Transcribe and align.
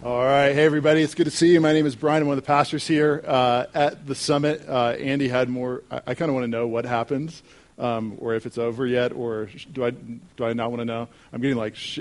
All 0.00 0.22
right. 0.22 0.54
Hey, 0.54 0.64
everybody. 0.64 1.02
It's 1.02 1.16
good 1.16 1.24
to 1.24 1.30
see 1.32 1.52
you. 1.52 1.60
My 1.60 1.72
name 1.72 1.84
is 1.84 1.96
Brian. 1.96 2.22
I'm 2.22 2.28
one 2.28 2.38
of 2.38 2.44
the 2.44 2.46
pastors 2.46 2.86
here 2.86 3.20
uh, 3.26 3.66
at 3.74 4.06
the 4.06 4.14
summit. 4.14 4.62
Uh, 4.68 4.90
Andy 4.90 5.26
had 5.26 5.48
more. 5.48 5.82
I, 5.90 6.00
I 6.06 6.14
kind 6.14 6.28
of 6.28 6.36
want 6.36 6.44
to 6.44 6.48
know 6.48 6.68
what 6.68 6.84
happens, 6.84 7.42
um, 7.80 8.16
or 8.20 8.36
if 8.36 8.46
it's 8.46 8.58
over 8.58 8.86
yet, 8.86 9.12
or 9.12 9.50
do 9.72 9.84
I 9.84 9.90
do 9.90 10.44
I 10.44 10.52
not 10.52 10.70
want 10.70 10.82
to 10.82 10.84
know? 10.84 11.08
I'm 11.32 11.40
getting 11.40 11.56
like, 11.56 11.74
sh- 11.74 11.98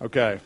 okay. 0.00 0.38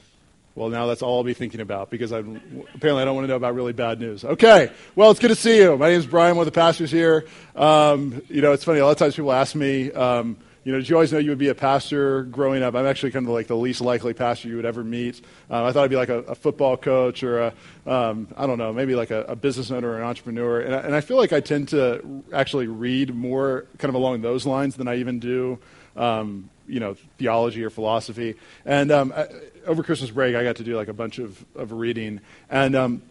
Well, 0.55 0.71
now 0.71 0.87
that's 0.87 1.03
all 1.03 1.19
I'll 1.19 1.23
be 1.25 1.35
thinking 1.35 1.61
about 1.61 1.91
because 1.91 2.13
I 2.13 2.21
apparently 2.21 3.03
I 3.03 3.05
don't 3.05 3.15
want 3.15 3.25
to 3.25 3.29
know 3.29 3.37
about 3.37 3.55
really 3.55 3.75
bad 3.75 4.01
news. 4.01 4.25
Okay. 4.25 4.73
Well, 4.97 5.11
it's 5.11 5.21
good 5.21 5.29
to 5.29 5.35
see 5.35 5.59
you. 5.59 5.77
My 5.77 5.91
name 5.91 5.99
is 5.99 6.07
Brian. 6.07 6.35
One 6.35 6.47
of 6.47 6.53
the 6.53 6.59
pastors 6.59 6.91
here. 6.91 7.27
Um, 7.55 8.23
you 8.31 8.41
know, 8.41 8.53
it's 8.53 8.65
funny. 8.65 8.79
A 8.79 8.87
lot 8.87 8.93
of 8.93 8.97
times 8.97 9.17
people 9.17 9.33
ask 9.33 9.55
me. 9.55 9.93
Um, 9.93 10.39
you 10.63 10.73
know, 10.73 10.79
did 10.79 10.89
you 10.89 10.97
always 10.97 11.11
know 11.11 11.19
you 11.19 11.31
would 11.31 11.39
be 11.39 11.49
a 11.49 11.55
pastor 11.55 12.25
growing 12.25 12.63
up? 12.63 12.75
I'm 12.75 12.87
actually 12.87 13.13
kind 13.13 13.27
of 13.27 13.33
like 13.33 13.47
the 13.47 13.57
least 13.57 13.81
likely 13.81 14.13
pastor 14.13 14.49
you 14.49 14.57
would 14.57 14.67
ever 14.67 14.85
meet. 14.85 15.23
Um, 15.49 15.65
I 15.65 15.73
thought 15.73 15.85
I'd 15.85 15.91
be 15.91 15.97
like 15.97 16.11
a, 16.11 16.19
a 16.19 16.35
football 16.35 16.77
coach 16.77 17.23
or 17.23 17.41
a, 17.41 17.55
um, 17.87 18.29
I 18.37 18.47
don't 18.47 18.59
know, 18.59 18.71
maybe 18.73 18.95
like 18.95 19.11
a, 19.11 19.23
a, 19.23 19.37
business 19.37 19.71
owner 19.71 19.89
or 19.89 19.97
an 19.97 20.05
entrepreneur. 20.05 20.61
And 20.61 20.75
I, 20.75 20.79
and 20.81 20.95
I, 20.95 21.01
feel 21.01 21.17
like 21.17 21.33
I 21.33 21.41
tend 21.41 21.69
to 21.69 22.23
actually 22.33 22.67
read 22.67 23.15
more 23.15 23.65
kind 23.79 23.89
of 23.89 23.95
along 23.95 24.21
those 24.21 24.45
lines 24.45 24.77
than 24.77 24.87
I 24.87 24.97
even 24.97 25.19
do, 25.19 25.59
um, 25.97 26.51
you 26.69 26.79
know, 26.79 26.95
theology 27.17 27.65
or 27.65 27.71
philosophy. 27.71 28.35
And 28.67 28.93
um, 28.93 29.15
I, 29.17 29.29
over 29.67 29.83
Christmas 29.83 30.11
break, 30.11 30.37
I 30.37 30.45
got 30.45 30.57
to 30.57 30.65
do 30.65 30.77
like 30.77 30.89
a 30.89 30.93
bunch 30.93 31.19
of, 31.19 31.43
of 31.55 31.73
reading. 31.73 32.21
And 32.51 32.77
um, 32.77 33.03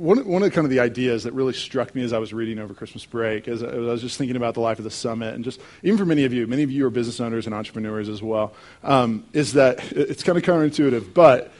one, 0.00 0.26
one 0.26 0.42
of 0.42 0.48
the 0.48 0.54
kind 0.54 0.64
of 0.64 0.70
the 0.70 0.80
ideas 0.80 1.24
that 1.24 1.34
really 1.34 1.52
struck 1.52 1.94
me 1.94 2.02
as 2.02 2.12
I 2.12 2.18
was 2.18 2.32
reading 2.32 2.58
over 2.58 2.72
Christmas 2.72 3.04
break, 3.04 3.46
as 3.48 3.62
I 3.62 3.76
was 3.76 4.00
just 4.00 4.16
thinking 4.16 4.36
about 4.36 4.54
the 4.54 4.60
life 4.60 4.78
of 4.78 4.84
the 4.84 4.90
summit, 4.90 5.34
and 5.34 5.44
just 5.44 5.60
even 5.82 5.98
for 5.98 6.06
many 6.06 6.24
of 6.24 6.32
you, 6.32 6.46
many 6.46 6.62
of 6.62 6.70
you 6.70 6.86
are 6.86 6.90
business 6.90 7.20
owners 7.20 7.46
and 7.46 7.54
entrepreneurs 7.54 8.08
as 8.08 8.22
well, 8.22 8.54
um, 8.82 9.24
is 9.34 9.52
that 9.52 9.92
it's 9.92 10.22
kind 10.22 10.38
of 10.38 10.44
counterintuitive, 10.44 11.12
but 11.12 11.52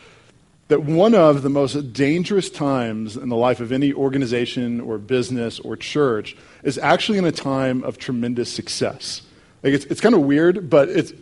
that 0.69 0.83
one 0.83 1.15
of 1.15 1.43
the 1.43 1.51
most 1.51 1.93
dangerous 1.93 2.49
times 2.49 3.17
in 3.17 3.29
the 3.29 3.37
life 3.37 3.61
of 3.61 3.73
any 3.73 3.93
organization 3.93 4.81
or 4.81 4.97
business 4.97 5.61
or 5.61 5.77
church 5.77 6.37
is 6.63 6.79
actually 6.79 7.19
in 7.19 7.25
a 7.27 7.33
time 7.33 7.83
of 7.85 7.99
tremendous 7.99 8.51
success. 8.51 9.23
Like 9.63 9.75
it's, 9.75 9.85
it's 9.87 10.01
kind 10.01 10.15
of 10.15 10.23
weird, 10.23 10.71
but 10.71 10.89
it's, 10.89 11.13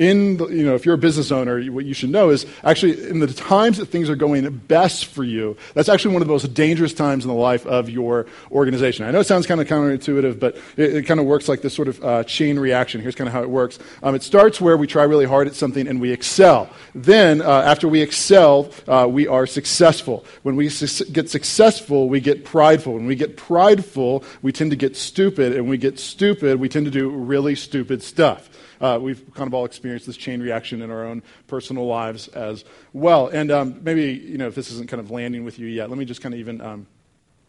in 0.00 0.38
the, 0.38 0.46
you 0.48 0.64
know 0.64 0.74
if 0.74 0.86
you're 0.86 0.94
a 0.94 0.98
business 0.98 1.30
owner 1.30 1.62
what 1.70 1.84
you 1.84 1.92
should 1.92 2.08
know 2.08 2.30
is 2.30 2.46
actually 2.64 3.08
in 3.10 3.20
the 3.20 3.26
times 3.26 3.76
that 3.76 3.86
things 3.86 4.08
are 4.08 4.16
going 4.16 4.48
best 4.66 5.06
for 5.06 5.22
you 5.22 5.54
that's 5.74 5.90
actually 5.90 6.14
one 6.14 6.22
of 6.22 6.26
the 6.26 6.32
most 6.32 6.54
dangerous 6.54 6.94
times 6.94 7.22
in 7.22 7.28
the 7.28 7.34
life 7.34 7.66
of 7.66 7.90
your 7.90 8.26
organization. 8.50 9.04
I 9.04 9.10
know 9.10 9.20
it 9.20 9.26
sounds 9.26 9.46
kind 9.46 9.60
of 9.60 9.68
counterintuitive 9.68 10.40
but 10.40 10.56
it, 10.78 10.96
it 10.96 11.02
kind 11.02 11.20
of 11.20 11.26
works 11.26 11.48
like 11.48 11.60
this 11.60 11.74
sort 11.74 11.88
of 11.88 12.02
uh, 12.02 12.24
chain 12.24 12.58
reaction. 12.58 13.02
Here's 13.02 13.14
kind 13.14 13.28
of 13.28 13.34
how 13.34 13.42
it 13.42 13.50
works. 13.50 13.78
Um, 14.02 14.14
it 14.14 14.22
starts 14.22 14.58
where 14.58 14.78
we 14.78 14.86
try 14.86 15.02
really 15.02 15.26
hard 15.26 15.46
at 15.46 15.54
something 15.54 15.86
and 15.86 16.00
we 16.00 16.12
excel. 16.12 16.70
Then 16.94 17.42
uh, 17.42 17.50
after 17.50 17.86
we 17.86 18.00
excel 18.00 18.70
uh, 18.88 19.06
we 19.08 19.28
are 19.28 19.46
successful. 19.46 20.24
When 20.42 20.56
we 20.56 20.70
su- 20.70 21.04
get 21.12 21.28
successful 21.28 22.08
we 22.08 22.20
get 22.20 22.46
prideful. 22.46 22.94
When 22.94 23.06
we 23.06 23.16
get 23.16 23.36
prideful 23.36 24.24
we 24.40 24.50
tend 24.50 24.70
to 24.70 24.78
get 24.78 24.96
stupid. 24.96 25.52
And 25.52 25.64
when 25.64 25.70
we 25.70 25.78
get 25.78 25.98
stupid 25.98 26.58
we 26.58 26.70
tend 26.70 26.86
to 26.86 26.90
do 26.90 27.10
really 27.10 27.54
stupid 27.54 28.02
stuff 28.02 28.48
uh, 28.80 28.98
we've 29.00 29.22
kind 29.34 29.46
of 29.46 29.54
all 29.54 29.64
experienced 29.64 30.06
this 30.06 30.16
chain 30.16 30.40
reaction 30.40 30.82
in 30.82 30.90
our 30.90 31.04
own 31.04 31.22
personal 31.46 31.86
lives 31.86 32.28
as 32.28 32.64
well. 32.92 33.28
And 33.28 33.50
um, 33.50 33.80
maybe, 33.82 34.12
you 34.12 34.38
know, 34.38 34.48
if 34.48 34.54
this 34.54 34.70
isn't 34.72 34.88
kind 34.88 35.00
of 35.00 35.10
landing 35.10 35.44
with 35.44 35.58
you 35.58 35.66
yet, 35.66 35.90
let 35.90 35.98
me 35.98 36.04
just 36.04 36.20
kind 36.20 36.34
of 36.34 36.40
even. 36.40 36.60
Um, 36.60 36.86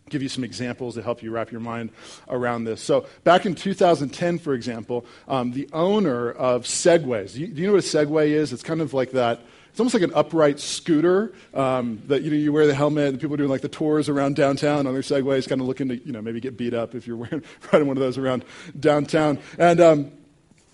give 0.09 0.21
you 0.21 0.27
some 0.27 0.43
examples 0.43 0.95
to 0.95 1.01
help 1.01 1.23
you 1.23 1.31
wrap 1.31 1.51
your 1.51 1.61
mind 1.61 1.89
around 2.27 2.65
this. 2.65 2.81
So, 2.81 3.07
back 3.23 3.45
in 3.45 3.55
2010, 3.55 4.39
for 4.39 4.53
example, 4.53 5.05
um, 5.27 5.53
the 5.53 5.69
owner 5.71 6.31
of 6.31 6.65
Segways, 6.65 7.33
do 7.33 7.39
you, 7.39 7.47
do 7.47 7.61
you, 7.61 7.67
know 7.67 7.73
what 7.75 7.85
a 7.85 7.87
Segway 7.87 8.27
is? 8.27 8.51
It's 8.51 8.61
kind 8.61 8.81
of 8.81 8.93
like 8.93 9.11
that. 9.11 9.39
It's 9.69 9.79
almost 9.79 9.93
like 9.93 10.03
an 10.03 10.11
upright 10.13 10.59
scooter 10.59 11.33
um, 11.53 12.01
that 12.07 12.23
you 12.23 12.29
know 12.29 12.35
you 12.35 12.51
wear 12.51 12.67
the 12.67 12.75
helmet 12.75 13.07
and 13.07 13.21
people 13.21 13.35
are 13.35 13.37
doing 13.37 13.49
like 13.49 13.61
the 13.61 13.69
tours 13.69 14.09
around 14.09 14.35
downtown 14.35 14.85
on 14.85 14.91
their 14.93 15.01
Segways, 15.01 15.47
kind 15.47 15.61
of 15.61 15.67
looking 15.67 15.87
to 15.87 15.95
you 16.05 16.11
know 16.11 16.21
maybe 16.21 16.41
get 16.41 16.57
beat 16.57 16.73
up 16.73 16.93
if 16.93 17.07
you're 17.07 17.15
wearing, 17.15 17.41
riding 17.71 17.87
one 17.87 17.95
of 17.95 18.01
those 18.01 18.17
around 18.17 18.43
downtown. 18.77 19.39
And 19.57 19.79
um, 19.79 20.11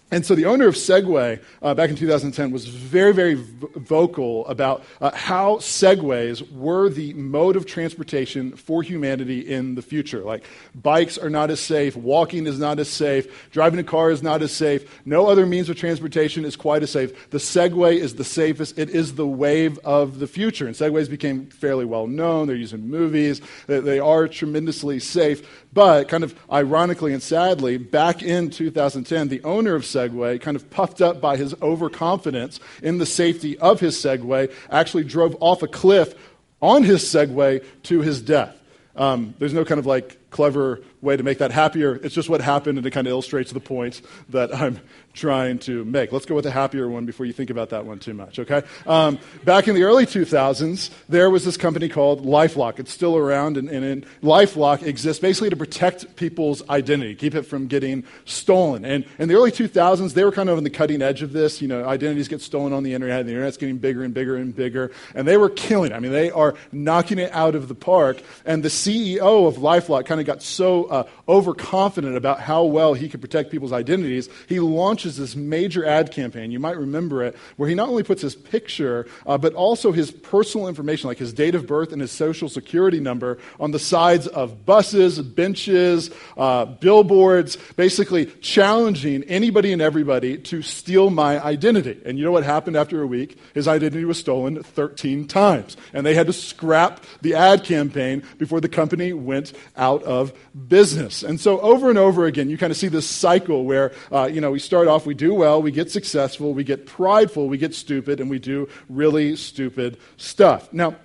and 0.09 0.25
so 0.25 0.35
the 0.35 0.45
owner 0.45 0.67
of 0.67 0.75
Segway 0.75 1.41
uh, 1.61 1.73
back 1.73 1.89
in 1.89 1.97
2010 1.97 2.51
was 2.51 2.65
very, 2.65 3.13
very 3.13 3.33
vocal 3.33 4.47
about 4.47 4.85
uh, 5.01 5.11
how 5.13 5.57
Segways 5.57 6.49
were 6.53 6.87
the 6.87 7.13
mode 7.15 7.57
of 7.57 7.65
transportation 7.65 8.55
for 8.55 8.81
humanity 8.81 9.41
in 9.41 9.75
the 9.75 9.81
future. 9.81 10.23
Like, 10.23 10.45
bikes 10.73 11.17
are 11.17 11.29
not 11.29 11.51
as 11.51 11.59
safe, 11.59 11.97
walking 11.97 12.47
is 12.47 12.57
not 12.57 12.79
as 12.79 12.87
safe, 12.87 13.51
driving 13.51 13.81
a 13.81 13.83
car 13.83 14.09
is 14.09 14.23
not 14.23 14.41
as 14.41 14.53
safe, 14.53 15.01
no 15.05 15.27
other 15.27 15.45
means 15.45 15.67
of 15.67 15.75
transportation 15.75 16.45
is 16.45 16.55
quite 16.55 16.83
as 16.83 16.91
safe. 16.91 17.29
The 17.31 17.39
Segway 17.39 17.97
is 17.97 18.15
the 18.15 18.23
safest, 18.23 18.79
it 18.79 18.89
is 18.89 19.15
the 19.15 19.27
wave 19.27 19.77
of 19.79 20.19
the 20.19 20.27
future. 20.27 20.67
And 20.67 20.75
Segways 20.75 21.09
became 21.09 21.47
fairly 21.47 21.83
well 21.83 22.07
known, 22.07 22.47
they're 22.47 22.55
used 22.55 22.73
in 22.73 22.89
movies, 22.89 23.41
they, 23.67 23.81
they 23.81 23.99
are 23.99 24.29
tremendously 24.29 24.99
safe. 24.99 25.65
But, 25.73 26.07
kind 26.07 26.23
of 26.23 26.33
ironically 26.49 27.13
and 27.13 27.21
sadly, 27.21 27.77
back 27.77 28.23
in 28.23 28.49
2010, 28.49 29.27
the 29.27 29.43
owner 29.43 29.75
of 29.75 29.83
Segway, 29.83 29.96
kind 30.41 30.55
of 30.55 30.69
puffed 30.69 31.01
up 31.01 31.19
by 31.19 31.37
his 31.37 31.55
overconfidence 31.61 32.59
in 32.81 32.97
the 32.97 33.05
safety 33.05 33.57
of 33.59 33.79
his 33.79 33.95
Segway, 33.95 34.51
actually 34.69 35.03
drove 35.03 35.35
off 35.39 35.63
a 35.63 35.67
cliff 35.67 36.13
on 36.61 36.83
his 36.83 37.03
Segway 37.03 37.63
to 37.83 38.01
his 38.01 38.21
death. 38.21 38.61
Um, 38.95 39.35
there's 39.39 39.53
no 39.53 39.63
kind 39.63 39.79
of 39.79 39.85
like 39.85 40.26
clever 40.29 40.81
way 41.01 41.15
to 41.15 41.23
make 41.23 41.37
that 41.37 41.51
happier. 41.51 41.95
It's 41.95 42.15
just 42.15 42.29
what 42.29 42.41
happened, 42.41 42.77
and 42.77 42.85
it 42.85 42.91
kind 42.91 43.07
of 43.07 43.11
illustrates 43.11 43.51
the 43.51 43.59
point 43.59 44.01
that 44.29 44.53
I'm 44.53 44.79
trying 45.13 45.57
to 45.59 45.83
make. 45.85 46.11
Let's 46.11 46.25
go 46.25 46.35
with 46.35 46.45
a 46.45 46.51
happier 46.51 46.87
one 46.87 47.05
before 47.05 47.25
you 47.25 47.33
think 47.33 47.49
about 47.49 47.69
that 47.69 47.85
one 47.85 47.99
too 47.99 48.13
much, 48.13 48.37
okay? 48.39 48.61
Um, 48.85 49.17
back 49.45 49.67
in 49.67 49.73
the 49.73 49.83
early 49.83 50.05
2000s, 50.05 50.91
there 51.09 51.29
was 51.29 51.43
this 51.43 51.57
company 51.57 51.89
called 51.89 52.23
Lifelock. 52.23 52.79
It's 52.79 52.91
still 52.91 53.17
around, 53.17 53.57
and, 53.57 53.69
and 53.69 54.05
Lifelock 54.21 54.83
exists 54.83 55.19
basically 55.19 55.49
to 55.49 55.55
protect 55.55 56.15
people's 56.15 56.67
identity, 56.69 57.15
keep 57.15 57.33
it 57.33 57.43
from 57.43 57.67
getting 57.67 58.03
stolen. 58.25 58.85
And 58.85 59.05
in 59.17 59.27
the 59.27 59.35
early 59.35 59.51
2000s, 59.51 60.13
they 60.13 60.23
were 60.23 60.31
kind 60.31 60.49
of 60.49 60.57
on 60.57 60.63
the 60.63 60.69
cutting 60.69 61.01
edge 61.01 61.21
of 61.21 61.33
this. 61.33 61.61
You 61.61 61.67
know, 61.67 61.85
identities 61.85 62.27
get 62.27 62.41
stolen 62.41 62.73
on 62.73 62.83
the 62.83 62.93
internet, 62.93 63.21
and 63.21 63.29
the 63.29 63.33
internet's 63.33 63.57
getting 63.57 63.77
bigger 63.77 64.03
and 64.03 64.13
bigger 64.13 64.35
and 64.35 64.55
bigger, 64.55 64.91
and 65.15 65.27
they 65.27 65.37
were 65.37 65.49
killing 65.49 65.91
it. 65.91 65.95
I 65.95 65.99
mean, 65.99 66.11
they 66.11 66.29
are 66.31 66.55
knocking 66.71 67.17
it 67.17 67.31
out 67.33 67.55
of 67.55 67.67
the 67.67 67.75
park. 67.75 68.21
And 68.45 68.61
the 68.63 68.69
CEO 68.69 69.47
of 69.47 69.55
Lifelock 69.55 70.05
kind 70.05 70.16
of 70.19 70.25
got 70.25 70.41
so 70.41 70.85
uh, 70.85 71.07
overconfident 71.27 72.15
about 72.15 72.39
how 72.39 72.63
well 72.63 72.93
he 72.93 73.09
could 73.09 73.21
protect 73.21 73.51
people's 73.51 73.73
identities, 73.73 74.29
he 74.47 74.59
launches 74.59 75.17
this 75.17 75.35
major 75.35 75.85
ad 75.85 76.11
campaign. 76.11 76.51
You 76.51 76.59
might 76.59 76.77
remember 76.77 77.23
it, 77.23 77.35
where 77.57 77.69
he 77.69 77.75
not 77.75 77.89
only 77.89 78.03
puts 78.03 78.21
his 78.21 78.35
picture, 78.35 79.07
uh, 79.25 79.37
but 79.37 79.53
also 79.53 79.91
his 79.91 80.11
personal 80.11 80.67
information, 80.67 81.07
like 81.07 81.17
his 81.17 81.33
date 81.33 81.55
of 81.55 81.67
birth 81.67 81.91
and 81.91 82.01
his 82.01 82.11
social 82.11 82.49
security 82.49 82.99
number, 82.99 83.37
on 83.59 83.71
the 83.71 83.79
sides 83.79 84.27
of 84.27 84.65
buses, 84.65 85.19
benches, 85.21 86.09
uh, 86.37 86.65
billboards, 86.65 87.57
basically 87.75 88.25
challenging 88.41 89.23
anybody 89.23 89.73
and 89.73 89.81
everybody 89.81 90.37
to 90.37 90.61
steal 90.61 91.09
my 91.09 91.43
identity. 91.43 91.99
And 92.05 92.17
you 92.17 92.25
know 92.25 92.31
what 92.31 92.43
happened 92.43 92.75
after 92.75 93.01
a 93.01 93.07
week? 93.07 93.37
His 93.53 93.67
identity 93.67 94.05
was 94.05 94.17
stolen 94.17 94.63
13 94.63 95.27
times. 95.27 95.77
And 95.93 96.05
they 96.05 96.13
had 96.13 96.27
to 96.27 96.33
scrap 96.33 97.03
the 97.21 97.35
ad 97.35 97.63
campaign 97.63 98.23
before 98.37 98.61
the 98.61 98.69
company 98.69 99.13
went 99.13 99.53
out 99.75 100.03
of 100.07 100.33
business. 100.67 101.21
And 101.21 101.39
so 101.39 101.59
over 101.59 101.89
and 101.89 101.99
over 101.99 102.25
again, 102.25 102.49
you 102.49 102.57
kind 102.57 102.71
of 102.71 102.77
see 102.77 102.87
this 102.87 103.07
cycle 103.07 103.65
where, 103.65 103.91
uh, 104.11 104.29
you 104.31 104.41
know, 104.41 104.51
we 104.51 104.59
start 104.59 104.87
off, 104.87 105.05
we 105.05 105.13
do 105.13 105.33
well, 105.33 105.61
we 105.61 105.71
get 105.71 105.91
successful, 105.91 106.53
we 106.53 106.63
get 106.63 106.85
prideful, 106.85 107.47
we 107.47 107.57
get 107.57 107.75
stupid, 107.75 108.19
and 108.19 108.29
we 108.29 108.39
do 108.39 108.67
really 108.89 109.35
stupid 109.35 109.97
stuff. 110.15 110.71
Now, 110.71 110.95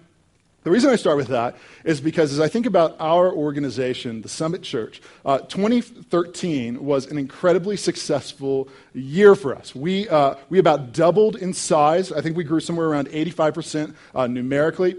the 0.63 0.71
reason 0.71 0.91
I 0.91 0.97
start 0.97 1.17
with 1.17 1.29
that 1.29 1.57
is 1.85 2.01
because 2.01 2.33
as 2.33 2.39
I 2.39 2.47
think 2.47 2.67
about 2.67 2.95
our 3.01 3.33
organization, 3.33 4.23
the 4.23 4.29
Summit 4.29 4.63
Church, 4.63 5.03
uh, 5.25 5.39
2013 5.41 6.85
was 6.85 7.07
an 7.07 7.19
incredibly 7.19 7.77
successful 7.77 8.69
year 8.95 9.35
for 9.35 9.57
us. 9.57 9.75
We, 9.75 10.09
uh, 10.09 10.37
we 10.51 10.61
about 10.61 10.93
doubled 10.93 11.35
in 11.35 11.53
size. 11.53 12.13
I 12.13 12.21
think 12.21 12.37
we 12.37 12.45
grew 12.45 12.61
somewhere 12.61 12.87
around 12.87 13.09
85% 13.09 13.95
uh, 14.15 14.29
numerically. 14.29 14.97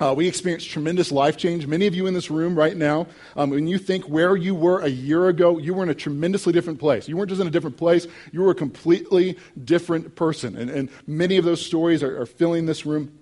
Uh, 0.00 0.12
we 0.16 0.26
experienced 0.26 0.68
tremendous 0.68 1.12
life 1.12 1.36
change. 1.36 1.66
Many 1.68 1.86
of 1.86 1.94
you 1.94 2.06
in 2.08 2.14
this 2.14 2.28
room 2.28 2.56
right 2.56 2.76
now, 2.76 3.06
um, 3.36 3.50
when 3.50 3.68
you 3.68 3.78
think 3.78 4.04
where 4.06 4.34
you 4.34 4.54
were 4.54 4.80
a 4.80 4.88
year 4.88 5.28
ago, 5.28 5.58
you 5.58 5.72
were 5.72 5.84
in 5.84 5.88
a 5.88 5.94
tremendously 5.94 6.52
different 6.52 6.80
place. 6.80 7.08
You 7.08 7.16
weren't 7.16 7.28
just 7.28 7.40
in 7.40 7.46
a 7.46 7.50
different 7.50 7.76
place, 7.76 8.08
you 8.32 8.42
were 8.42 8.50
a 8.50 8.56
completely 8.56 9.38
different 9.64 10.16
person. 10.16 10.56
And, 10.56 10.68
and 10.68 10.88
many 11.06 11.36
of 11.36 11.44
those 11.44 11.64
stories 11.64 12.02
are, 12.02 12.20
are 12.20 12.26
filling 12.26 12.66
this 12.66 12.84
room. 12.84 13.12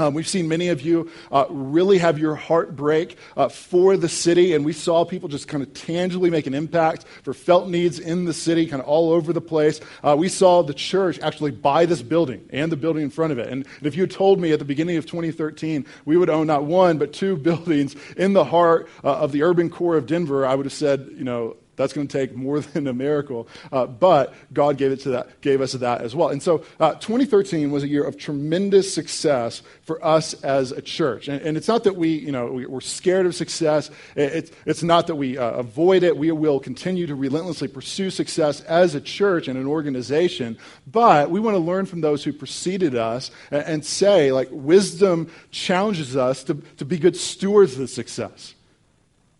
Um, 0.00 0.14
we've 0.14 0.26
seen 0.26 0.48
many 0.48 0.68
of 0.68 0.80
you 0.80 1.10
uh, 1.30 1.44
really 1.50 1.98
have 1.98 2.18
your 2.18 2.34
heart 2.34 2.74
break 2.74 3.18
uh, 3.36 3.50
for 3.50 3.98
the 3.98 4.08
city, 4.08 4.54
and 4.54 4.64
we 4.64 4.72
saw 4.72 5.04
people 5.04 5.28
just 5.28 5.46
kind 5.46 5.62
of 5.62 5.74
tangibly 5.74 6.30
make 6.30 6.46
an 6.46 6.54
impact 6.54 7.04
for 7.22 7.34
felt 7.34 7.68
needs 7.68 7.98
in 7.98 8.24
the 8.24 8.32
city, 8.32 8.66
kind 8.66 8.80
of 8.80 8.88
all 8.88 9.12
over 9.12 9.34
the 9.34 9.42
place. 9.42 9.78
Uh, 10.02 10.16
we 10.18 10.30
saw 10.30 10.62
the 10.62 10.72
church 10.72 11.18
actually 11.18 11.50
buy 11.50 11.84
this 11.84 12.00
building 12.00 12.48
and 12.50 12.72
the 12.72 12.78
building 12.78 13.02
in 13.02 13.10
front 13.10 13.30
of 13.30 13.38
it. 13.38 13.48
And, 13.48 13.66
and 13.76 13.86
if 13.86 13.94
you 13.94 14.04
had 14.04 14.10
told 14.10 14.40
me 14.40 14.52
at 14.52 14.58
the 14.58 14.64
beginning 14.64 14.96
of 14.96 15.04
2013 15.04 15.84
we 16.06 16.16
would 16.16 16.30
own 16.30 16.46
not 16.46 16.64
one, 16.64 16.96
but 16.96 17.12
two 17.12 17.36
buildings 17.50 17.94
in 18.16 18.32
the 18.32 18.44
heart 18.44 18.88
uh, 19.04 19.18
of 19.18 19.32
the 19.32 19.42
urban 19.42 19.68
core 19.68 19.98
of 19.98 20.06
Denver, 20.06 20.46
I 20.46 20.54
would 20.54 20.64
have 20.64 20.72
said, 20.72 21.10
you 21.14 21.24
know, 21.24 21.56
That's 21.80 21.92
going 21.94 22.06
to 22.06 22.18
take 22.18 22.34
more 22.34 22.60
than 22.60 22.86
a 22.86 22.92
miracle. 22.92 23.48
Uh, 23.72 23.86
but 23.86 24.34
God 24.52 24.76
gave, 24.76 24.92
it 24.92 25.00
to 25.00 25.10
that, 25.10 25.40
gave 25.40 25.60
us 25.60 25.72
that 25.72 26.02
as 26.02 26.14
well. 26.14 26.28
And 26.28 26.42
so 26.42 26.64
uh, 26.78 26.94
2013 26.94 27.70
was 27.70 27.82
a 27.82 27.88
year 27.88 28.04
of 28.04 28.18
tremendous 28.18 28.92
success 28.92 29.62
for 29.82 30.04
us 30.04 30.34
as 30.42 30.72
a 30.72 30.82
church. 30.82 31.28
And, 31.28 31.40
and 31.42 31.56
it's 31.56 31.68
not 31.68 31.84
that 31.84 31.96
we, 31.96 32.10
you 32.10 32.32
know, 32.32 32.46
we, 32.46 32.66
are 32.66 32.80
scared 32.80 33.26
of 33.26 33.34
success. 33.34 33.90
It's, 34.14 34.50
it's 34.66 34.82
not 34.82 35.06
that 35.06 35.16
we 35.16 35.38
uh, 35.38 35.50
avoid 35.52 36.02
it. 36.02 36.16
We 36.16 36.30
will 36.32 36.60
continue 36.60 37.06
to 37.06 37.14
relentlessly 37.14 37.68
pursue 37.68 38.10
success 38.10 38.60
as 38.62 38.94
a 38.94 39.00
church 39.00 39.48
and 39.48 39.58
an 39.58 39.66
organization. 39.66 40.58
But 40.86 41.30
we 41.30 41.40
want 41.40 41.54
to 41.54 41.60
learn 41.60 41.86
from 41.86 42.02
those 42.02 42.22
who 42.22 42.32
preceded 42.32 42.94
us 42.94 43.30
and, 43.50 43.64
and 43.64 43.84
say, 43.84 44.32
like, 44.32 44.48
wisdom 44.50 45.30
challenges 45.50 46.16
us 46.16 46.44
to, 46.44 46.54
to 46.76 46.84
be 46.84 46.98
good 46.98 47.16
stewards 47.16 47.72
of 47.72 47.78
the 47.78 47.88
success. 47.88 48.54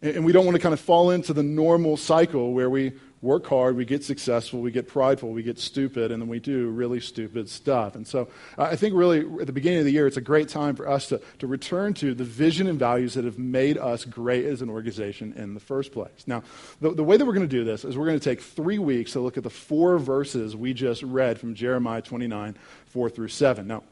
And 0.02 0.24
we 0.24 0.32
don't 0.32 0.46
want 0.46 0.56
to 0.56 0.62
kind 0.62 0.72
of 0.72 0.80
fall 0.80 1.10
into 1.10 1.34
the 1.34 1.42
normal 1.42 1.96
cycle 1.98 2.54
where 2.54 2.70
we 2.70 2.92
work 3.22 3.46
hard, 3.46 3.76
we 3.76 3.84
get 3.84 4.02
successful, 4.02 4.60
we 4.60 4.70
get 4.70 4.88
prideful, 4.88 5.30
we 5.30 5.42
get 5.42 5.58
stupid, 5.58 6.10
and 6.10 6.22
then 6.22 6.28
we 6.28 6.40
do 6.40 6.70
really 6.70 7.00
stupid 7.00 7.48
stuff. 7.50 7.94
And 7.94 8.06
so 8.06 8.28
I 8.56 8.76
think 8.76 8.94
really 8.94 9.20
at 9.40 9.46
the 9.46 9.52
beginning 9.52 9.80
of 9.80 9.84
the 9.84 9.92
year, 9.92 10.06
it's 10.06 10.16
a 10.16 10.22
great 10.22 10.48
time 10.48 10.74
for 10.74 10.88
us 10.88 11.08
to, 11.08 11.20
to 11.40 11.46
return 11.46 11.92
to 11.94 12.14
the 12.14 12.24
vision 12.24 12.66
and 12.66 12.78
values 12.78 13.14
that 13.14 13.26
have 13.26 13.38
made 13.38 13.76
us 13.76 14.06
great 14.06 14.46
as 14.46 14.62
an 14.62 14.70
organization 14.70 15.34
in 15.34 15.52
the 15.52 15.60
first 15.60 15.92
place. 15.92 16.24
Now, 16.26 16.42
the, 16.80 16.92
the 16.92 17.04
way 17.04 17.18
that 17.18 17.26
we're 17.26 17.34
going 17.34 17.48
to 17.48 17.56
do 17.56 17.64
this 17.64 17.84
is 17.84 17.98
we're 17.98 18.06
going 18.06 18.18
to 18.18 18.24
take 18.24 18.40
three 18.40 18.78
weeks 18.78 19.12
to 19.12 19.20
look 19.20 19.36
at 19.36 19.42
the 19.42 19.50
four 19.50 19.98
verses 19.98 20.56
we 20.56 20.72
just 20.72 21.02
read 21.02 21.38
from 21.38 21.54
Jeremiah 21.54 22.00
29, 22.00 22.56
4 22.86 23.10
through 23.10 23.28
7. 23.28 23.66
Now, 23.66 23.82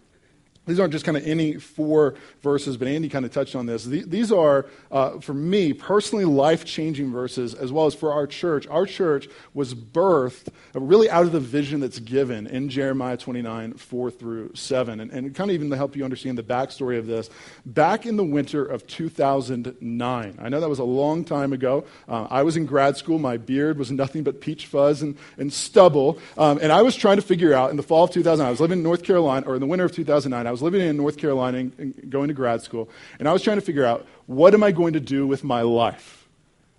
these 0.69 0.81
aren't 0.81 0.93
just 0.93 1.05
kind 1.05 1.17
of 1.17 1.27
any 1.27 1.55
four 1.55 2.15
verses, 2.43 2.77
but 2.77 2.89
Andy 2.89 3.09
kind 3.09 3.25
of 3.25 3.33
touched 3.33 3.57
on 3.57 3.67
this. 3.67 3.85
These 3.85 4.31
are, 4.31 4.67
uh, 4.91 5.19
for 5.21 5.35
me, 5.35 5.73
personally 5.73 6.25
life 6.25 6.65
changing 6.65 7.11
verses, 7.11 7.55
as 7.55 7.73
well 7.73 7.87
as 7.87 7.95
for 7.95 8.13
our 8.13 8.27
church. 8.27 8.67
Our 8.69 8.87
church 8.87 9.29
was 9.55 9.75
birthed 9.75 10.49
really 10.75 11.11
out 11.11 11.25
of 11.25 11.33
the 11.33 11.41
vision 11.41 11.81
that's 11.81 11.99
given 11.99 12.47
in 12.47 12.69
Jeremiah 12.69 13.17
29, 13.17 13.75
4 13.75 14.11
through 14.11 14.55
7. 14.55 15.01
And, 15.01 15.11
and 15.11 15.35
kind 15.35 15.51
of 15.51 15.55
even 15.55 15.71
to 15.71 15.77
help 15.77 15.97
you 15.97 16.05
understand 16.05 16.39
the 16.39 16.43
backstory 16.43 16.99
of 16.99 17.07
this, 17.07 17.31
back 17.65 18.07
in 18.07 18.17
the 18.17 18.25
winter 18.25 18.65
of 18.65 18.87
2009, 18.87 20.39
I 20.41 20.49
know 20.49 20.61
that 20.61 20.69
was 20.69 20.79
a 20.79 20.85
long 20.85 21.25
time 21.25 21.53
ago. 21.53 21.85
Uh, 22.09 22.27
I 22.31 22.43
was 22.43 22.57
in 22.57 22.67
grad 22.67 22.97
school. 22.97 23.19
My 23.19 23.37
beard 23.37 23.79
was 23.79 23.91
nothing 23.91 24.23
but 24.23 24.41
peach 24.41 24.67
fuzz 24.67 25.03
and, 25.03 25.17
and 25.37 25.53
stubble. 25.53 26.19
Um, 26.37 26.59
and 26.61 26.73
I 26.73 26.83
was 26.83 26.97
trying 26.97 27.17
to 27.17 27.23
figure 27.23 27.55
out 27.55 27.71
in 27.71 27.77
the 27.77 27.83
fall 27.83 28.05
of 28.05 28.11
2009, 28.11 28.47
I 28.47 28.51
was 28.51 28.61
living 28.61 28.79
in 28.79 28.83
North 28.83 29.03
Carolina, 29.03 29.47
or 29.47 29.55
in 29.55 29.61
the 29.61 29.67
winter 29.67 29.85
of 29.85 29.93
2009, 29.93 30.47
I 30.47 30.51
was 30.51 30.58
was 30.59 30.73
living 30.73 30.87
in 30.87 30.97
North 30.97 31.17
Carolina 31.17 31.59
and 31.59 32.11
going 32.11 32.29
to 32.29 32.35
grad 32.35 32.63
school, 32.63 32.89
and 33.19 33.29
I 33.29 33.33
was 33.33 33.43
trying 33.43 33.59
to 33.59 33.65
figure 33.65 33.85
out 33.85 34.07
what 34.27 34.55
am 34.55 34.63
I 34.63 34.73
going 34.73 34.95
to 34.95 35.01
do 35.01 35.27
with 35.27 35.45
my 35.45 35.63
life? 35.63 36.29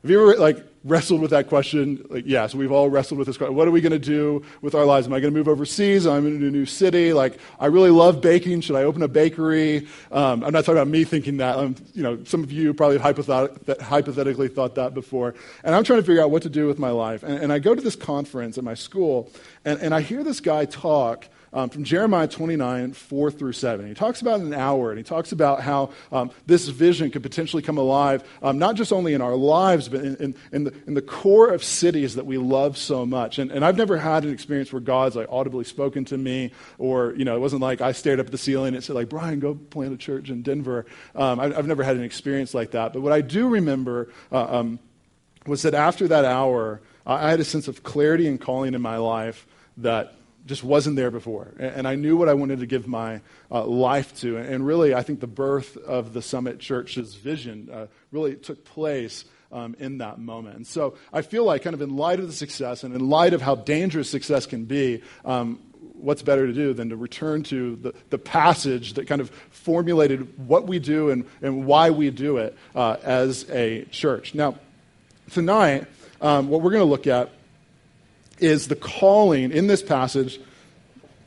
Have 0.01 0.11
you 0.11 0.21
ever 0.21 0.39
like 0.39 0.65
wrestled 0.85 1.19
with 1.19 1.31
that 1.31 1.47
question? 1.47 2.05
Like, 2.09 2.23
yes, 2.23 2.31
yeah, 2.31 2.47
so 2.47 2.57
we've 2.57 2.71
all 2.71 2.89
wrestled 2.89 3.17
with 3.17 3.27
this 3.27 3.37
question. 3.37 3.53
What 3.55 3.67
are 3.67 3.71
we 3.71 3.81
going 3.81 3.91
to 3.91 3.99
do 3.99 4.43
with 4.61 4.73
our 4.73 4.85
lives? 4.85 5.07
Am 5.07 5.13
I 5.13 5.19
going 5.19 5.33
to 5.33 5.37
move 5.37 5.49
overseas? 5.49 6.07
Am 6.07 6.13
I'm 6.13 6.27
in 6.27 6.41
a 6.41 6.51
new 6.51 6.65
city. 6.65 7.11
Like, 7.11 7.37
I 7.59 7.65
really 7.65 7.89
love 7.89 8.21
baking. 8.21 8.61
Should 8.61 8.77
I 8.77 8.83
open 8.83 9.01
a 9.01 9.09
bakery? 9.09 9.87
Um, 10.09 10.43
I'm 10.43 10.53
not 10.53 10.63
talking 10.63 10.77
about 10.77 10.87
me 10.87 11.03
thinking 11.03 11.37
that. 11.37 11.57
Um, 11.57 11.75
you 11.93 12.01
know, 12.01 12.23
some 12.23 12.43
of 12.43 12.51
you 12.51 12.73
probably 12.73 12.97
hypothet- 12.97 13.81
hypothetically 13.81 14.47
thought 14.47 14.75
that 14.75 14.93
before. 14.93 15.35
And 15.65 15.75
I'm 15.75 15.83
trying 15.83 15.99
to 15.99 16.05
figure 16.05 16.23
out 16.23 16.31
what 16.31 16.43
to 16.43 16.49
do 16.49 16.65
with 16.67 16.79
my 16.79 16.91
life. 16.91 17.23
And, 17.23 17.37
and 17.43 17.51
I 17.51 17.59
go 17.59 17.75
to 17.75 17.81
this 17.81 17.97
conference 17.97 18.57
at 18.57 18.63
my 18.63 18.75
school, 18.75 19.29
and, 19.65 19.81
and 19.81 19.93
I 19.93 19.99
hear 19.99 20.23
this 20.23 20.39
guy 20.39 20.63
talk 20.63 21.25
um, 21.53 21.69
from 21.69 21.83
Jeremiah 21.83 22.27
29, 22.27 22.93
4 22.93 23.31
through 23.31 23.53
7. 23.53 23.87
He 23.87 23.93
talks 23.93 24.21
about 24.21 24.39
an 24.39 24.53
hour, 24.53 24.91
and 24.91 24.97
he 24.97 25.03
talks 25.03 25.31
about 25.31 25.61
how 25.61 25.91
um, 26.11 26.31
this 26.45 26.67
vision 26.67 27.11
could 27.11 27.23
potentially 27.23 27.63
come 27.63 27.77
alive, 27.77 28.23
um, 28.41 28.59
not 28.59 28.75
just 28.75 28.93
only 28.93 29.13
in 29.13 29.21
our 29.21 29.35
lives, 29.35 29.89
but 29.89 30.01
in, 30.01 30.15
in, 30.17 30.35
in, 30.51 30.63
the, 30.65 30.73
in, 30.87 30.93
the, 30.93 31.01
core 31.01 31.49
of 31.49 31.63
cities 31.63 32.15
that 32.15 32.25
we 32.25 32.37
love 32.37 32.77
so 32.77 33.05
much. 33.05 33.39
And, 33.39 33.51
and, 33.51 33.65
I've 33.65 33.77
never 33.77 33.97
had 33.97 34.23
an 34.23 34.31
experience 34.31 34.71
where 34.71 34.79
God's 34.79 35.15
like 35.15 35.27
audibly 35.31 35.63
spoken 35.63 36.05
to 36.05 36.17
me, 36.17 36.51
or, 36.77 37.13
you 37.15 37.25
know, 37.25 37.35
it 37.35 37.39
wasn't 37.39 37.61
like 37.61 37.81
I 37.81 37.93
stared 37.93 38.19
up 38.19 38.27
at 38.27 38.31
the 38.31 38.37
ceiling 38.37 38.75
and 38.75 38.83
said, 38.83 38.95
like, 38.95 39.09
Brian, 39.09 39.39
go 39.39 39.55
plant 39.55 39.93
a 39.93 39.97
church 39.97 40.29
in 40.29 40.43
Denver. 40.43 40.85
Um, 41.15 41.39
I, 41.39 41.49
have 41.49 41.67
never 41.67 41.83
had 41.83 41.95
an 41.95 42.03
experience 42.03 42.53
like 42.53 42.71
that. 42.71 42.93
But 42.93 43.01
what 43.01 43.13
I 43.13 43.21
do 43.21 43.47
remember 43.47 44.11
uh, 44.31 44.59
um, 44.59 44.79
was 45.45 45.63
that 45.63 45.73
after 45.73 46.07
that 46.07 46.25
hour, 46.25 46.81
I 47.05 47.31
had 47.31 47.39
a 47.39 47.45
sense 47.45 47.67
of 47.67 47.81
clarity 47.81 48.27
and 48.27 48.39
calling 48.39 48.75
in 48.75 48.81
my 48.81 48.97
life 48.97 49.47
that 49.77 50.13
just 50.45 50.63
wasn't 50.63 50.95
there 50.95 51.11
before. 51.11 51.53
And, 51.59 51.87
I 51.87 51.95
knew 51.95 52.17
what 52.17 52.29
I 52.29 52.33
wanted 52.33 52.59
to 52.59 52.65
give 52.65 52.87
my 52.87 53.21
uh, 53.51 53.65
life 53.65 54.17
to. 54.21 54.37
And, 54.37 54.65
really, 54.65 54.93
I 54.93 55.03
think 55.03 55.19
the 55.19 55.27
birth 55.27 55.77
of 55.77 56.13
the 56.13 56.21
Summit 56.21 56.59
Church's 56.59 57.15
vision 57.15 57.69
uh, 57.71 57.87
really 58.11 58.35
took 58.35 58.65
place. 58.65 59.25
Um, 59.51 59.75
in 59.79 59.97
that 59.97 60.19
moment. 60.19 60.57
And 60.57 60.67
so 60.67 60.93
I 61.11 61.23
feel 61.23 61.43
like, 61.43 61.63
kind 61.63 61.73
of 61.73 61.81
in 61.81 61.95
light 61.97 62.19
of 62.19 62.27
the 62.27 62.33
success 62.33 62.83
and 62.83 62.93
in 62.93 63.09
light 63.09 63.33
of 63.33 63.41
how 63.41 63.55
dangerous 63.55 64.07
success 64.07 64.45
can 64.45 64.65
be, 64.65 65.01
um, 65.25 65.59
what's 66.01 66.21
better 66.21 66.47
to 66.47 66.53
do 66.53 66.73
than 66.73 66.89
to 66.89 66.95
return 66.95 67.43
to 67.43 67.75
the, 67.77 67.93
the 68.09 68.17
passage 68.17 68.93
that 68.93 69.07
kind 69.07 69.21
of 69.21 69.29
formulated 69.49 70.47
what 70.47 70.67
we 70.67 70.79
do 70.79 71.09
and, 71.09 71.25
and 71.41 71.65
why 71.65 71.89
we 71.89 72.09
do 72.09 72.37
it 72.37 72.55
uh, 72.75 72.97
as 73.03 73.49
a 73.49 73.85
church. 73.85 74.35
Now, 74.35 74.55
tonight, 75.31 75.87
um, 76.21 76.49
what 76.49 76.61
we're 76.61 76.71
going 76.71 76.85
to 76.85 76.89
look 76.89 77.07
at 77.07 77.31
is 78.41 78.67
the 78.67 78.75
calling 78.75 79.51
in 79.51 79.67
this 79.67 79.81
passage. 79.81 80.39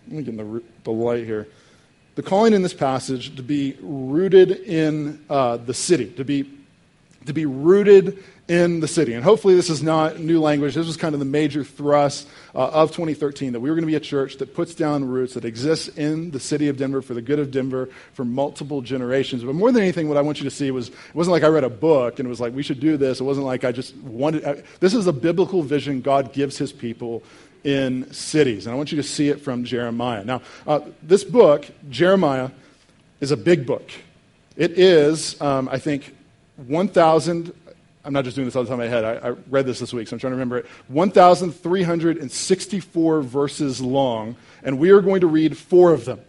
Let 0.08 0.16
me 0.16 0.22
get 0.22 0.36
the, 0.36 0.62
the 0.84 0.90
light 0.90 1.24
here. 1.24 1.48
The 2.14 2.22
calling 2.22 2.52
in 2.52 2.62
this 2.62 2.74
passage 2.74 3.36
to 3.36 3.42
be 3.42 3.76
rooted 3.80 4.50
in 4.50 5.24
uh, 5.30 5.56
the 5.56 5.72
city, 5.72 6.10
to 6.12 6.24
be, 6.24 6.48
to 7.26 7.32
be 7.32 7.46
rooted 7.46 8.22
in 8.48 8.80
the 8.80 8.88
city. 8.88 9.14
And 9.14 9.24
hopefully, 9.24 9.54
this 9.54 9.70
is 9.70 9.82
not 9.82 10.18
new 10.18 10.40
language. 10.40 10.74
This 10.74 10.86
was 10.86 10.96
kind 10.96 11.14
of 11.14 11.20
the 11.20 11.24
major 11.24 11.64
thrust 11.64 12.28
uh, 12.54 12.68
of 12.68 12.90
2013 12.90 13.52
that 13.52 13.60
we 13.60 13.70
were 13.70 13.76
going 13.76 13.84
to 13.84 13.90
be 13.90 13.94
a 13.94 14.00
church 14.00 14.36
that 14.38 14.54
puts 14.54 14.74
down 14.74 15.04
roots, 15.04 15.34
that 15.34 15.44
exists 15.44 15.88
in 15.88 16.32
the 16.32 16.40
city 16.40 16.68
of 16.68 16.76
Denver 16.76 17.02
for 17.02 17.14
the 17.14 17.22
good 17.22 17.38
of 17.38 17.50
Denver 17.50 17.88
for 18.12 18.24
multiple 18.24 18.82
generations. 18.82 19.44
But 19.44 19.54
more 19.54 19.70
than 19.72 19.82
anything, 19.82 20.08
what 20.08 20.16
I 20.16 20.22
want 20.22 20.38
you 20.38 20.44
to 20.44 20.50
see 20.50 20.70
was 20.70 20.88
it 20.88 21.14
wasn't 21.14 21.32
like 21.32 21.44
I 21.44 21.48
read 21.48 21.64
a 21.64 21.70
book 21.70 22.18
and 22.18 22.26
it 22.26 22.28
was 22.28 22.40
like, 22.40 22.52
we 22.52 22.62
should 22.62 22.80
do 22.80 22.96
this. 22.96 23.20
It 23.20 23.24
wasn't 23.24 23.46
like 23.46 23.64
I 23.64 23.72
just 23.72 23.96
wanted. 23.96 24.44
I, 24.44 24.62
this 24.80 24.94
is 24.94 25.06
a 25.06 25.12
biblical 25.12 25.62
vision 25.62 26.00
God 26.00 26.32
gives 26.32 26.58
his 26.58 26.72
people 26.72 27.22
in 27.64 28.12
cities. 28.12 28.66
And 28.66 28.74
I 28.74 28.76
want 28.76 28.90
you 28.92 28.96
to 28.96 29.02
see 29.02 29.28
it 29.28 29.40
from 29.40 29.64
Jeremiah. 29.64 30.24
Now, 30.24 30.42
uh, 30.66 30.80
this 31.02 31.24
book, 31.24 31.64
Jeremiah, 31.88 32.50
is 33.20 33.30
a 33.30 33.36
big 33.36 33.66
book. 33.66 33.88
It 34.56 34.72
is, 34.78 35.40
um, 35.40 35.68
I 35.70 35.78
think, 35.78 36.14
1,000 36.66 37.52
I'm 38.04 38.12
not 38.12 38.24
just 38.24 38.34
doing 38.34 38.46
this 38.46 38.56
all 38.56 38.64
the 38.64 38.68
time 38.68 38.80
in 38.80 38.90
my 38.90 38.94
head. 38.94 39.04
I, 39.04 39.12
I, 39.28 39.30
read 39.48 39.64
this 39.64 39.78
this 39.78 39.92
week, 39.92 40.08
so 40.08 40.16
I'm 40.16 40.20
trying 40.20 40.32
to 40.32 40.36
remember 40.36 40.56
it. 40.58 40.66
1,364 40.88 43.22
verses 43.22 43.80
long, 43.80 44.34
and 44.64 44.80
we 44.80 44.90
are 44.90 45.00
going 45.00 45.20
to 45.20 45.28
read 45.28 45.56
four 45.56 45.92
of 45.92 46.04
them. 46.04 46.20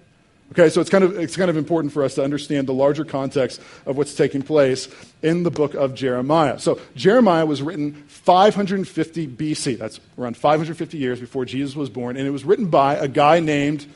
Okay, 0.51 0.69
so 0.69 0.81
it's 0.81 0.91
kind, 0.91 1.03
of, 1.03 1.17
it's 1.17 1.35
kind 1.35 1.49
of 1.49 1.57
important 1.57 1.91
for 1.91 2.03
us 2.03 2.13
to 2.15 2.23
understand 2.23 2.67
the 2.67 2.75
larger 2.75 3.03
context 3.03 3.59
of 3.87 3.97
what's 3.97 4.13
taking 4.13 4.43
place 4.43 4.87
in 5.23 5.41
the 5.41 5.49
book 5.49 5.73
of 5.73 5.95
Jeremiah. 5.95 6.59
So, 6.59 6.79
Jeremiah 6.95 7.47
was 7.47 7.63
written 7.63 7.93
550 8.07 9.27
BC. 9.29 9.79
That's 9.79 9.99
around 10.15 10.37
550 10.37 10.95
years 10.95 11.19
before 11.19 11.45
Jesus 11.45 11.75
was 11.75 11.89
born, 11.89 12.17
and 12.17 12.27
it 12.27 12.31
was 12.31 12.45
written 12.45 12.67
by 12.67 12.93
a 12.95 13.07
guy 13.07 13.39
named 13.39 13.87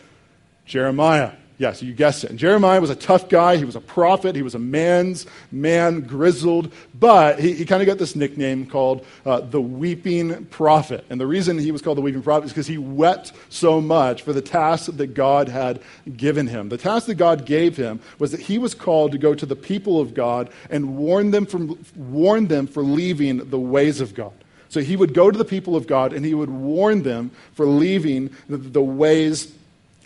Jeremiah. 0.66 1.34
Yes, 1.60 1.82
you 1.82 1.92
guessed 1.92 2.24
it. 2.24 2.30
And 2.30 2.38
Jeremiah 2.38 2.80
was 2.80 2.92
a 2.92 2.96
tough 2.96 3.30
guy. 3.30 3.58
He 3.58 3.66
was 3.66 3.76
a 3.76 3.82
prophet. 3.82 4.36
He 4.36 4.44
was 4.44 4.54
a 4.54 4.60
man's 4.60 5.26
man, 5.52 6.02
grizzled. 6.02 6.72
But 6.94 7.40
he, 7.40 7.54
he 7.54 7.66
kind 7.66 7.82
of 7.82 7.88
got 7.88 7.98
this 7.98 8.16
nickname 8.16 8.68
called 8.68 9.04
uh, 9.26 9.40
the 9.40 9.60
Weeping 9.60 10.46
Prophet. 10.46 11.04
And 11.10 11.20
the 11.20 11.26
reason 11.26 11.58
he 11.58 11.72
was 11.72 11.82
called 11.82 11.98
the 11.98 12.02
Weeping 12.02 12.22
Prophet 12.22 12.46
is 12.46 12.52
because 12.52 12.68
he 12.68 12.78
wept 12.78 13.32
so 13.50 13.82
much 13.82 14.22
for 14.22 14.34
the 14.34 14.42
task 14.42 14.96
that 14.98 15.16
God 15.16 15.50
had 15.50 15.82
given 16.16 16.46
him. 16.46 16.70
The 16.70 16.78
task 16.78 17.08
that 17.08 17.16
God 17.16 17.48
gave 17.48 17.76
him 17.76 18.02
was 18.20 18.32
that 18.32 18.42
he 18.42 18.60
was 18.60 18.76
called 18.76 19.12
to 19.14 19.18
go 19.18 19.34
to 19.34 19.46
the 19.46 19.56
people 19.56 20.00
of 20.00 20.14
God 20.14 20.52
and 20.70 20.96
warn 20.96 21.32
them, 21.32 21.48
from, 21.48 21.84
warn 21.96 22.48
them 22.48 22.68
for 22.68 22.84
leaving 22.84 23.50
the 23.50 23.60
ways 23.60 24.00
of 24.00 24.14
God. 24.14 24.34
So 24.70 24.82
he 24.82 24.96
would 24.96 25.16
go 25.16 25.32
to 25.32 25.38
the 25.38 25.46
people 25.46 25.76
of 25.76 25.88
God 25.88 26.14
and 26.14 26.24
he 26.24 26.36
would 26.36 26.52
warn 26.52 27.02
them 27.02 27.32
for 27.54 27.66
leaving 27.66 28.30
the, 28.48 28.58
the 28.58 28.82
ways 28.82 29.54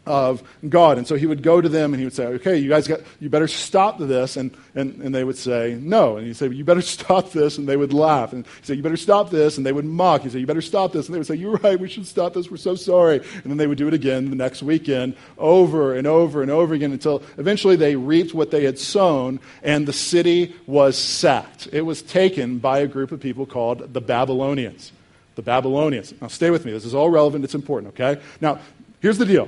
of 0.05 0.41
God. 0.67 0.98
And 0.98 1.05
so 1.05 1.15
he 1.15 1.27
would 1.27 1.43
go 1.43 1.62
to 1.62 1.70
them 1.70 1.93
and 1.93 2.00
he 2.00 2.05
would 2.05 2.13
say, 2.13 2.25
okay, 2.25 2.58
you 2.58 2.70
guys 2.70 2.88
got, 2.88 3.01
you 3.20 3.29
better 3.29 3.48
stop 3.48 4.00
this. 4.00 4.36
And, 4.36 4.51
and, 4.74 5.00
and 5.01 5.13
they 5.13 5.24
would 5.24 5.38
say, 5.38 5.77
no. 5.79 6.17
And 6.17 6.25
he'd 6.25 6.36
say, 6.36 6.48
you 6.48 6.65
better 6.65 6.81
stop 6.81 7.31
this. 7.31 7.58
And 7.58 7.67
they 7.67 7.77
would 7.77 7.93
laugh. 7.93 8.34
And 8.34 8.46
he'd 8.46 8.65
say, 8.65 8.74
you 8.74 8.81
better 8.81 8.98
stop 8.98 9.29
this. 9.29 9.58
And 9.58 9.65
they 9.65 9.72
would 9.72 9.86
mock. 9.86 10.22
He'd 10.22 10.31
say, 10.31 10.39
you 10.39 10.48
better 10.48 10.62
stop 10.62 10.91
this. 10.91 11.08
And 11.08 11.13
they 11.13 11.20
would 11.20 11.27
say, 11.27 11.36
you're 11.36 11.58
right, 11.58 11.79
we 11.79 11.88
should 11.88 12.08
stop 12.08 12.34
this. 12.34 12.50
We're 12.50 12.58
so 12.58 12.75
sorry. 12.75 13.17
And 13.17 13.43
then 13.43 13.58
they 13.58 13.67
would 13.67 13.77
do 13.77 13.88
it 13.88 13.93
again 13.93 14.29
the 14.29 14.36
next 14.36 14.63
weekend 14.63 15.15
over 15.38 15.96
and 15.96 16.08
over 16.08 16.41
and 16.41 16.50
over 16.50 16.74
again 16.74 16.91
until 16.91 17.22
eventually 17.38 17.75
they 17.75 17.96
reaped 17.96 18.34
what 18.34 18.50
they 18.50 18.63
had 18.63 18.79
sown 18.79 19.39
and 19.62 19.88
the 19.88 19.93
city 19.93 20.55
was 20.65 20.98
sacked. 20.98 21.67
It 21.72 21.81
was 21.81 22.01
taken 22.01 22.58
by 22.58 22.79
a 22.79 22.88
group 22.88 23.12
of 23.12 23.20
people 23.20 23.46
called 23.46 23.93
the 23.93 24.01
Babylonians. 24.01 24.91
The 25.36 25.43
Babylonians. 25.43 26.13
Now 26.20 26.27
stay 26.27 26.50
with 26.50 26.65
me. 26.65 26.72
This 26.72 26.86
is 26.86 26.96
all 26.96 27.10
relevant. 27.10 27.43
It's 27.43 27.55
important, 27.55 27.93
okay? 27.93 28.22
Now, 28.41 28.60
here's 29.00 29.17
the 29.17 29.25
deal 29.25 29.48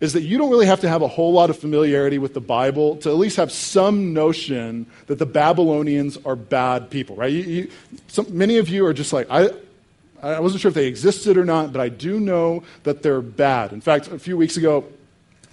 is 0.00 0.14
that 0.14 0.22
you 0.22 0.38
don't 0.38 0.50
really 0.50 0.66
have 0.66 0.80
to 0.80 0.88
have 0.88 1.02
a 1.02 1.08
whole 1.08 1.32
lot 1.32 1.50
of 1.50 1.58
familiarity 1.58 2.18
with 2.18 2.32
the 2.32 2.40
Bible 2.40 2.96
to 2.96 3.10
at 3.10 3.16
least 3.16 3.36
have 3.36 3.52
some 3.52 4.14
notion 4.14 4.86
that 5.06 5.18
the 5.18 5.26
Babylonians 5.26 6.18
are 6.24 6.36
bad 6.36 6.90
people, 6.90 7.16
right? 7.16 7.30
You, 7.30 7.42
you, 7.42 7.70
some, 8.08 8.26
many 8.30 8.56
of 8.58 8.68
you 8.68 8.86
are 8.86 8.94
just 8.94 9.12
like, 9.12 9.26
I, 9.30 9.50
I 10.22 10.40
wasn't 10.40 10.62
sure 10.62 10.70
if 10.70 10.74
they 10.74 10.86
existed 10.86 11.36
or 11.36 11.44
not, 11.44 11.72
but 11.72 11.80
I 11.80 11.90
do 11.90 12.18
know 12.18 12.62
that 12.84 13.02
they're 13.02 13.20
bad. 13.20 13.72
In 13.72 13.80
fact, 13.80 14.08
a 14.08 14.18
few 14.18 14.36
weeks 14.36 14.56
ago, 14.56 14.84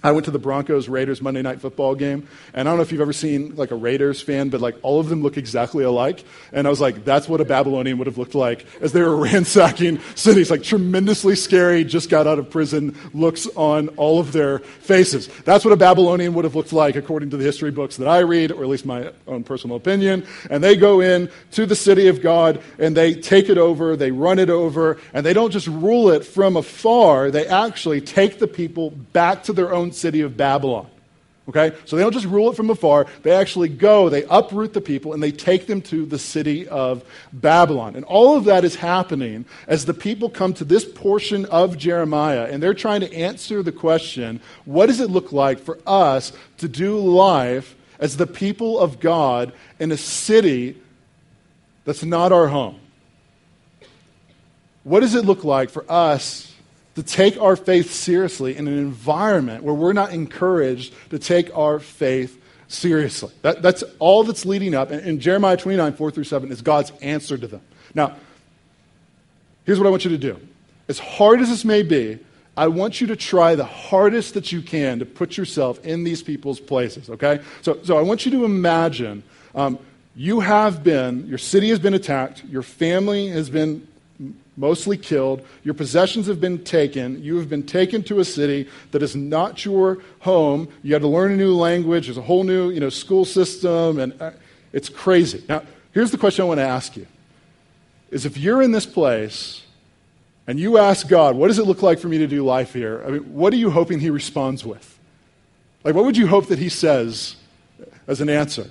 I 0.00 0.12
went 0.12 0.26
to 0.26 0.30
the 0.30 0.38
Broncos 0.38 0.88
Raiders 0.88 1.20
Monday 1.20 1.42
night 1.42 1.60
football 1.60 1.96
game, 1.96 2.28
and 2.54 2.68
I 2.68 2.70
don't 2.70 2.78
know 2.78 2.82
if 2.82 2.92
you've 2.92 3.00
ever 3.00 3.12
seen 3.12 3.56
like 3.56 3.72
a 3.72 3.74
Raiders 3.74 4.20
fan, 4.20 4.48
but 4.48 4.60
like 4.60 4.76
all 4.82 5.00
of 5.00 5.08
them 5.08 5.24
look 5.24 5.36
exactly 5.36 5.82
alike. 5.82 6.24
And 6.52 6.68
I 6.68 6.70
was 6.70 6.80
like, 6.80 7.04
that's 7.04 7.28
what 7.28 7.40
a 7.40 7.44
Babylonian 7.44 7.98
would 7.98 8.06
have 8.06 8.16
looked 8.16 8.36
like 8.36 8.64
as 8.80 8.92
they 8.92 9.02
were 9.02 9.16
ransacking 9.24 9.98
cities. 10.14 10.52
Like 10.52 10.62
tremendously 10.62 11.34
scary, 11.34 11.82
just 11.82 12.10
got 12.10 12.28
out 12.28 12.38
of 12.38 12.48
prison 12.48 12.96
looks 13.12 13.48
on 13.56 13.88
all 13.90 14.20
of 14.20 14.30
their 14.30 14.60
faces. 14.60 15.26
That's 15.44 15.64
what 15.64 15.72
a 15.72 15.76
Babylonian 15.76 16.32
would 16.34 16.44
have 16.44 16.54
looked 16.54 16.72
like 16.72 16.94
according 16.94 17.30
to 17.30 17.36
the 17.36 17.44
history 17.44 17.72
books 17.72 17.96
that 17.96 18.06
I 18.06 18.20
read, 18.20 18.52
or 18.52 18.62
at 18.62 18.68
least 18.68 18.86
my 18.86 19.10
own 19.26 19.42
personal 19.42 19.76
opinion. 19.76 20.24
And 20.48 20.62
they 20.62 20.76
go 20.76 21.00
in 21.00 21.28
to 21.52 21.66
the 21.66 21.76
city 21.76 22.06
of 22.06 22.22
God 22.22 22.62
and 22.78 22.96
they 22.96 23.14
take 23.14 23.48
it 23.48 23.58
over, 23.58 23.96
they 23.96 24.12
run 24.12 24.38
it 24.38 24.48
over, 24.48 24.98
and 25.12 25.26
they 25.26 25.32
don't 25.32 25.50
just 25.50 25.66
rule 25.66 26.10
it 26.10 26.24
from 26.24 26.56
afar, 26.56 27.32
they 27.32 27.46
actually 27.48 28.00
take 28.00 28.38
the 28.38 28.46
people 28.46 28.90
back 28.90 29.42
to 29.44 29.52
their 29.52 29.72
own 29.74 29.87
own 29.88 29.92
city 29.92 30.20
of 30.20 30.36
Babylon. 30.36 30.88
Okay? 31.48 31.74
So 31.86 31.96
they 31.96 32.02
don't 32.02 32.12
just 32.12 32.26
rule 32.26 32.50
it 32.50 32.56
from 32.56 32.68
afar. 32.68 33.06
They 33.22 33.30
actually 33.30 33.70
go, 33.70 34.10
they 34.10 34.24
uproot 34.24 34.74
the 34.74 34.82
people, 34.82 35.14
and 35.14 35.22
they 35.22 35.32
take 35.32 35.66
them 35.66 35.80
to 35.82 36.04
the 36.04 36.18
city 36.18 36.68
of 36.68 37.02
Babylon. 37.32 37.96
And 37.96 38.04
all 38.04 38.36
of 38.36 38.44
that 38.44 38.64
is 38.64 38.74
happening 38.74 39.46
as 39.66 39.86
the 39.86 39.94
people 39.94 40.28
come 40.28 40.52
to 40.54 40.64
this 40.64 40.84
portion 40.84 41.46
of 41.46 41.78
Jeremiah, 41.78 42.48
and 42.50 42.62
they're 42.62 42.74
trying 42.74 43.00
to 43.00 43.12
answer 43.14 43.62
the 43.62 43.72
question 43.72 44.40
what 44.66 44.86
does 44.86 45.00
it 45.00 45.10
look 45.10 45.32
like 45.32 45.58
for 45.58 45.78
us 45.86 46.32
to 46.58 46.68
do 46.68 46.98
life 46.98 47.74
as 47.98 48.18
the 48.18 48.26
people 48.26 48.78
of 48.78 49.00
God 49.00 49.52
in 49.80 49.90
a 49.90 49.96
city 49.96 50.76
that's 51.84 52.04
not 52.04 52.30
our 52.30 52.48
home? 52.48 52.78
What 54.84 55.00
does 55.00 55.14
it 55.14 55.24
look 55.24 55.44
like 55.44 55.70
for 55.70 55.84
us 55.90 56.47
to 56.98 57.04
take 57.04 57.40
our 57.40 57.54
faith 57.54 57.92
seriously 57.92 58.56
in 58.56 58.66
an 58.66 58.76
environment 58.76 59.62
where 59.62 59.72
we're 59.74 59.92
not 59.92 60.12
encouraged 60.12 60.92
to 61.10 61.18
take 61.20 61.56
our 61.56 61.78
faith 61.78 62.42
seriously. 62.66 63.32
That, 63.42 63.62
that's 63.62 63.84
all 64.00 64.24
that's 64.24 64.44
leading 64.44 64.74
up. 64.74 64.90
And 64.90 65.06
in 65.06 65.20
Jeremiah 65.20 65.56
29, 65.56 65.92
4 65.92 66.10
through 66.10 66.24
7, 66.24 66.50
is 66.50 66.60
God's 66.60 66.90
answer 67.00 67.38
to 67.38 67.46
them. 67.46 67.60
Now, 67.94 68.16
here's 69.64 69.78
what 69.78 69.86
I 69.86 69.90
want 69.90 70.06
you 70.06 70.10
to 70.10 70.18
do. 70.18 70.40
As 70.88 70.98
hard 70.98 71.40
as 71.40 71.48
this 71.48 71.64
may 71.64 71.84
be, 71.84 72.18
I 72.56 72.66
want 72.66 73.00
you 73.00 73.06
to 73.06 73.14
try 73.14 73.54
the 73.54 73.64
hardest 73.64 74.34
that 74.34 74.50
you 74.50 74.60
can 74.60 74.98
to 74.98 75.06
put 75.06 75.36
yourself 75.36 75.78
in 75.84 76.02
these 76.02 76.20
people's 76.20 76.58
places, 76.58 77.08
okay? 77.10 77.38
So, 77.62 77.78
so 77.84 77.96
I 77.96 78.02
want 78.02 78.26
you 78.26 78.32
to 78.32 78.44
imagine 78.44 79.22
um, 79.54 79.78
you 80.16 80.40
have 80.40 80.82
been, 80.82 81.28
your 81.28 81.38
city 81.38 81.68
has 81.68 81.78
been 81.78 81.94
attacked, 81.94 82.42
your 82.46 82.62
family 82.62 83.28
has 83.28 83.48
been 83.48 83.86
mostly 84.56 84.96
killed. 84.96 85.46
Your 85.62 85.74
possessions 85.74 86.26
have 86.26 86.40
been 86.40 86.64
taken. 86.64 87.22
You 87.22 87.36
have 87.36 87.48
been 87.48 87.64
taken 87.64 88.02
to 88.04 88.20
a 88.20 88.24
city 88.24 88.68
that 88.90 89.02
is 89.02 89.14
not 89.14 89.64
your 89.64 89.98
home. 90.20 90.68
You 90.82 90.94
had 90.94 91.02
to 91.02 91.08
learn 91.08 91.32
a 91.32 91.36
new 91.36 91.54
language. 91.54 92.06
There's 92.06 92.18
a 92.18 92.22
whole 92.22 92.44
new 92.44 92.70
you 92.70 92.80
know, 92.80 92.88
school 92.88 93.24
system, 93.24 93.98
and 93.98 94.20
uh, 94.20 94.32
it's 94.72 94.88
crazy. 94.88 95.44
Now, 95.48 95.62
here's 95.92 96.10
the 96.10 96.18
question 96.18 96.44
I 96.44 96.48
want 96.48 96.58
to 96.58 96.66
ask 96.66 96.96
you 96.96 97.06
is 98.10 98.24
if 98.24 98.36
you're 98.38 98.62
in 98.62 98.72
this 98.72 98.86
place 98.86 99.62
and 100.46 100.58
you 100.58 100.78
ask 100.78 101.06
God, 101.08 101.36
what 101.36 101.48
does 101.48 101.58
it 101.58 101.66
look 101.66 101.82
like 101.82 101.98
for 101.98 102.08
me 102.08 102.18
to 102.18 102.26
do 102.26 102.44
life 102.44 102.72
here? 102.72 103.04
I 103.06 103.10
mean, 103.10 103.34
what 103.34 103.52
are 103.52 103.56
you 103.56 103.70
hoping 103.70 104.00
He 104.00 104.10
responds 104.10 104.64
with? 104.64 104.98
Like, 105.84 105.94
what 105.94 106.04
would 106.04 106.16
you 106.16 106.26
hope 106.26 106.48
that 106.48 106.58
He 106.58 106.68
says 106.68 107.36
as 108.06 108.20
an 108.20 108.28
answer? 108.28 108.68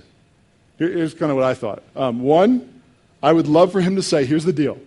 Here's 0.77 1.13
kind 1.13 1.31
of 1.31 1.37
what 1.37 1.45
I 1.45 1.53
thought. 1.53 1.83
Um, 1.95 2.21
one, 2.21 2.81
I 3.23 3.31
would 3.31 3.47
love 3.47 3.71
for 3.71 3.81
Him 3.81 3.95
to 3.95 4.03
say, 4.03 4.25
here's 4.25 4.43
the 4.43 4.53
deal. 4.53 4.79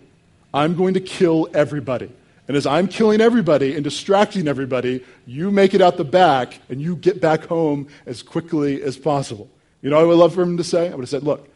I'm 0.53 0.75
going 0.75 0.93
to 0.95 0.99
kill 0.99 1.47
everybody. 1.53 2.11
And 2.47 2.57
as 2.57 2.65
I'm 2.65 2.87
killing 2.87 3.21
everybody 3.21 3.75
and 3.75 3.83
distracting 3.83 4.47
everybody, 4.47 5.03
you 5.25 5.51
make 5.51 5.73
it 5.73 5.81
out 5.81 5.97
the 5.97 6.03
back 6.03 6.59
and 6.69 6.81
you 6.81 6.95
get 6.95 7.21
back 7.21 7.45
home 7.45 7.87
as 8.05 8.21
quickly 8.21 8.81
as 8.81 8.97
possible. 8.97 9.49
You 9.81 9.89
know 9.89 9.99
I 9.99 10.03
would 10.03 10.17
love 10.17 10.33
for 10.33 10.41
him 10.41 10.57
to 10.57 10.63
say? 10.63 10.87
I 10.87 10.95
would 10.95 11.01
have 11.01 11.09
said, 11.09 11.23
look, 11.23 11.47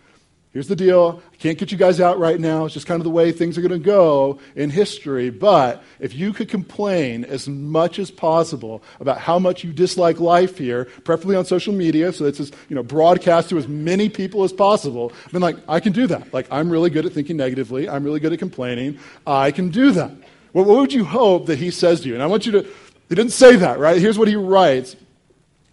here's 0.56 0.70
the 0.70 0.76
deal. 0.76 1.22
I 1.34 1.36
can't 1.36 1.58
get 1.58 1.74
you 1.74 1.78
guys 1.78 2.00
out 2.00 2.18
right 2.18 2.40
now. 2.40 2.64
It's 2.64 2.74
just 2.74 2.88
kind 2.88 3.02
of 3.02 3.04
the 3.04 3.10
way 3.10 3.34
things 3.34 3.58
are 3.58 3.62
going 3.62 3.74
to 3.74 3.78
go 3.78 4.40
in 4.56 4.70
history. 4.70 5.30
But 5.30 5.84
if 6.00 6.16
you 6.16 6.32
could 6.32 6.48
complain 6.48 7.26
as 7.26 7.50
much 7.50 8.00
as 8.00 8.10
possible 8.10 8.82
about 9.02 9.20
how 9.20 9.38
much 9.38 9.66
you 9.66 9.74
dislike 9.74 10.22
life 10.22 10.58
here, 10.58 10.86
preferably 11.04 11.36
on 11.36 11.44
social 11.44 11.74
media, 11.74 12.14
so 12.14 12.24
it's 12.24 12.40
as 12.40 12.54
you 12.70 12.76
know 12.76 12.84
broadcast 12.84 13.50
to 13.50 13.58
as 13.58 13.68
many 13.68 14.08
people 14.08 14.46
as 14.46 14.54
possible, 14.54 15.12
mean, 15.34 15.42
like 15.42 15.58
I 15.68 15.82
can 15.82 15.92
do 15.92 16.08
that. 16.08 16.34
Like 16.34 16.48
I'm 16.50 16.70
really 16.70 16.90
good 16.90 17.06
at 17.06 17.12
thinking 17.12 17.36
negatively. 17.36 17.90
I'm 17.90 18.06
really 18.06 18.22
good 18.22 18.32
at 18.32 18.40
complaining. 18.40 18.98
I 19.28 19.52
can 19.52 19.70
do 19.70 19.92
that. 19.92 20.12
Well, 20.54 20.64
what 20.64 20.78
would 20.78 20.94
you 20.94 21.04
hope 21.04 21.48
that 21.48 21.60
he 21.60 21.70
says 21.70 22.00
to 22.02 22.08
you? 22.08 22.14
And 22.14 22.24
I 22.24 22.28
want 22.28 22.46
you 22.46 22.54
to. 22.54 22.62
He 23.10 23.16
didn't 23.16 23.34
say 23.34 23.58
that, 23.58 23.78
right? 23.78 24.00
Here's 24.02 24.18
what 24.18 24.30
he 24.30 24.38
writes, 24.38 24.96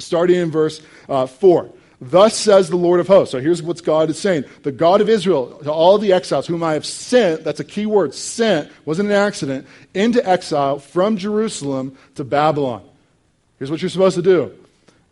starting 0.01 0.37
in 0.37 0.51
verse 0.51 0.83
uh, 1.09 1.27
four. 1.27 1.71
Thus 2.05 2.37
says 2.37 2.69
the 2.69 2.77
Lord 2.77 2.99
of 2.99 3.07
hosts. 3.07 3.31
So 3.31 3.39
here's 3.39 3.63
what 3.63 3.81
God 3.85 4.11
is 4.11 4.19
saying. 4.19 4.45
The 4.65 4.73
God 4.73 5.01
of 5.01 5.09
Israel, 5.09 5.61
to 5.63 5.73
all 5.73 5.99
the 5.99 6.13
exiles 6.13 6.49
whom 6.49 6.65
I 6.65 6.73
have 6.73 6.85
sent, 6.85 7.45
that's 7.45 7.61
a 7.61 7.65
key 7.65 7.87
word, 7.87 8.13
sent, 8.13 8.73
wasn't 8.85 9.11
an 9.11 9.15
accident, 9.15 9.69
into 9.95 10.29
exile 10.29 10.81
from 10.81 11.17
Jerusalem 11.17 11.97
to 12.17 12.25
Babylon. 12.25 12.83
Here's 13.61 13.71
what 13.71 13.81
you're 13.81 13.89
supposed 13.89 14.17
to 14.17 14.23
do 14.23 14.53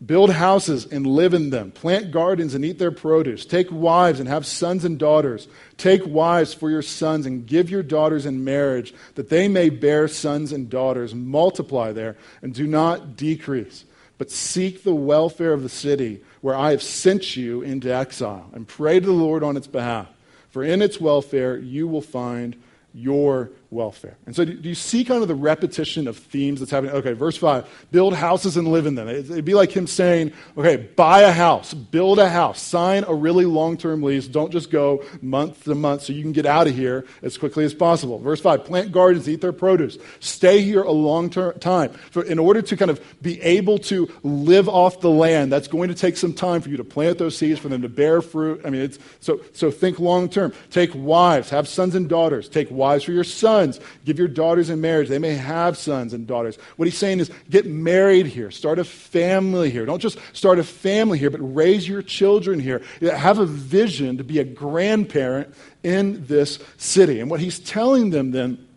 build 0.05 0.31
houses 0.31 0.85
and 0.85 1.07
live 1.07 1.33
in 1.33 1.49
them, 1.51 1.71
plant 1.71 2.11
gardens 2.11 2.55
and 2.55 2.65
eat 2.65 2.77
their 2.77 2.91
produce, 2.91 3.45
take 3.45 3.71
wives 3.71 4.19
and 4.19 4.27
have 4.27 4.45
sons 4.45 4.83
and 4.83 4.99
daughters, 4.99 5.47
take 5.77 6.05
wives 6.05 6.53
for 6.53 6.69
your 6.69 6.81
sons 6.81 7.25
and 7.25 7.45
give 7.45 7.69
your 7.69 7.83
daughters 7.83 8.25
in 8.25 8.43
marriage, 8.43 8.93
that 9.15 9.29
they 9.29 9.47
may 9.47 9.69
bear 9.69 10.09
sons 10.09 10.51
and 10.51 10.69
daughters, 10.69 11.15
multiply 11.15 11.93
there, 11.93 12.17
and 12.41 12.53
do 12.53 12.67
not 12.67 13.15
decrease, 13.15 13.85
but 14.21 14.29
seek 14.29 14.83
the 14.83 14.93
welfare 14.93 15.51
of 15.51 15.63
the 15.63 15.67
city 15.67 16.21
where 16.41 16.55
I 16.55 16.69
have 16.69 16.83
sent 16.83 17.35
you 17.35 17.63
into 17.63 17.91
exile, 17.91 18.51
and 18.53 18.67
pray 18.67 18.99
to 18.99 19.05
the 19.07 19.11
Lord 19.11 19.41
on 19.41 19.57
its 19.57 19.65
behalf. 19.65 20.09
For 20.51 20.63
in 20.63 20.83
its 20.83 21.01
welfare 21.01 21.57
you 21.57 21.87
will 21.87 22.03
find 22.03 22.55
your 22.93 23.49
welfare. 23.71 24.17
And 24.25 24.35
so, 24.35 24.43
do 24.43 24.67
you 24.67 24.75
see 24.75 25.05
kind 25.05 25.21
of 25.21 25.29
the 25.29 25.35
repetition 25.35 26.07
of 26.07 26.17
themes 26.17 26.59
that's 26.59 26.71
happening? 26.71 26.93
Okay, 26.93 27.13
verse 27.13 27.37
5 27.37 27.87
build 27.91 28.13
houses 28.13 28.57
and 28.57 28.67
live 28.67 28.85
in 28.85 28.95
them. 28.95 29.07
It'd 29.07 29.45
be 29.45 29.53
like 29.53 29.71
him 29.71 29.87
saying, 29.87 30.33
okay, 30.57 30.75
buy 30.75 31.21
a 31.21 31.31
house, 31.31 31.73
build 31.73 32.19
a 32.19 32.29
house, 32.29 32.61
sign 32.61 33.05
a 33.05 33.13
really 33.13 33.45
long 33.45 33.77
term 33.77 34.03
lease. 34.03 34.27
Don't 34.27 34.51
just 34.51 34.71
go 34.71 35.03
month 35.21 35.63
to 35.63 35.73
month 35.73 36.03
so 36.03 36.13
you 36.13 36.21
can 36.21 36.33
get 36.33 36.45
out 36.45 36.67
of 36.67 36.75
here 36.75 37.05
as 37.21 37.37
quickly 37.37 37.63
as 37.63 37.73
possible. 37.73 38.19
Verse 38.19 38.41
5 38.41 38.65
plant 38.65 38.91
gardens, 38.91 39.27
eat 39.29 39.39
their 39.39 39.53
produce, 39.53 39.97
stay 40.19 40.61
here 40.61 40.83
a 40.83 40.91
long 40.91 41.29
term 41.29 41.57
time. 41.59 41.93
In 42.27 42.39
order 42.39 42.61
to 42.61 42.75
kind 42.75 42.91
of 42.91 43.01
be 43.21 43.41
able 43.41 43.77
to 43.79 44.11
live 44.23 44.67
off 44.67 44.99
the 44.99 45.09
land, 45.09 45.51
that's 45.51 45.69
going 45.69 45.87
to 45.87 45.95
take 45.95 46.17
some 46.17 46.33
time 46.33 46.61
for 46.61 46.67
you 46.67 46.77
to 46.77 46.83
plant 46.83 47.17
those 47.17 47.37
seeds, 47.37 47.59
for 47.59 47.69
them 47.69 47.81
to 47.83 47.89
bear 47.89 48.21
fruit. 48.21 48.61
I 48.65 48.69
mean, 48.69 48.81
it's, 48.81 48.99
so, 49.21 49.39
so 49.53 49.71
think 49.71 49.97
long 49.97 50.27
term. 50.27 50.51
Take 50.71 50.91
wives, 50.93 51.49
have 51.51 51.69
sons 51.69 51.95
and 51.95 52.09
daughters, 52.09 52.49
take 52.49 52.69
wives 52.69 53.05
for 53.05 53.13
your 53.13 53.23
sons 53.23 53.60
sons. 53.61 53.79
Give 54.05 54.17
your 54.17 54.27
daughters 54.27 54.69
in 54.69 54.81
marriage. 54.81 55.09
They 55.09 55.19
may 55.19 55.35
have 55.35 55.77
sons 55.77 56.13
and 56.13 56.27
daughters. 56.27 56.57
What 56.77 56.87
he's 56.87 56.97
saying 56.97 57.19
is 57.19 57.31
get 57.49 57.65
married 57.65 58.27
here. 58.27 58.51
Start 58.51 58.79
a 58.79 58.83
family 58.83 59.69
here. 59.69 59.85
Don't 59.85 59.99
just 59.99 60.17
start 60.33 60.59
a 60.59 60.63
family 60.63 61.17
here, 61.17 61.29
but 61.29 61.39
raise 61.39 61.87
your 61.87 62.01
children 62.01 62.59
here. 62.59 62.81
Have 63.01 63.39
a 63.39 63.45
vision 63.45 64.17
to 64.17 64.23
be 64.23 64.39
a 64.39 64.43
grandparent 64.43 65.53
in 65.83 66.25
this 66.25 66.59
city. 66.77 67.19
And 67.19 67.29
what 67.29 67.39
he's 67.39 67.59
telling 67.59 68.09
them 68.09 68.31
then 68.31 68.67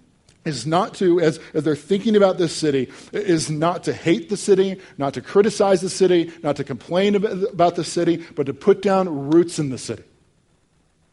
is 0.44 0.66
not 0.66 0.92
to, 0.94 1.20
as, 1.20 1.40
as 1.54 1.64
they're 1.64 1.74
thinking 1.74 2.16
about 2.16 2.36
this 2.36 2.54
city, 2.54 2.90
is 3.12 3.50
not 3.50 3.84
to 3.84 3.94
hate 3.94 4.28
the 4.28 4.36
city, 4.36 4.78
not 4.98 5.14
to 5.14 5.22
criticize 5.22 5.80
the 5.80 5.88
city, 5.88 6.30
not 6.42 6.56
to 6.56 6.64
complain 6.64 7.14
about 7.14 7.76
the 7.76 7.84
city, 7.84 8.22
but 8.34 8.44
to 8.44 8.52
put 8.52 8.82
down 8.82 9.30
roots 9.30 9.58
in 9.58 9.70
the 9.70 9.78
city 9.78 10.04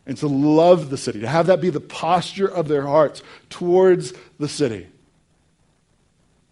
and 0.05 0.17
to 0.17 0.27
love 0.27 0.89
the 0.89 0.98
city, 0.98 1.20
to 1.20 1.27
have 1.27 1.48
that 1.48 1.62
be 1.62 1.70
the 1.70 1.79
posture 1.79 2.48
of 2.48 2.67
their 2.67 2.84
hearts 2.84 3.22
towards 3.50 4.13
the 4.39 4.48
city. 4.48 4.88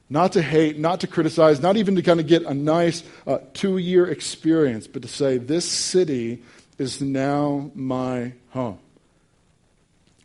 Not 0.09 0.33
to 0.33 0.41
hate, 0.41 0.79
not 0.79 1.01
to 1.01 1.07
criticize, 1.07 1.61
not 1.61 1.77
even 1.77 1.95
to 1.95 2.01
kind 2.01 2.19
of 2.19 2.27
get 2.27 2.43
a 2.43 2.53
nice 2.53 3.03
uh, 3.27 3.39
two 3.53 3.77
year 3.77 4.07
experience, 4.07 4.87
but 4.87 5.03
to 5.03 5.07
say, 5.07 5.37
this 5.37 5.69
city 5.69 6.41
is 6.77 7.01
now 7.01 7.69
my 7.75 8.33
home. 8.49 8.79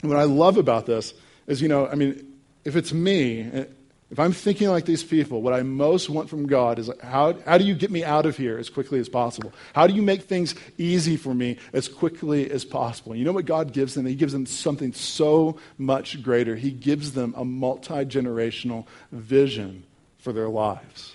And 0.01 0.11
what 0.11 0.19
I 0.19 0.25
love 0.25 0.57
about 0.57 0.87
this 0.87 1.13
is, 1.47 1.61
you 1.61 1.69
know, 1.69 1.87
I 1.87 1.95
mean, 1.97 2.33
if 2.65 2.77
it's 2.77 2.93
me, 2.93 3.67
if 4.11 4.21
I'm 4.21 4.33
thinking 4.33 4.69
like 4.69 4.85
these 4.85 5.03
people, 5.03 5.41
what 5.41 5.55
I 5.55 5.63
most 5.63 6.11
want 6.11 6.29
from 6.29 6.47
God 6.47 6.79
is 6.79 6.91
how, 7.03 7.33
how 7.47 7.59
do 7.59 7.65
you 7.65 7.75
get 7.75 7.91
me 7.91 8.05
out 8.05 8.27
of 8.27 8.37
here 8.37 8.59
as 8.59 8.69
quickly 8.69 9.01
as 9.01 9.09
possible? 9.09 9.53
How 9.75 9.87
do 9.87 9.95
you 9.95 10.03
make 10.03 10.25
things 10.25 10.55
easy 10.77 11.17
for 11.17 11.35
me 11.35 11.59
as 11.73 11.89
quickly 11.89 12.51
as 12.51 12.65
possible? 12.65 13.17
You 13.17 13.25
know 13.25 13.33
what 13.33 13.47
God 13.47 13.73
gives 13.73 13.95
them? 13.95 14.05
He 14.05 14.15
gives 14.15 14.33
them 14.33 14.47
something 14.47 14.93
so 14.93 15.59
much 15.79 16.23
greater. 16.23 16.55
He 16.55 16.71
gives 16.71 17.13
them 17.13 17.35
a 17.37 17.45
multi 17.45 18.05
generational 18.05 18.87
vision 19.11 19.85
for 20.19 20.33
their 20.33 20.49
lives. 20.49 21.15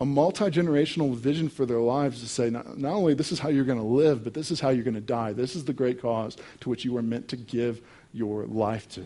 A 0.00 0.04
multi 0.04 0.46
generational 0.46 1.14
vision 1.14 1.48
for 1.48 1.66
their 1.66 1.80
lives 1.80 2.20
to 2.20 2.28
say, 2.28 2.48
not, 2.48 2.78
not 2.78 2.94
only 2.94 3.14
this 3.14 3.32
is 3.32 3.38
how 3.38 3.48
you're 3.48 3.64
going 3.64 3.78
to 3.78 3.84
live, 3.84 4.24
but 4.24 4.34
this 4.34 4.50
is 4.50 4.60
how 4.60 4.70
you're 4.70 4.84
going 4.84 4.94
to 4.94 5.00
die. 5.00 5.32
This 5.32 5.56
is 5.56 5.64
the 5.64 5.72
great 5.72 6.00
cause 6.00 6.36
to 6.60 6.70
which 6.70 6.84
you 6.84 6.92
were 6.92 7.02
meant 7.02 7.28
to 7.28 7.36
give 7.36 7.80
your 8.12 8.46
life 8.46 8.88
to. 8.90 9.04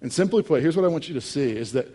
And 0.00 0.12
simply 0.12 0.42
put, 0.42 0.62
here's 0.62 0.76
what 0.76 0.84
I 0.84 0.88
want 0.88 1.08
you 1.08 1.14
to 1.14 1.20
see 1.20 1.50
is 1.50 1.72
that 1.72 1.88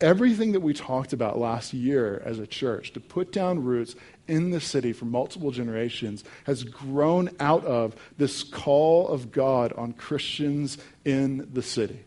everything 0.00 0.52
that 0.52 0.60
we 0.60 0.74
talked 0.74 1.12
about 1.12 1.38
last 1.38 1.72
year 1.72 2.20
as 2.24 2.38
a 2.38 2.46
church 2.46 2.92
to 2.92 3.00
put 3.00 3.32
down 3.32 3.64
roots 3.64 3.94
in 4.26 4.50
the 4.50 4.60
city 4.60 4.92
for 4.92 5.04
multiple 5.04 5.50
generations 5.50 6.24
has 6.44 6.64
grown 6.64 7.30
out 7.38 7.64
of 7.64 7.94
this 8.18 8.42
call 8.42 9.08
of 9.08 9.30
God 9.30 9.72
on 9.74 9.92
Christians 9.92 10.78
in 11.04 11.48
the 11.52 11.62
city. 11.62 12.00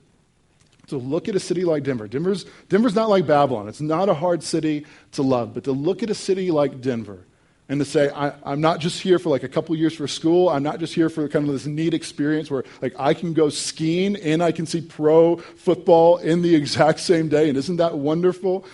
So 0.88 0.98
look 0.98 1.28
at 1.28 1.36
a 1.36 1.40
city 1.40 1.66
like 1.66 1.84
Denver. 1.84 2.08
Denver's, 2.08 2.46
Denver's 2.70 2.96
not 2.96 3.10
like 3.10 3.28
Babylon. 3.28 3.68
It's 3.68 3.82
not 3.82 4.10
a 4.10 4.14
hard 4.14 4.42
city 4.42 4.86
to 5.14 5.22
love, 5.22 5.54
but 5.54 5.66
to 5.66 5.74
look 5.74 6.02
at 6.02 6.10
a 6.10 6.16
city 6.16 6.50
like 6.50 6.82
Denver 6.82 7.26
and 7.70 7.80
to 7.80 7.86
say, 7.86 8.10
I, 8.10 8.34
am 8.46 8.62
not 8.62 8.80
just 8.80 9.02
here 9.02 9.20
for 9.20 9.30
like 9.30 9.44
a 9.44 9.50
couple 9.50 9.76
years 9.76 9.94
for 9.94 10.08
school. 10.08 10.48
I'm 10.50 10.64
not 10.64 10.80
just 10.80 10.94
here 10.94 11.10
for 11.10 11.28
kind 11.28 11.46
of 11.48 11.54
this 11.54 11.66
neat 11.66 11.94
experience 11.94 12.50
where 12.50 12.64
like 12.82 12.96
I 12.98 13.14
can 13.14 13.34
go 13.34 13.50
skiing 13.50 14.16
and 14.16 14.42
I 14.42 14.54
can 14.54 14.66
see 14.66 14.82
pro 14.82 15.38
football 15.38 16.18
in 16.18 16.42
the 16.42 16.56
exact 16.62 17.00
same 17.00 17.28
day. 17.28 17.50
And 17.50 17.58
isn't 17.58 17.78
that 17.78 17.98
wonderful? 17.98 18.66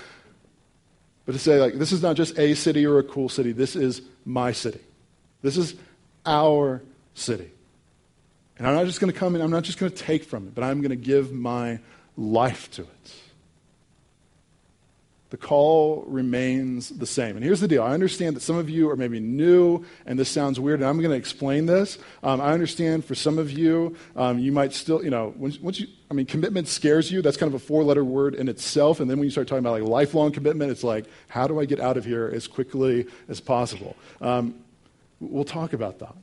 But 1.25 1.31
to 1.31 1.39
say 1.39 1.59
like, 1.59 1.75
this 1.75 1.91
is 1.91 2.03
not 2.03 2.15
just 2.15 2.37
a 2.37 2.53
city 2.53 2.85
or 2.85 2.99
a 2.99 3.03
cool 3.03 3.29
city. 3.29 3.51
This 3.51 3.75
is 3.75 4.01
my 4.25 4.51
city. 4.51 4.81
This 5.41 5.57
is 5.57 5.75
our 6.25 6.81
city. 7.15 7.49
And 8.57 8.67
I'm 8.67 8.75
not 8.75 8.85
just 8.85 8.99
going 8.99 9.11
to 9.11 9.17
come 9.17 9.35
in, 9.35 9.41
I'm 9.41 9.49
not 9.49 9.63
just 9.63 9.79
going 9.79 9.91
to 9.91 9.97
take 9.97 10.23
from 10.23 10.47
it, 10.47 10.53
but 10.53 10.63
I'm 10.63 10.81
going 10.81 10.91
to 10.91 10.95
give 10.95 11.31
my 11.31 11.79
life 12.15 12.69
to 12.71 12.83
it 12.83 13.13
the 15.33 15.37
call 15.37 16.03
remains 16.05 16.89
the 16.89 17.07
same. 17.07 17.35
And 17.35 17.43
here's 17.43 17.59
the 17.59 17.67
deal 17.67 17.81
I 17.81 17.95
understand 17.95 18.35
that 18.35 18.41
some 18.41 18.55
of 18.55 18.69
you 18.69 18.91
are 18.91 18.95
maybe 18.95 19.19
new 19.19 19.83
and 20.05 20.19
this 20.19 20.29
sounds 20.29 20.59
weird, 20.59 20.79
and 20.79 20.87
I'm 20.87 20.99
going 20.99 21.09
to 21.09 21.17
explain 21.17 21.65
this. 21.65 21.97
Um, 22.21 22.39
I 22.39 22.53
understand 22.53 23.03
for 23.03 23.15
some 23.15 23.39
of 23.39 23.49
you, 23.49 23.95
um, 24.15 24.37
you 24.37 24.51
might 24.51 24.73
still, 24.73 25.03
you 25.03 25.09
know, 25.09 25.33
once, 25.35 25.59
once, 25.59 25.79
you, 25.79 25.87
I 26.11 26.13
mean, 26.13 26.27
commitment 26.27 26.67
scares 26.67 27.11
you. 27.11 27.23
That's 27.23 27.35
kind 27.35 27.51
of 27.51 27.59
a 27.59 27.65
four 27.65 27.83
letter 27.83 28.05
word 28.05 28.35
in 28.35 28.47
itself. 28.47 28.99
And 28.99 29.09
then 29.09 29.17
when 29.17 29.25
you 29.25 29.31
start 29.31 29.47
talking 29.47 29.65
about 29.65 29.81
like 29.81 29.89
lifelong 29.89 30.31
commitment, 30.31 30.69
it's 30.69 30.83
like, 30.83 31.05
how 31.29 31.47
do 31.47 31.59
I 31.59 31.65
get 31.65 31.79
out 31.79 31.97
of 31.97 32.05
here 32.05 32.29
as 32.31 32.47
quickly 32.47 33.07
as 33.27 33.39
possible? 33.39 33.95
Um, 34.21 34.53
we'll 35.19 35.45
talk 35.45 35.73
about 35.73 35.97
that. 35.97 36.13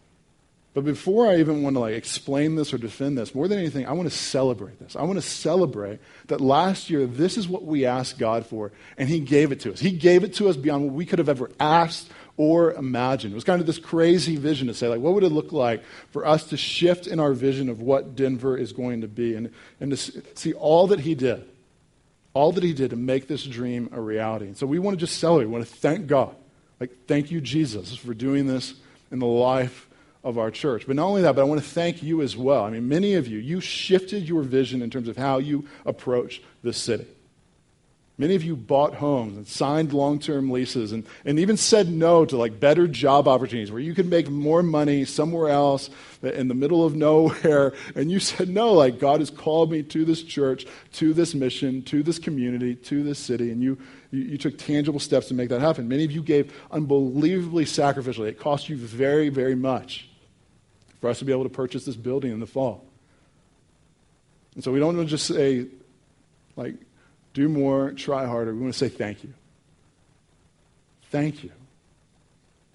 But 0.72 0.84
before 0.84 1.26
I 1.26 1.38
even 1.38 1.62
want 1.62 1.74
to 1.74 1.80
like 1.80 1.94
explain 1.94 2.54
this 2.54 2.72
or 2.72 2.78
defend 2.78 3.18
this, 3.18 3.34
more 3.34 3.48
than 3.48 3.58
anything, 3.58 3.86
I 3.86 3.92
want 3.92 4.08
to 4.08 4.16
celebrate 4.16 4.78
this. 4.78 4.94
I 4.94 5.02
want 5.02 5.16
to 5.16 5.22
celebrate 5.22 5.98
that 6.28 6.40
last 6.40 6.90
year 6.90 7.06
this 7.06 7.36
is 7.36 7.48
what 7.48 7.64
we 7.64 7.86
asked 7.86 8.18
God 8.18 8.46
for, 8.46 8.70
and 8.96 9.08
He 9.08 9.18
gave 9.18 9.50
it 9.50 9.60
to 9.60 9.72
us. 9.72 9.80
He 9.80 9.90
gave 9.90 10.22
it 10.22 10.34
to 10.34 10.48
us 10.48 10.56
beyond 10.56 10.84
what 10.84 10.94
we 10.94 11.06
could 11.06 11.18
have 11.18 11.28
ever 11.28 11.50
asked 11.58 12.08
or 12.36 12.72
imagined. 12.72 13.32
It 13.32 13.34
was 13.34 13.42
kind 13.42 13.60
of 13.60 13.66
this 13.66 13.80
crazy 13.80 14.36
vision 14.36 14.68
to 14.68 14.74
say, 14.74 14.86
like, 14.86 15.00
what 15.00 15.12
would 15.14 15.24
it 15.24 15.32
look 15.32 15.50
like 15.50 15.82
for 16.10 16.24
us 16.24 16.44
to 16.44 16.56
shift 16.56 17.08
in 17.08 17.18
our 17.18 17.32
vision 17.32 17.68
of 17.68 17.82
what 17.82 18.14
Denver 18.14 18.56
is 18.56 18.72
going 18.72 19.00
to 19.00 19.08
be, 19.08 19.34
and, 19.34 19.52
and 19.80 19.90
to 19.90 20.22
see 20.34 20.52
all 20.52 20.86
that 20.86 21.00
He 21.00 21.16
did, 21.16 21.44
all 22.32 22.52
that 22.52 22.62
He 22.62 22.72
did 22.72 22.90
to 22.90 22.96
make 22.96 23.26
this 23.26 23.42
dream 23.42 23.90
a 23.92 24.00
reality. 24.00 24.46
And 24.46 24.56
so 24.56 24.68
we 24.68 24.78
want 24.78 24.96
to 24.96 25.04
just 25.04 25.18
celebrate. 25.18 25.46
We 25.46 25.52
want 25.52 25.66
to 25.66 25.74
thank 25.74 26.06
God, 26.06 26.36
like, 26.78 26.92
thank 27.08 27.32
you, 27.32 27.40
Jesus, 27.40 27.96
for 27.96 28.14
doing 28.14 28.46
this 28.46 28.74
in 29.10 29.18
the 29.18 29.26
life 29.26 29.88
of 30.22 30.38
our 30.38 30.50
church. 30.50 30.86
But 30.86 30.96
not 30.96 31.06
only 31.06 31.22
that, 31.22 31.34
but 31.34 31.42
I 31.42 31.44
want 31.44 31.62
to 31.62 31.68
thank 31.68 32.02
you 32.02 32.22
as 32.22 32.36
well. 32.36 32.64
I 32.64 32.70
mean, 32.70 32.88
many 32.88 33.14
of 33.14 33.26
you, 33.26 33.38
you 33.38 33.60
shifted 33.60 34.28
your 34.28 34.42
vision 34.42 34.82
in 34.82 34.90
terms 34.90 35.08
of 35.08 35.16
how 35.16 35.38
you 35.38 35.66
approach 35.86 36.42
the 36.62 36.72
city. 36.72 37.06
Many 38.20 38.34
of 38.34 38.44
you 38.44 38.54
bought 38.54 38.96
homes 38.96 39.38
and 39.38 39.48
signed 39.48 39.94
long 39.94 40.18
term 40.18 40.50
leases 40.50 40.92
and, 40.92 41.06
and 41.24 41.38
even 41.38 41.56
said 41.56 41.88
no 41.88 42.26
to 42.26 42.36
like 42.36 42.60
better 42.60 42.86
job 42.86 43.26
opportunities 43.26 43.72
where 43.72 43.80
you 43.80 43.94
could 43.94 44.10
make 44.10 44.28
more 44.28 44.62
money 44.62 45.06
somewhere 45.06 45.48
else 45.48 45.88
in 46.22 46.48
the 46.48 46.54
middle 46.54 46.84
of 46.84 46.94
nowhere. 46.96 47.72
And 47.94 48.10
you 48.10 48.20
said 48.20 48.50
no, 48.50 48.74
like 48.74 48.98
God 48.98 49.20
has 49.20 49.30
called 49.30 49.70
me 49.70 49.82
to 49.84 50.04
this 50.04 50.22
church, 50.22 50.66
to 50.94 51.14
this 51.14 51.34
mission, 51.34 51.80
to 51.84 52.02
this 52.02 52.18
community, 52.18 52.74
to 52.74 53.02
this 53.02 53.18
city. 53.18 53.52
And 53.52 53.62
you, 53.62 53.78
you, 54.10 54.20
you 54.20 54.36
took 54.36 54.58
tangible 54.58 55.00
steps 55.00 55.28
to 55.28 55.34
make 55.34 55.48
that 55.48 55.62
happen. 55.62 55.88
Many 55.88 56.04
of 56.04 56.12
you 56.12 56.22
gave 56.22 56.52
unbelievably 56.72 57.64
sacrificially. 57.64 58.28
It 58.28 58.38
cost 58.38 58.68
you 58.68 58.76
very, 58.76 59.30
very 59.30 59.54
much 59.54 60.09
for 61.00 61.08
us 61.08 61.18
to 61.18 61.24
be 61.24 61.32
able 61.32 61.44
to 61.44 61.50
purchase 61.50 61.84
this 61.84 61.96
building 61.96 62.32
in 62.32 62.40
the 62.40 62.46
fall. 62.46 62.84
And 64.54 64.64
so 64.64 64.72
we 64.72 64.78
don't 64.78 64.96
want 64.96 65.08
to 65.08 65.10
just 65.10 65.26
say, 65.26 65.66
like, 66.56 66.74
do 67.32 67.48
more, 67.48 67.92
try 67.92 68.26
harder. 68.26 68.52
We 68.52 68.60
want 68.60 68.74
to 68.74 68.78
say 68.78 68.88
thank 68.88 69.22
you. 69.22 69.32
Thank 71.10 71.44
you. 71.44 71.50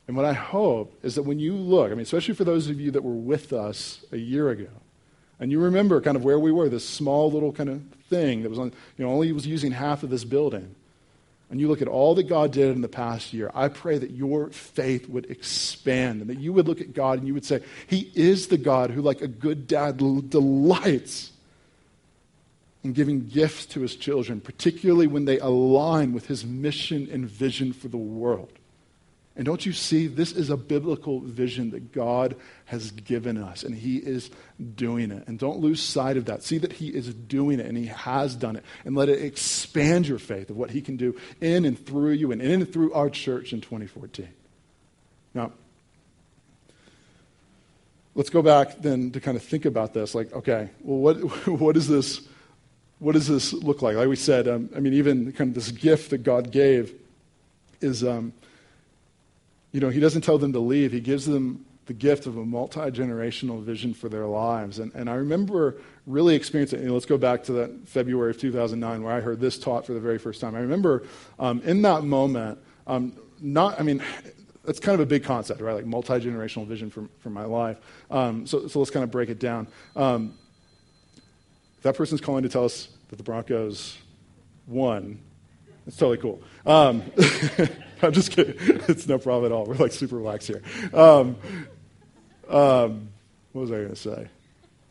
And 0.08 0.16
what 0.16 0.26
I 0.26 0.34
hope 0.34 0.98
is 1.04 1.16
that 1.16 1.24
when 1.24 1.40
you 1.40 1.54
look, 1.54 1.88
I 1.92 1.96
mean, 1.96 2.02
especially 2.02 2.36
for 2.36 2.44
those 2.44 2.70
of 2.70 2.80
you 2.80 2.92
that 2.92 3.04
were 3.04 3.14
with 3.14 3.54
us 3.54 4.06
a 4.12 4.18
year 4.18 4.50
ago, 4.50 4.70
and 5.40 5.52
you 5.52 5.60
remember 5.60 6.00
kind 6.00 6.16
of 6.16 6.24
where 6.24 6.40
we 6.40 6.52
were, 6.52 6.70
this 6.70 6.88
small 6.88 7.32
little 7.32 7.52
kind 7.52 7.70
of 7.70 7.82
thing 8.10 8.44
that 8.44 8.50
was 8.50 8.60
on, 8.60 8.72
you 8.98 9.06
know, 9.06 9.12
only 9.12 9.32
was 9.32 9.46
using 9.46 9.72
half 9.72 10.04
of 10.04 10.10
this 10.10 10.24
building 10.24 10.76
and 11.50 11.60
you 11.60 11.68
look 11.68 11.82
at 11.82 11.88
all 11.88 12.16
that 12.16 12.24
God 12.24 12.52
did 12.52 12.76
in 12.76 12.82
the 12.82 12.88
past 12.88 13.34
year, 13.34 13.52
I 13.54 13.68
pray 13.68 13.98
that 13.98 14.12
your 14.12 14.50
faith 14.50 15.08
would 15.08 15.30
expand 15.30 16.22
and 16.22 16.30
that 16.30 16.40
you 16.40 16.52
would 16.54 16.68
look 16.68 16.82
at 16.82 16.94
God 16.94 17.20
and 17.20 17.28
you 17.28 17.34
would 17.34 17.46
say, 17.46 17.62
He 17.88 18.12
is 18.16 18.48
the 18.48 18.58
God 18.58 18.90
who, 18.90 19.02
like 19.02 19.22
a 19.22 19.28
good 19.28 19.68
dad, 19.68 19.98
delights 19.98 21.32
in 22.86 22.94
giving 22.94 23.28
gifts 23.28 23.66
to 23.66 23.82
his 23.82 23.96
children, 23.96 24.40
particularly 24.40 25.08
when 25.08 25.26
they 25.26 25.40
align 25.40 26.14
with 26.14 26.28
his 26.28 26.46
mission 26.46 27.10
and 27.12 27.26
vision 27.26 27.74
for 27.74 27.88
the 27.88 27.98
world. 27.98 28.54
And 29.38 29.46
don't 29.46 29.66
you 29.66 29.74
see, 29.74 30.08
this 30.08 30.32
is 30.32 30.50
a 30.50 30.56
biblical 30.56 31.20
vision 31.20 31.72
that 31.72 31.92
God 31.92 32.38
has 32.66 32.92
given 32.92 33.38
us, 33.38 33.64
and 33.64 33.76
He 33.76 33.98
is 33.98 34.32
doing 34.76 35.12
it. 35.12 35.28
And 35.28 35.38
don't 35.38 35.60
lose 35.60 35.82
sight 35.82 36.16
of 36.16 36.26
that. 36.26 36.42
See 36.42 36.58
that 36.60 36.72
He 36.72 36.88
is 36.88 37.14
doing 37.14 37.60
it, 37.60 37.66
and 37.66 37.78
He 37.78 37.88
has 37.88 38.34
done 38.34 38.56
it. 38.56 38.64
And 38.86 38.96
let 38.96 39.10
it 39.10 39.22
expand 39.22 40.08
your 40.08 40.20
faith 40.20 40.50
of 40.50 40.56
what 40.56 40.72
He 40.72 40.80
can 40.80 40.96
do 40.96 41.20
in 41.42 41.66
and 41.66 41.78
through 41.78 42.12
you, 42.12 42.32
and 42.32 42.42
in 42.42 42.62
and 42.62 42.72
through 42.72 42.94
our 42.94 43.10
church 43.10 43.52
in 43.52 43.60
2014. 43.60 44.30
Now, 45.34 45.52
let's 48.14 48.30
go 48.30 48.42
back 48.42 48.82
then 48.82 49.12
to 49.12 49.20
kind 49.20 49.36
of 49.36 49.44
think 49.44 49.66
about 49.66 49.94
this. 49.94 50.16
Like, 50.16 50.32
okay, 50.32 50.70
well, 50.82 51.16
what, 51.16 51.48
what 51.48 51.76
is 51.76 51.90
this? 51.90 52.22
What 53.00 53.12
does 53.12 53.28
this 53.28 53.52
look 53.52 53.82
like? 53.82 53.98
Like 53.98 54.08
we 54.08 54.16
said, 54.16 54.48
um, 54.48 54.70
I 54.74 54.80
mean, 54.80 54.94
even 54.94 55.34
kind 55.34 55.50
of 55.50 55.56
this 55.56 55.72
gift 55.72 56.12
that 56.12 56.20
God 56.20 56.52
gave 56.52 56.94
is. 57.82 58.02
Um, 58.02 58.32
you 59.76 59.82
know, 59.82 59.90
he 59.90 60.00
doesn't 60.00 60.22
tell 60.22 60.38
them 60.38 60.54
to 60.54 60.60
leave. 60.60 60.94
He 60.94 61.02
gives 61.02 61.26
them 61.26 61.66
the 61.86 61.94
gift 61.94 62.28
of 62.28 62.38
a 62.38 62.46
multi 62.46 62.80
generational 62.80 63.62
vision 63.62 63.94
for 63.94 64.08
their 64.08 64.26
lives. 64.26 64.80
And, 64.80 64.90
and 64.96 65.10
I 65.10 65.16
remember 65.16 65.76
really 66.08 66.34
experiencing 66.34 66.80
you 66.80 66.88
know, 66.88 66.94
let's 66.94 67.06
go 67.06 67.18
back 67.18 67.44
to 67.44 67.52
that 67.54 67.86
February 67.86 68.30
of 68.30 68.38
2009 68.38 69.04
where 69.04 69.14
I 69.14 69.20
heard 69.20 69.42
this 69.42 69.60
taught 69.60 69.86
for 69.86 69.94
the 69.94 70.00
very 70.00 70.18
first 70.18 70.40
time. 70.40 70.56
I 70.56 70.60
remember 70.60 71.04
um, 71.40 71.62
in 71.66 71.82
that 71.82 72.06
moment, 72.06 72.58
um, 72.88 73.18
not, 73.42 73.78
I 73.78 73.84
mean, 73.84 74.02
that's 74.64 74.80
kind 74.80 74.94
of 74.94 75.02
a 75.02 75.06
big 75.06 75.26
concept, 75.26 75.60
right? 75.60 75.74
Like 75.74 75.86
multi 75.86 76.14
generational 76.14 76.66
vision 76.66 76.90
for, 76.90 77.10
for 77.20 77.30
my 77.30 77.44
life. 77.44 77.76
Um, 78.10 78.48
so, 78.48 78.70
so 78.70 78.80
let's 78.80 78.92
kind 78.92 79.04
of 79.04 79.12
break 79.12 79.28
it 79.28 79.40
down. 79.40 79.68
Um, 79.98 80.38
that 81.82 81.98
person's 81.98 82.22
calling 82.22 82.44
to 82.44 82.50
tell 82.50 82.64
us 82.64 82.88
that 83.10 83.18
the 83.18 83.24
Broncos 83.24 83.98
won. 84.68 85.20
It's 85.86 85.98
totally 85.98 86.18
cool. 86.18 86.42
I'm 88.02 88.14
just 88.14 88.32
kidding. 88.32 88.56
It's 88.88 89.08
no 89.08 89.18
problem 89.18 89.52
at 89.52 89.56
all. 89.56 89.66
We're 89.66 89.76
like 89.76 89.92
super 89.92 90.18
relaxed 90.18 90.48
here. 90.48 90.62
Um, 90.94 91.38
um, 92.48 93.10
what 93.52 93.62
was 93.62 93.72
I 93.72 93.76
going 93.76 93.90
to 93.90 93.96
say? 93.96 94.28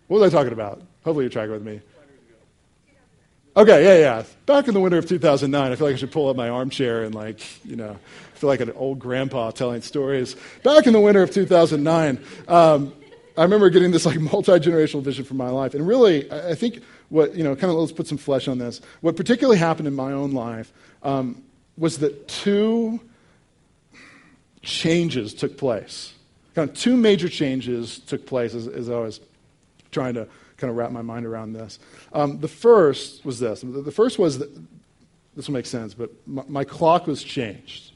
What 0.09 0.21
was 0.21 0.35
I 0.35 0.37
talking 0.37 0.53
about? 0.53 0.83
Hopefully 1.05 1.25
you're 1.25 1.31
tracking 1.31 1.53
with 1.53 1.65
me. 1.65 1.81
Okay, 3.57 3.85
yeah, 3.85 3.99
yeah. 4.01 4.25
Back 4.47 4.67
in 4.67 4.75
the 4.75 4.81
winter 4.81 4.99
of 4.99 5.07
2009, 5.07 5.71
I 5.71 5.77
feel 5.77 5.87
like 5.87 5.95
I 5.95 5.97
should 5.97 6.11
pull 6.11 6.29
up 6.29 6.37
my 6.37 6.49
armchair 6.49 7.05
and, 7.05 7.15
like, 7.15 7.41
you 7.65 7.77
know, 7.77 7.97
feel 8.35 8.49
like 8.49 8.61
an 8.61 8.73
old 8.73 8.99
grandpa 8.99 9.53
telling 9.53 9.81
stories. 9.81 10.35
Back 10.65 10.89
in 10.89 10.93
the 10.93 11.01
winter 11.01 11.23
of 11.23 11.31
2009, 11.31 12.19
um, 12.49 12.93
I 13.37 13.43
remember 13.43 13.71
getting 13.71 13.93
this, 13.93 14.07
like, 14.07 14.19
multi 14.19 14.53
generational 14.53 15.03
vision 15.03 15.25
for 15.25 15.35
my 15.35 15.51
life. 15.51 15.75
And 15.75 15.87
really, 15.87 16.31
I 16.33 16.57
think 16.57 16.83
what, 17.11 17.37
you 17.37 17.45
know, 17.45 17.55
kind 17.55 17.73
of 17.73 17.79
let's 17.79 17.93
put 17.93 18.09
some 18.09 18.19
flesh 18.19 18.49
on 18.49 18.59
this. 18.59 18.81
What 19.03 19.15
particularly 19.15 19.59
happened 19.59 19.87
in 19.87 19.95
my 19.95 20.11
own 20.11 20.33
life 20.33 20.73
um, 21.05 21.41
was 21.77 21.99
that 21.99 22.29
two 22.29 23.01
changes 24.63 25.35
took 25.35 25.57
place. 25.57 26.15
Kind 26.55 26.71
of 26.71 26.77
two 26.77 26.97
major 26.97 27.29
changes 27.29 27.99
took 27.99 28.27
place 28.27 28.55
as, 28.55 28.69
as 28.69 28.89
I 28.89 28.99
was 28.99 29.21
trying 29.91 30.15
to 30.15 30.29
kind 30.57 30.71
of 30.71 30.77
wrap 30.77 30.93
my 30.93 31.03
mind 31.03 31.27
around 31.27 31.53
this. 31.53 31.79
Um, 32.13 32.39
the 32.39 32.49
first 32.49 33.25
was 33.25 33.41
this. 33.41 33.63
The 33.63 33.91
first 33.91 34.19
was 34.19 34.39
that, 34.39 34.51
this 35.35 35.49
will 35.49 35.55
make 35.55 35.67
sense, 35.67 35.95
but 35.95 36.11
my, 36.27 36.45
my 36.47 36.65
clock 36.65 37.07
was 37.07 37.23
changed. 37.23 37.93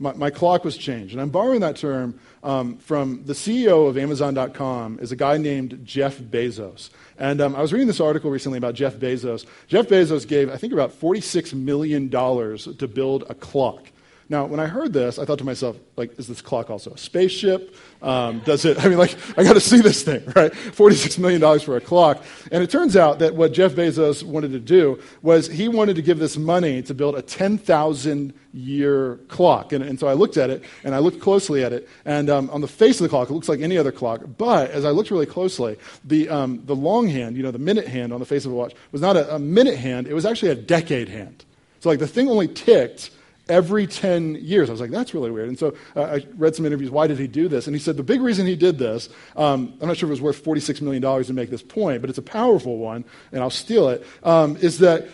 My, 0.00 0.14
my, 0.14 0.30
clock 0.30 0.64
was 0.64 0.76
changed. 0.76 1.12
And 1.12 1.20
I'm 1.20 1.28
borrowing 1.28 1.60
that 1.60 1.76
term 1.76 2.18
um, 2.42 2.78
from 2.78 3.22
the 3.26 3.34
CEO 3.34 3.86
of 3.86 3.98
Amazon.com 3.98 4.98
is 5.00 5.12
a 5.12 5.16
guy 5.16 5.36
named 5.36 5.82
Jeff 5.84 6.18
Bezos. 6.18 6.88
And 7.18 7.40
um, 7.40 7.54
I 7.54 7.60
was 7.60 7.72
reading 7.72 7.86
this 7.86 8.00
article 8.00 8.30
recently 8.30 8.56
about 8.56 8.74
Jeff 8.74 8.96
Bezos. 8.96 9.44
Jeff 9.68 9.88
Bezos 9.88 10.26
gave, 10.26 10.50
I 10.50 10.56
think, 10.56 10.72
about 10.72 10.98
$46 10.98 11.52
million 11.52 12.08
to 12.10 12.88
build 12.88 13.24
a 13.28 13.34
clock 13.34 13.92
Now, 14.30 14.46
when 14.46 14.60
I 14.60 14.66
heard 14.66 14.92
this, 14.92 15.18
I 15.18 15.24
thought 15.24 15.38
to 15.38 15.44
myself, 15.44 15.76
like, 15.96 16.16
is 16.16 16.28
this 16.28 16.40
clock 16.40 16.70
also 16.70 16.92
a 16.92 16.96
spaceship? 16.96 17.74
Um, 18.00 18.38
does 18.44 18.64
it, 18.64 18.78
I 18.84 18.88
mean, 18.88 18.96
like, 18.96 19.16
I 19.36 19.42
got 19.42 19.54
to 19.54 19.60
see 19.60 19.80
this 19.80 20.04
thing, 20.04 20.22
right? 20.36 20.52
$46 20.52 21.18
million 21.18 21.58
for 21.58 21.76
a 21.76 21.80
clock. 21.80 22.22
And 22.52 22.62
it 22.62 22.70
turns 22.70 22.96
out 22.96 23.18
that 23.18 23.34
what 23.34 23.52
Jeff 23.52 23.72
Bezos 23.72 24.22
wanted 24.22 24.52
to 24.52 24.60
do 24.60 25.00
was 25.20 25.48
he 25.48 25.66
wanted 25.66 25.96
to 25.96 26.02
give 26.02 26.20
this 26.20 26.36
money 26.36 26.80
to 26.82 26.94
build 26.94 27.16
a 27.16 27.22
10,000 27.22 28.32
year 28.54 29.16
clock. 29.26 29.72
And, 29.72 29.82
and, 29.82 29.98
so 29.98 30.06
I 30.06 30.12
looked 30.12 30.36
at 30.36 30.48
it, 30.48 30.62
and 30.84 30.94
I 30.94 30.98
looked 30.98 31.20
closely 31.20 31.64
at 31.64 31.72
it, 31.72 31.88
and 32.04 32.30
um, 32.30 32.50
on 32.50 32.60
the 32.60 32.68
face 32.68 33.00
of 33.00 33.02
the 33.02 33.08
clock, 33.08 33.30
it 33.30 33.32
looks 33.32 33.48
like 33.48 33.60
any 33.60 33.76
other 33.76 33.92
clock. 33.92 34.22
But 34.38 34.70
as 34.70 34.84
I 34.84 34.90
looked 34.90 35.10
really 35.10 35.26
closely, 35.26 35.76
the, 36.04 36.28
um, 36.28 36.62
the 36.66 36.76
long 36.76 37.08
hand, 37.08 37.36
you 37.36 37.42
know, 37.42 37.50
the 37.50 37.58
minute 37.58 37.88
hand 37.88 38.12
on 38.12 38.20
the 38.20 38.26
face 38.26 38.44
of 38.44 38.52
a 38.52 38.54
watch, 38.54 38.74
was 38.92 39.00
not 39.00 39.16
a, 39.16 39.34
a 39.34 39.38
minute 39.40 39.76
hand, 39.76 40.06
it 40.06 40.14
was 40.14 40.24
actually 40.24 40.52
a 40.52 40.54
decade 40.54 41.08
hand. 41.08 41.44
So, 41.80 41.88
like, 41.88 41.98
the 41.98 42.06
thing 42.06 42.28
only 42.28 42.46
ticked 42.46 43.10
every 43.50 43.86
10 43.86 44.36
years. 44.36 44.70
I 44.70 44.72
was 44.72 44.80
like, 44.80 44.90
that's 44.90 45.12
really 45.12 45.30
weird. 45.30 45.48
And 45.48 45.58
so 45.58 45.74
uh, 45.96 46.02
I 46.02 46.26
read 46.36 46.54
some 46.54 46.64
interviews. 46.64 46.90
Why 46.90 47.06
did 47.06 47.18
he 47.18 47.26
do 47.26 47.48
this? 47.48 47.66
And 47.66 47.74
he 47.74 47.80
said 47.80 47.96
the 47.96 48.02
big 48.02 48.20
reason 48.20 48.46
he 48.46 48.56
did 48.56 48.78
this, 48.78 49.08
um, 49.36 49.74
I'm 49.80 49.88
not 49.88 49.96
sure 49.96 50.06
if 50.06 50.10
it 50.10 50.22
was 50.22 50.22
worth 50.22 50.44
$46 50.44 50.80
million 50.80 51.24
to 51.24 51.32
make 51.32 51.50
this 51.50 51.62
point, 51.62 52.00
but 52.00 52.08
it's 52.08 52.18
a 52.18 52.22
powerful 52.22 52.78
one, 52.78 53.04
and 53.32 53.42
I'll 53.42 53.50
steal 53.50 53.88
it. 53.88 54.06
Um, 54.22 54.56
is 54.58 54.78
that, 54.78 55.08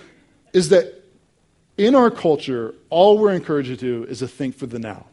is 0.52 0.68
that 0.68 1.02
in 1.76 1.94
our 1.94 2.10
culture, 2.10 2.74
all 2.90 3.18
we're 3.18 3.32
encouraged 3.32 3.70
to 3.70 3.76
do 3.76 4.04
is 4.04 4.20
to 4.20 4.28
think 4.28 4.54
for 4.54 4.66
the 4.66 4.78
now. 4.78 5.06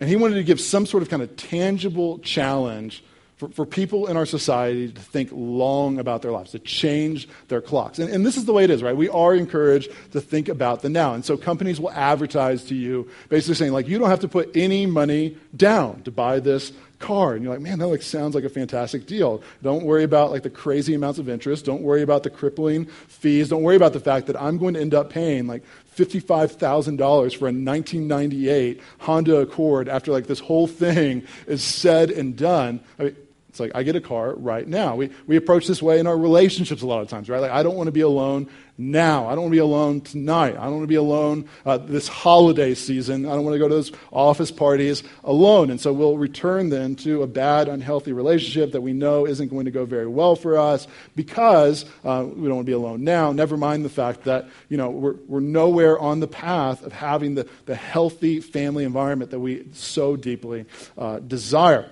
And 0.00 0.08
he 0.08 0.16
wanted 0.16 0.36
to 0.36 0.44
give 0.44 0.60
some 0.60 0.86
sort 0.86 1.02
of 1.02 1.08
kind 1.08 1.22
of 1.22 1.36
tangible 1.36 2.20
challenge 2.20 3.02
for, 3.38 3.48
for 3.48 3.64
people 3.64 4.08
in 4.08 4.16
our 4.16 4.26
society 4.26 4.90
to 4.90 5.00
think 5.00 5.30
long 5.32 5.98
about 5.98 6.22
their 6.22 6.32
lives, 6.32 6.50
to 6.50 6.58
change 6.58 7.28
their 7.46 7.60
clocks. 7.60 7.98
And, 8.00 8.10
and 8.12 8.26
this 8.26 8.36
is 8.36 8.44
the 8.44 8.52
way 8.52 8.64
it 8.64 8.70
is, 8.70 8.82
right? 8.82 8.96
We 8.96 9.08
are 9.08 9.34
encouraged 9.34 9.90
to 10.12 10.20
think 10.20 10.48
about 10.48 10.82
the 10.82 10.88
now. 10.88 11.14
And 11.14 11.24
so 11.24 11.36
companies 11.36 11.80
will 11.80 11.92
advertise 11.92 12.64
to 12.64 12.74
you, 12.74 13.08
basically 13.28 13.54
saying, 13.54 13.72
like, 13.72 13.86
you 13.86 13.98
don't 13.98 14.10
have 14.10 14.20
to 14.20 14.28
put 14.28 14.56
any 14.56 14.86
money 14.86 15.36
down 15.56 16.02
to 16.02 16.10
buy 16.10 16.40
this 16.40 16.72
car. 16.98 17.34
And 17.34 17.44
you're 17.44 17.52
like, 17.52 17.62
man, 17.62 17.78
that 17.78 17.86
like, 17.86 18.02
sounds 18.02 18.34
like 18.34 18.42
a 18.42 18.48
fantastic 18.48 19.06
deal. 19.06 19.40
Don't 19.62 19.84
worry 19.84 20.02
about 20.02 20.32
like 20.32 20.42
the 20.42 20.50
crazy 20.50 20.94
amounts 20.94 21.20
of 21.20 21.28
interest. 21.28 21.64
Don't 21.64 21.82
worry 21.82 22.02
about 22.02 22.24
the 22.24 22.30
crippling 22.30 22.86
fees. 23.06 23.48
Don't 23.48 23.62
worry 23.62 23.76
about 23.76 23.92
the 23.92 24.00
fact 24.00 24.26
that 24.26 24.40
I'm 24.40 24.58
going 24.58 24.74
to 24.74 24.80
end 24.80 24.94
up 24.94 25.10
paying 25.10 25.46
like 25.46 25.62
$55,000 25.96 26.98
for 27.36 27.46
a 27.46 27.54
1998 27.54 28.80
Honda 28.98 29.36
Accord 29.36 29.88
after 29.88 30.10
like 30.10 30.26
this 30.26 30.40
whole 30.40 30.66
thing 30.66 31.22
is 31.46 31.62
said 31.62 32.10
and 32.10 32.36
done. 32.36 32.80
I 32.98 33.04
mean, 33.04 33.16
it's 33.48 33.60
like, 33.60 33.72
I 33.74 33.82
get 33.82 33.96
a 33.96 34.00
car 34.00 34.34
right 34.34 34.66
now. 34.68 34.94
We, 34.94 35.10
we 35.26 35.36
approach 35.36 35.66
this 35.66 35.80
way 35.80 35.98
in 35.98 36.06
our 36.06 36.18
relationships 36.18 36.82
a 36.82 36.86
lot 36.86 37.00
of 37.00 37.08
times, 37.08 37.30
right? 37.30 37.40
Like, 37.40 37.50
I 37.50 37.62
don't 37.62 37.76
want 37.76 37.86
to 37.86 37.92
be 37.92 38.02
alone 38.02 38.48
now. 38.76 39.26
I 39.26 39.30
don't 39.30 39.44
want 39.44 39.52
to 39.52 39.56
be 39.56 39.58
alone 39.58 40.02
tonight. 40.02 40.54
I 40.56 40.64
don't 40.64 40.74
want 40.74 40.82
to 40.82 40.88
be 40.88 40.96
alone 40.96 41.48
uh, 41.64 41.78
this 41.78 42.08
holiday 42.08 42.74
season. 42.74 43.24
I 43.24 43.30
don't 43.30 43.44
want 43.44 43.54
to 43.54 43.58
go 43.58 43.66
to 43.66 43.74
those 43.74 43.90
office 44.12 44.50
parties 44.50 45.02
alone. 45.24 45.70
And 45.70 45.80
so 45.80 45.94
we'll 45.94 46.18
return 46.18 46.68
then 46.68 46.94
to 46.96 47.22
a 47.22 47.26
bad, 47.26 47.68
unhealthy 47.68 48.12
relationship 48.12 48.72
that 48.72 48.82
we 48.82 48.92
know 48.92 49.26
isn't 49.26 49.48
going 49.48 49.64
to 49.64 49.70
go 49.70 49.86
very 49.86 50.06
well 50.06 50.36
for 50.36 50.58
us 50.58 50.86
because 51.16 51.86
uh, 52.04 52.26
we 52.26 52.48
don't 52.48 52.56
want 52.56 52.66
to 52.66 52.70
be 52.70 52.72
alone 52.72 53.02
now. 53.02 53.32
Never 53.32 53.56
mind 53.56 53.82
the 53.82 53.90
fact 53.90 54.24
that, 54.24 54.46
you 54.68 54.76
know, 54.76 54.90
we're, 54.90 55.16
we're 55.26 55.40
nowhere 55.40 55.98
on 55.98 56.20
the 56.20 56.28
path 56.28 56.84
of 56.84 56.92
having 56.92 57.34
the, 57.34 57.48
the 57.64 57.74
healthy 57.74 58.40
family 58.40 58.84
environment 58.84 59.30
that 59.30 59.40
we 59.40 59.68
so 59.72 60.16
deeply 60.16 60.66
uh, 60.98 61.18
desire 61.20 61.90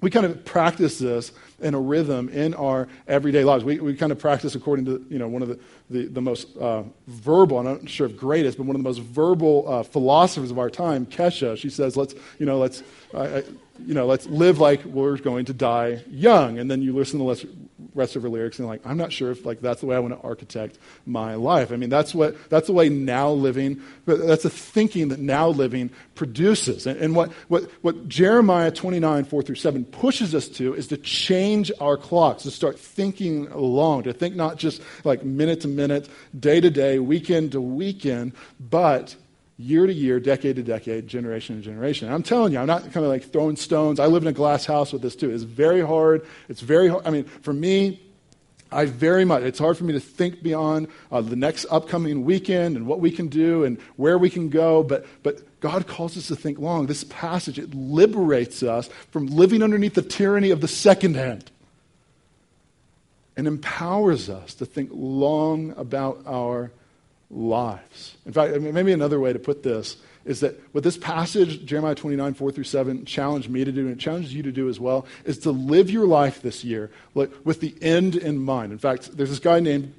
we 0.00 0.10
kind 0.10 0.26
of 0.26 0.44
practice 0.44 0.98
this 0.98 1.32
in 1.60 1.74
a 1.74 1.80
rhythm 1.80 2.28
in 2.28 2.54
our 2.54 2.88
everyday 3.06 3.44
lives. 3.44 3.64
We, 3.64 3.78
we 3.80 3.94
kind 3.94 4.12
of 4.12 4.18
practice 4.18 4.54
according 4.54 4.86
to, 4.86 5.04
you 5.08 5.18
know, 5.18 5.28
one 5.28 5.42
of 5.42 5.48
the, 5.48 5.58
the, 5.90 6.06
the 6.06 6.20
most 6.20 6.56
uh, 6.56 6.82
verbal, 7.06 7.58
I'm 7.58 7.64
not 7.64 7.88
sure 7.88 8.06
if 8.06 8.16
greatest, 8.16 8.58
but 8.58 8.66
one 8.66 8.76
of 8.76 8.82
the 8.82 8.88
most 8.88 9.00
verbal 9.00 9.64
uh, 9.66 9.82
philosophers 9.82 10.50
of 10.50 10.58
our 10.58 10.70
time, 10.70 11.06
Kesha. 11.06 11.56
She 11.56 11.70
says, 11.70 11.96
let's, 11.96 12.14
you 12.38 12.46
know, 12.46 12.58
let's, 12.58 12.82
uh, 13.14 13.42
you 13.86 13.94
know, 13.94 14.06
let's 14.06 14.26
live 14.26 14.58
like 14.58 14.84
we're 14.84 15.16
going 15.16 15.46
to 15.46 15.52
die 15.52 16.02
young. 16.10 16.58
And 16.58 16.70
then 16.70 16.82
you 16.82 16.94
listen 16.94 17.18
to 17.18 17.34
the 17.34 17.48
rest 17.94 18.16
of 18.16 18.22
her 18.22 18.28
lyrics 18.28 18.58
and 18.58 18.68
like, 18.68 18.80
I'm 18.84 18.96
not 18.96 19.12
sure 19.12 19.30
if 19.30 19.44
like 19.44 19.60
that's 19.60 19.80
the 19.80 19.86
way 19.86 19.96
I 19.96 19.98
want 19.98 20.14
to 20.14 20.26
architect 20.26 20.78
my 21.06 21.34
life. 21.34 21.72
I 21.72 21.76
mean, 21.76 21.90
that's 21.90 22.14
what 22.14 22.50
that's 22.50 22.66
the 22.66 22.72
way 22.72 22.88
now 22.88 23.30
living, 23.30 23.82
that's 24.06 24.42
the 24.42 24.50
thinking 24.50 25.08
that 25.08 25.18
now 25.18 25.48
living 25.48 25.90
produces. 26.14 26.86
And, 26.86 27.00
and 27.00 27.16
what, 27.16 27.32
what, 27.48 27.64
what 27.82 28.08
Jeremiah 28.08 28.70
29, 28.70 29.24
4 29.24 29.42
through 29.42 29.54
7 29.56 29.84
pushes 29.86 30.34
us 30.34 30.48
to 30.48 30.74
is 30.74 30.88
to 30.88 30.96
change 30.96 31.40
our 31.80 31.96
clocks, 31.96 32.44
to 32.44 32.50
start 32.50 32.78
thinking 32.78 33.48
along, 33.48 34.04
to 34.04 34.12
think 34.12 34.34
not 34.34 34.56
just 34.56 34.82
like 35.04 35.24
minute 35.24 35.62
to 35.62 35.68
minute, 35.68 36.08
day 36.38 36.60
to 36.60 36.70
day, 36.70 36.98
weekend 36.98 37.52
to 37.52 37.60
weekend, 37.60 38.32
but 38.58 39.16
year 39.56 39.86
to 39.86 39.92
year, 39.92 40.18
decade 40.18 40.56
to 40.56 40.62
decade, 40.62 41.06
generation 41.06 41.56
to 41.56 41.62
generation. 41.62 42.08
And 42.08 42.14
I'm 42.14 42.22
telling 42.22 42.52
you, 42.52 42.58
I'm 42.58 42.66
not 42.66 42.82
kind 42.82 43.04
of 43.04 43.12
like 43.12 43.24
throwing 43.24 43.56
stones. 43.56 44.00
I 44.00 44.06
live 44.06 44.22
in 44.22 44.28
a 44.28 44.32
glass 44.32 44.64
house 44.64 44.92
with 44.92 45.02
this 45.02 45.16
too. 45.16 45.30
It's 45.30 45.42
very 45.42 45.82
hard. 45.82 46.26
It's 46.48 46.60
very 46.62 46.88
hard. 46.88 47.06
I 47.06 47.10
mean, 47.10 47.24
for 47.24 47.52
me, 47.52 48.00
I 48.72 48.84
very 48.86 49.24
much, 49.24 49.42
it's 49.42 49.58
hard 49.58 49.76
for 49.76 49.84
me 49.84 49.92
to 49.94 50.00
think 50.00 50.42
beyond 50.42 50.88
uh, 51.10 51.20
the 51.20 51.36
next 51.36 51.66
upcoming 51.70 52.24
weekend 52.24 52.76
and 52.76 52.86
what 52.86 53.00
we 53.00 53.10
can 53.10 53.28
do 53.28 53.64
and 53.64 53.78
where 53.96 54.16
we 54.16 54.30
can 54.30 54.48
go, 54.48 54.82
but, 54.82 55.04
but 55.22 55.42
God 55.60 55.86
calls 55.86 56.16
us 56.16 56.28
to 56.28 56.36
think 56.36 56.58
long. 56.58 56.86
This 56.86 57.04
passage, 57.04 57.58
it 57.58 57.74
liberates 57.74 58.62
us 58.62 58.88
from 59.10 59.26
living 59.26 59.62
underneath 59.62 59.94
the 59.94 60.02
tyranny 60.02 60.50
of 60.50 60.60
the 60.60 60.68
second 60.68 61.16
hand 61.16 61.50
and 63.36 63.46
empowers 63.46 64.28
us 64.28 64.54
to 64.54 64.66
think 64.66 64.90
long 64.92 65.72
about 65.76 66.22
our 66.26 66.72
lives. 67.30 68.16
In 68.26 68.32
fact, 68.32 68.58
maybe 68.60 68.92
another 68.92 69.20
way 69.20 69.32
to 69.32 69.38
put 69.38 69.62
this 69.62 69.96
is 70.24 70.40
that 70.40 70.60
what 70.72 70.84
this 70.84 70.98
passage, 70.98 71.64
Jeremiah 71.64 71.94
29, 71.94 72.34
4 72.34 72.52
through 72.52 72.64
7, 72.64 73.04
challenged 73.06 73.48
me 73.48 73.64
to 73.64 73.72
do, 73.72 73.82
and 73.82 73.92
it 73.92 73.98
challenges 73.98 74.34
you 74.34 74.42
to 74.42 74.52
do 74.52 74.68
as 74.68 74.78
well, 74.78 75.06
is 75.24 75.38
to 75.38 75.50
live 75.50 75.90
your 75.90 76.06
life 76.06 76.42
this 76.42 76.62
year 76.64 76.90
with 77.14 77.60
the 77.60 77.74
end 77.80 78.16
in 78.16 78.38
mind. 78.38 78.72
In 78.72 78.78
fact, 78.78 79.16
there's 79.16 79.30
this 79.30 79.38
guy 79.38 79.60
named 79.60 79.94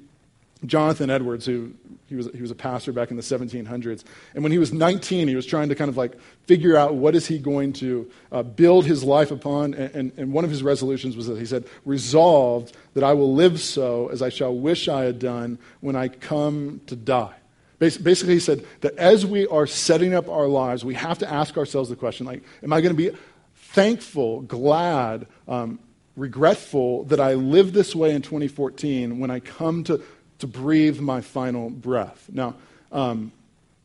Jonathan 0.66 1.10
Edwards, 1.10 1.46
who 1.46 1.72
he 2.06 2.14
was, 2.14 2.28
he 2.34 2.42
was 2.42 2.50
a 2.50 2.54
pastor 2.54 2.92
back 2.92 3.10
in 3.10 3.16
the 3.16 3.22
1700s. 3.22 4.04
And 4.34 4.42
when 4.42 4.52
he 4.52 4.58
was 4.58 4.72
19, 4.72 5.28
he 5.28 5.34
was 5.34 5.46
trying 5.46 5.68
to 5.70 5.74
kind 5.74 5.88
of 5.88 5.96
like 5.96 6.16
figure 6.46 6.76
out 6.76 6.94
what 6.94 7.14
is 7.14 7.26
he 7.26 7.38
going 7.38 7.72
to 7.74 8.10
uh, 8.30 8.42
build 8.42 8.84
his 8.84 9.02
life 9.02 9.30
upon. 9.30 9.74
And, 9.74 9.94
and, 9.94 10.12
and 10.16 10.32
one 10.32 10.44
of 10.44 10.50
his 10.50 10.62
resolutions 10.62 11.16
was 11.16 11.26
that 11.26 11.38
he 11.38 11.46
said, 11.46 11.64
resolved 11.84 12.76
that 12.94 13.02
I 13.02 13.14
will 13.14 13.34
live 13.34 13.60
so 13.60 14.08
as 14.08 14.22
I 14.22 14.28
shall 14.28 14.54
wish 14.54 14.88
I 14.88 15.04
had 15.04 15.18
done 15.18 15.58
when 15.80 15.96
I 15.96 16.08
come 16.08 16.80
to 16.86 16.96
die. 16.96 17.34
Basically, 17.78 18.34
he 18.34 18.38
said 18.38 18.64
that 18.82 18.96
as 18.96 19.26
we 19.26 19.48
are 19.48 19.66
setting 19.66 20.14
up 20.14 20.28
our 20.28 20.46
lives, 20.46 20.84
we 20.84 20.94
have 20.94 21.18
to 21.18 21.28
ask 21.28 21.56
ourselves 21.56 21.88
the 21.88 21.96
question, 21.96 22.26
like, 22.26 22.44
am 22.62 22.72
I 22.72 22.80
going 22.80 22.94
to 22.94 23.10
be 23.10 23.16
thankful, 23.56 24.42
glad, 24.42 25.26
um, 25.48 25.80
regretful 26.14 27.04
that 27.04 27.18
I 27.18 27.34
lived 27.34 27.74
this 27.74 27.94
way 27.94 28.14
in 28.14 28.22
2014 28.22 29.18
when 29.18 29.30
I 29.30 29.40
come 29.40 29.82
to 29.84 30.00
to 30.42 30.46
breathe 30.46 31.00
my 31.00 31.20
final 31.20 31.70
breath? 31.70 32.28
Now, 32.30 32.54
um, 32.92 33.32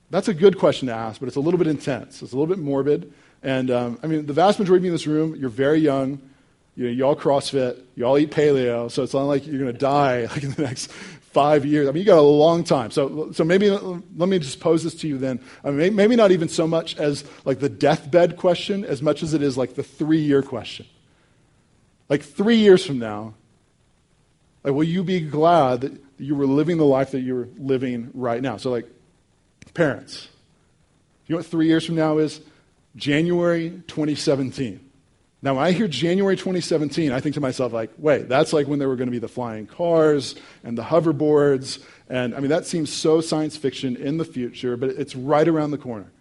that's 0.10 0.28
a 0.28 0.34
good 0.34 0.58
question 0.58 0.88
to 0.88 0.93
ask, 0.93 1.20
but 1.20 1.28
it's 1.28 1.36
a 1.36 1.39
little 1.39 1.58
bit 1.58 1.67
intense. 1.67 2.22
It's 2.22 2.34
a 2.34 2.36
little 2.38 2.54
bit 2.54 2.63
morbid. 2.63 3.13
And 3.43 3.72
um, 3.72 4.00
I 4.04 4.08
mean, 4.08 4.26
the 4.26 4.34
vast 4.34 4.60
majority 4.60 4.82
of 4.82 4.86
you 4.86 4.91
in 4.91 4.93
this 4.96 5.08
room, 5.08 5.36
you're 5.36 5.50
very 5.50 5.80
young. 5.80 6.20
You, 6.76 6.86
know, 6.86 6.91
you 6.91 7.04
all 7.04 7.15
CrossFit. 7.15 7.82
You 7.96 8.06
all 8.06 8.17
eat 8.17 8.32
paleo. 8.32 8.89
So 8.91 9.04
it's 9.04 9.13
not 9.13 9.24
like 9.24 9.46
you're 9.46 9.60
going 9.60 9.72
to 9.72 9.78
die 9.78 10.26
like 10.32 10.43
in 10.43 10.52
the 10.52 10.63
next 10.63 10.91
five 10.91 11.65
years. 11.65 11.88
I 11.88 11.91
mean, 11.91 12.02
you 12.02 12.06
got 12.06 12.17
a 12.17 12.22
long 12.22 12.63
time. 12.63 12.91
So, 12.91 13.32
so 13.32 13.43
maybe 13.43 13.70
let 13.70 14.30
me 14.30 14.39
just 14.39 14.60
pose 14.60 14.84
this 14.84 14.96
to 14.96 15.08
you 15.08 15.17
then. 15.17 15.39
I 15.63 15.72
mean, 15.72 15.96
maybe 15.96 16.15
not 16.15 16.32
even 16.32 16.50
so 16.50 16.67
much 16.67 16.98
as 16.98 17.24
like 17.46 17.60
the 17.60 17.70
deathbed 17.70 18.38
question, 18.38 18.84
as 18.84 19.02
much 19.02 19.22
as 19.24 19.34
it 19.34 19.41
is 19.41 19.58
like 19.58 19.76
the 19.76 19.84
three-year 19.84 20.41
question. 20.41 20.88
Like 22.10 22.24
three 22.24 22.56
years 22.56 22.86
from 22.86 23.00
now, 23.00 23.36
like, 24.63 24.74
will 24.74 24.84
you 24.84 25.04
be 25.04 25.20
glad 25.20 25.82
that 25.82 25.91
you 26.17 26.36
were 26.36 26.45
living 26.45 26.77
the 26.77 26.86
life 26.86 27.12
that 27.12 27.21
you're 27.21 27.47
living 27.58 28.12
right 28.13 28.41
now. 28.41 28.58
So, 28.58 28.71
like, 28.71 28.88
parents, 29.73 30.27
you 31.25 31.34
know 31.34 31.39
what 31.39 31.45
three 31.45 31.67
years 31.67 31.86
from 31.86 31.95
now 31.95 32.17
is? 32.17 32.41
January 32.95 33.69
2017. 33.88 34.88
Now, 35.41 35.56
when 35.56 35.63
I 35.63 35.71
hear 35.71 35.88
January 35.88 36.36
2017, 36.36 37.12
I 37.12 37.19
think 37.19 37.36
to 37.36 37.41
myself, 37.41 37.71
like, 37.71 37.91
wait, 37.97 38.27
that's 38.27 38.53
like 38.53 38.67
when 38.67 38.80
there 38.80 38.88
were 38.88 38.95
going 38.95 39.08
to 39.08 39.12
be 39.12 39.19
the 39.19 39.27
flying 39.27 39.67
cars 39.67 40.36
and 40.63 40.75
the 40.75 40.84
hoverboards. 40.84 41.84
And 42.10 42.34
I 42.34 42.39
mean, 42.39 42.49
that 42.49 42.65
seems 42.65 42.91
so 42.91 43.21
science 43.21 43.56
fiction 43.56 43.95
in 43.95 44.17
the 44.17 44.25
future, 44.25 44.75
but 44.77 44.89
it's 44.89 45.15
right 45.15 45.47
around 45.47 45.71
the 45.71 45.77
corner. 45.77 46.12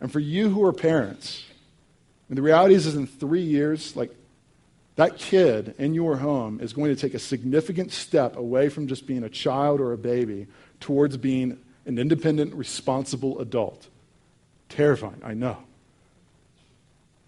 And 0.00 0.12
for 0.12 0.20
you 0.20 0.50
who 0.50 0.64
are 0.64 0.72
parents, 0.72 1.44
and 2.28 2.38
the 2.38 2.42
reality 2.42 2.74
is, 2.74 2.86
is 2.86 2.94
in 2.94 3.06
three 3.06 3.42
years, 3.42 3.96
like, 3.96 4.14
that 4.96 5.18
kid 5.18 5.74
in 5.78 5.94
your 5.94 6.16
home 6.16 6.60
is 6.60 6.72
going 6.72 6.94
to 6.94 7.00
take 7.00 7.14
a 7.14 7.18
significant 7.18 7.90
step 7.90 8.36
away 8.36 8.68
from 8.68 8.86
just 8.86 9.06
being 9.06 9.24
a 9.24 9.28
child 9.28 9.80
or 9.80 9.92
a 9.92 9.98
baby 9.98 10.46
towards 10.80 11.16
being 11.16 11.58
an 11.86 11.98
independent, 11.98 12.54
responsible 12.54 13.40
adult. 13.40 13.88
Terrifying, 14.68 15.20
I 15.24 15.34
know. 15.34 15.58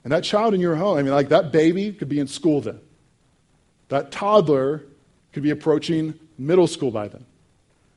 And 0.05 0.13
that 0.13 0.23
child 0.23 0.55
in 0.55 0.61
your 0.61 0.77
home, 0.77 0.97
I 0.97 1.03
mean, 1.03 1.13
like 1.13 1.31
that 1.31 1.51
baby 1.51 1.93
could 1.93 2.09
be 2.09 2.21
in 2.21 2.29
school 2.29 2.61
then. 2.61 2.81
That 3.89 4.13
toddler 4.13 4.85
could 5.33 5.43
be 5.43 5.51
approaching 5.51 6.15
middle 6.39 6.69
school 6.69 6.93
by 6.93 7.09
then. 7.09 7.25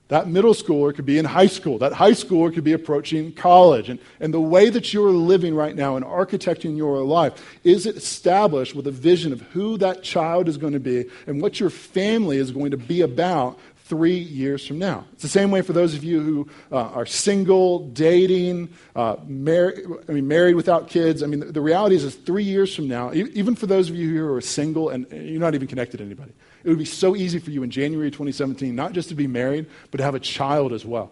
That 0.10 0.28
middle 0.28 0.56
schooler 0.56 0.94
could 0.94 1.06
be 1.06 1.20
in 1.20 1.26
high 1.26 1.48
school. 1.48 1.78
That 1.78 1.94
high 1.94 2.12
schooler 2.12 2.52
could 2.52 2.64
be 2.64 2.74
approaching 2.74 3.32
college. 3.32 3.90
And, 3.90 4.00
and 4.20 4.34
the 4.34 4.42
way 4.42 4.70
that 4.70 4.92
you're 4.92 5.12
living 5.12 5.54
right 5.54 5.76
now 5.76 5.96
and 5.98 6.04
architecting 6.04 6.76
your 6.76 7.04
life, 7.04 7.60
is 7.64 7.86
it 7.86 7.96
established 7.96 8.74
with 8.74 8.88
a 8.88 8.92
vision 8.92 9.32
of 9.32 9.42
who 9.42 9.78
that 9.78 10.02
child 10.02 10.48
is 10.48 10.58
going 10.58 10.74
to 10.74 10.80
be 10.80 11.06
and 11.28 11.40
what 11.40 11.60
your 11.60 11.70
family 11.70 12.38
is 12.38 12.50
going 12.50 12.72
to 12.72 12.78
be 12.78 13.02
about 13.02 13.60
three 13.90 14.18
years 14.18 14.66
from 14.66 14.80
now? 14.80 15.04
It's 15.14 15.24
the 15.24 15.28
same 15.28 15.52
way 15.52 15.62
for 15.62 15.74
those 15.74 15.96
of 15.96 16.04
you 16.04 16.22
who 16.22 16.50
uh, 16.72 16.78
are 16.78 17.06
single, 17.06 17.88
dating, 17.90 18.70
uh, 18.96 19.18
mar- 19.28 19.74
I 20.08 20.12
mean, 20.12 20.28
married 20.28 20.56
without 20.56 20.88
kids. 20.88 21.22
I 21.24 21.26
mean, 21.26 21.42
the, 21.42 21.48
the 21.48 21.62
reality 21.62 21.96
is, 21.96 22.04
is 22.04 22.16
three 22.16 22.44
years 22.44 22.74
from 22.74 22.88
now, 22.88 23.12
e- 23.12 23.30
even 23.34 23.56
for 23.56 23.66
those 23.66 23.90
of 23.90 23.96
you 23.96 24.10
who 24.10 24.34
are 24.34 24.42
single 24.42 24.90
and 24.90 25.12
you're 25.12 25.42
not 25.42 25.56
even 25.56 25.68
connected 25.68 25.98
to 25.98 26.04
anybody, 26.04 26.32
it 26.64 26.70
would 26.70 26.78
be 26.78 26.86
so 26.86 27.16
easy 27.16 27.40
for 27.40 27.52
you 27.52 27.64
in 27.64 27.72
January 27.72 28.12
2017 28.12 28.76
not 28.76 28.94
just 28.94 29.10
to 29.10 29.16
be 29.16 29.28
married, 29.28 29.66
but 29.92 29.98
to 29.98 30.04
have 30.04 30.16
a 30.16 30.20
child 30.20 30.72
as 30.72 30.86
well. 30.86 31.12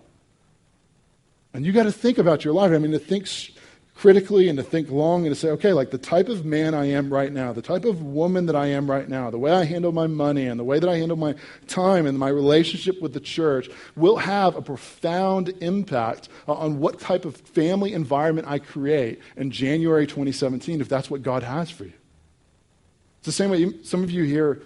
And 1.54 1.66
you 1.66 1.72
got 1.72 1.84
to 1.84 1.92
think 1.92 2.20
about 2.20 2.46
your 2.46 2.54
life. 2.54 2.72
I 2.72 2.78
mean, 2.78 2.92
to 2.92 3.00
think 3.00 3.28
critically 3.98 4.48
and 4.48 4.58
to 4.58 4.64
think 4.64 4.92
long 4.92 5.26
and 5.26 5.34
to 5.34 5.40
say, 5.40 5.50
okay, 5.50 5.74
like 5.74 5.90
the 5.90 5.98
type 5.98 6.30
of 6.30 6.46
man 6.46 6.76
I 6.76 6.86
am 6.86 7.12
right 7.12 7.34
now, 7.34 7.52
the 7.52 7.64
type 7.64 7.84
of 7.84 8.04
woman 8.04 8.46
that 8.46 8.56
I 8.56 8.68
am 8.68 8.90
right 8.90 9.10
now, 9.10 9.32
the 9.32 9.40
way 9.40 9.52
I 9.52 9.64
handle 9.64 9.92
my 9.92 10.06
money 10.06 10.46
and 10.46 10.60
the 10.60 10.64
way 10.64 10.78
that 10.78 10.88
I 10.88 10.98
handle 10.98 11.18
my 11.18 11.34
time 11.68 12.06
and 12.06 12.18
my 12.18 12.30
relationship 12.30 13.02
with 13.02 13.14
the 13.14 13.20
church 13.20 13.70
will 13.96 14.18
have 14.18 14.56
a 14.56 14.62
profound 14.62 15.50
impact 15.62 16.30
on 16.48 16.80
what 16.80 17.00
type 17.00 17.26
of 17.26 17.36
family 17.38 17.94
environment 17.94 18.48
I 18.48 18.60
create 18.60 19.20
in 19.36 19.50
January 19.50 20.06
2017 20.06 20.80
if 20.80 20.88
that's 20.88 21.10
what 21.10 21.24
God 21.24 21.42
has 21.42 21.72
for 21.72 21.86
you. 21.86 21.94
It's 23.20 23.26
the 23.26 23.32
same 23.32 23.50
way 23.50 23.74
some 23.84 24.04
of 24.04 24.12
you 24.12 24.24
here 24.24 24.62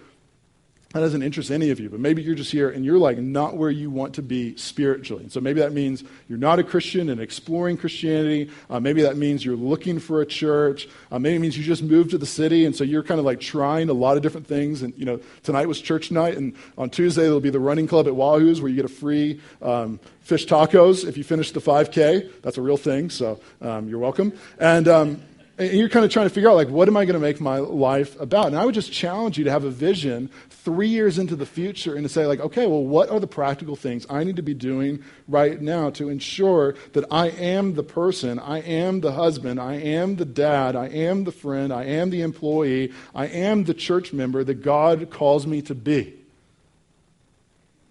that 0.93 0.99
doesn't 0.99 1.23
interest 1.23 1.51
any 1.51 1.69
of 1.69 1.80
you, 1.80 1.89
but 1.89 1.99
maybe 1.99 2.21
you're 2.21 2.36
just 2.36 2.51
here 2.51 2.69
and 2.69 2.84
you're 2.84 2.97
like 2.97 3.17
not 3.17 3.56
where 3.56 3.69
you 3.69 3.89
want 3.89 4.15
to 4.15 4.21
be 4.21 4.58
spiritually. 4.58 5.23
And 5.23 5.32
so 5.32 5.39
maybe 5.39 5.62
that 5.62 5.71
means 5.71 6.04
you're 6.27 6.38
not 6.38 6.60
a 6.60 6.63
Christian 6.63 7.10
and 7.10 7.21
exploring 7.21 7.77
Christianity. 7.77 8.49
Uh, 8.69 8.80
maybe 8.80 9.01
that 9.04 9.15
means 9.15 9.45
you're 9.45 9.56
looking 9.56 9.99
for 9.99 10.21
a 10.21 10.25
church. 10.25 10.89
Uh, 11.10 11.17
maybe 11.17 11.38
it 11.38 11.39
means 11.39 11.58
you 11.58 11.63
just 11.63 11.82
moved 11.82 12.12
to 12.12 12.17
the 12.17 12.25
city 12.25 12.65
and 12.65 12.75
so 12.75 12.84
you're 12.84 13.04
kind 13.04 13.19
of 13.19 13.25
like 13.25 13.39
trying 13.39 13.89
a 13.89 13.93
lot 13.93 14.17
of 14.17 14.23
different 14.23 14.47
things. 14.47 14.82
And 14.82 14.93
you 14.97 15.06
know, 15.06 15.19
tonight 15.43 15.67
was 15.67 15.80
church 15.80 16.12
night, 16.12 16.38
and 16.38 16.54
on 16.77 16.89
Tuesday 16.89 17.23
there'll 17.23 17.39
be 17.39 17.49
the 17.49 17.60
running 17.60 17.88
club 17.88 18.08
at 18.08 18.15
Wahoo's 18.15 18.62
where 18.62 18.69
you 18.69 18.75
get 18.75 18.86
a 18.86 18.89
free 18.89 19.39
um, 19.62 19.99
fish 20.21 20.45
tacos 20.45 21.08
if 21.08 21.17
you 21.17 21.23
finish 21.23 21.51
the 21.51 21.62
5K. 21.62 22.41
That's 22.41 22.58
a 22.58 22.62
real 22.62 22.77
thing, 22.77 23.10
so 23.10 23.39
um, 23.62 23.88
you're 23.88 23.99
welcome. 23.99 24.34
And 24.60 24.88
um, 24.88 25.21
and 25.62 25.78
you're 25.78 25.89
kind 25.89 26.04
of 26.04 26.12
trying 26.12 26.28
to 26.28 26.34
figure 26.34 26.50
out, 26.50 26.56
like, 26.56 26.69
what 26.69 26.88
am 26.88 26.97
I 26.97 27.06
going 27.06 27.13
to 27.13 27.19
make 27.19 27.39
my 27.39 27.60
life 27.60 28.19
about? 28.19 28.47
And 28.47 28.58
I 28.58 28.65
would 28.65 28.74
just 28.74 28.91
challenge 28.91 29.38
you 29.38 29.43
to 29.43 29.52
have 29.52 29.63
a 29.63 29.69
vision 29.69 30.32
three 30.50 30.88
years 30.88 31.19
into 31.19 31.36
the 31.36 31.45
future 31.45 31.93
and 31.93 32.04
to 32.04 32.10
say, 32.10 32.26
like, 32.26 32.39
okay, 32.39 32.65
well, 32.65 32.84
what 32.84 33.10
are 33.10 33.19
the 33.19 33.28
practical 33.28 33.76
things 33.76 34.08
I 34.10 34.24
need 34.24 34.38
to 34.38 34.41
be 34.41 34.56
doing 34.56 35.04
right 35.28 35.62
now 35.62 35.91
to 35.91 36.10
ensure 36.10 36.74
that 36.93 37.06
I 37.12 37.30
am 37.30 37.76
the 37.76 37.84
person, 37.84 38.39
I 38.39 38.62
am 38.62 39.02
the 39.02 39.12
husband, 39.12 39.60
I 39.60 39.76
am 39.76 40.15
the 40.15 40.26
dad, 40.26 40.76
I 40.76 40.88
am 40.88 41.26
the 41.26 41.32
friend, 41.32 41.71
I 41.71 41.84
am 41.84 42.10
the 42.10 42.21
employee, 42.21 42.91
I 43.13 43.28
am 43.28 43.65
the 43.65 43.76
church 43.76 44.13
member 44.13 44.43
that 44.43 44.63
God 44.63 45.12
calls 45.12 45.45
me 45.45 45.62
to 45.63 45.76
be? 45.76 46.15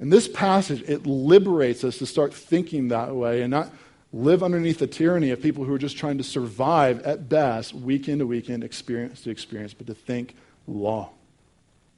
And 0.01 0.13
this 0.13 0.27
passage, 0.27 0.83
it 0.89 1.07
liberates 1.07 1.85
us 1.85 1.99
to 1.99 2.07
start 2.07 2.35
thinking 2.35 2.89
that 2.89 3.15
way 3.15 3.43
and 3.43 3.51
not 3.53 3.71
live 4.12 4.42
underneath 4.42 4.79
the 4.79 4.87
tyranny 4.87 5.31
of 5.31 5.40
people 5.40 5.64
who 5.64 5.73
are 5.73 5.79
just 5.79 5.96
trying 5.96 6.18
to 6.18 6.25
survive 6.25 7.01
at 7.03 7.29
best, 7.29 7.75
week 7.75 8.09
in 8.09 8.18
to 8.18 8.27
weekend, 8.27 8.64
experience 8.64 9.20
to 9.23 9.31
experience, 9.31 9.73
but 9.73 9.87
to 9.87 9.94
think 9.94 10.35
long. 10.66 11.11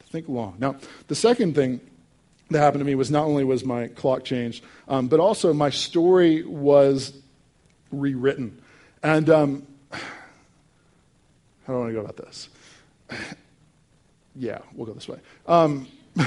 To 0.00 0.06
think 0.06 0.28
long. 0.28 0.56
Now, 0.58 0.76
the 1.08 1.14
second 1.14 1.54
thing 1.54 1.80
that 2.50 2.58
happened 2.58 2.80
to 2.80 2.84
me 2.84 2.94
was 2.94 3.10
not 3.10 3.24
only 3.24 3.44
was 3.44 3.64
my 3.64 3.88
clock 3.88 4.24
changed, 4.24 4.62
um, 4.88 5.08
but 5.08 5.20
also 5.20 5.54
my 5.54 5.70
story 5.70 6.44
was 6.44 7.14
rewritten. 7.90 8.60
And 9.02 9.30
um, 9.30 9.66
how 9.90 9.98
do 11.68 11.72
I 11.74 11.78
want 11.78 11.88
to 11.90 11.94
go 11.94 12.00
about 12.00 12.16
this? 12.18 12.48
yeah, 14.36 14.58
we'll 14.74 14.86
go 14.86 14.92
this 14.92 15.08
way. 15.08 15.18
Um, 15.46 15.88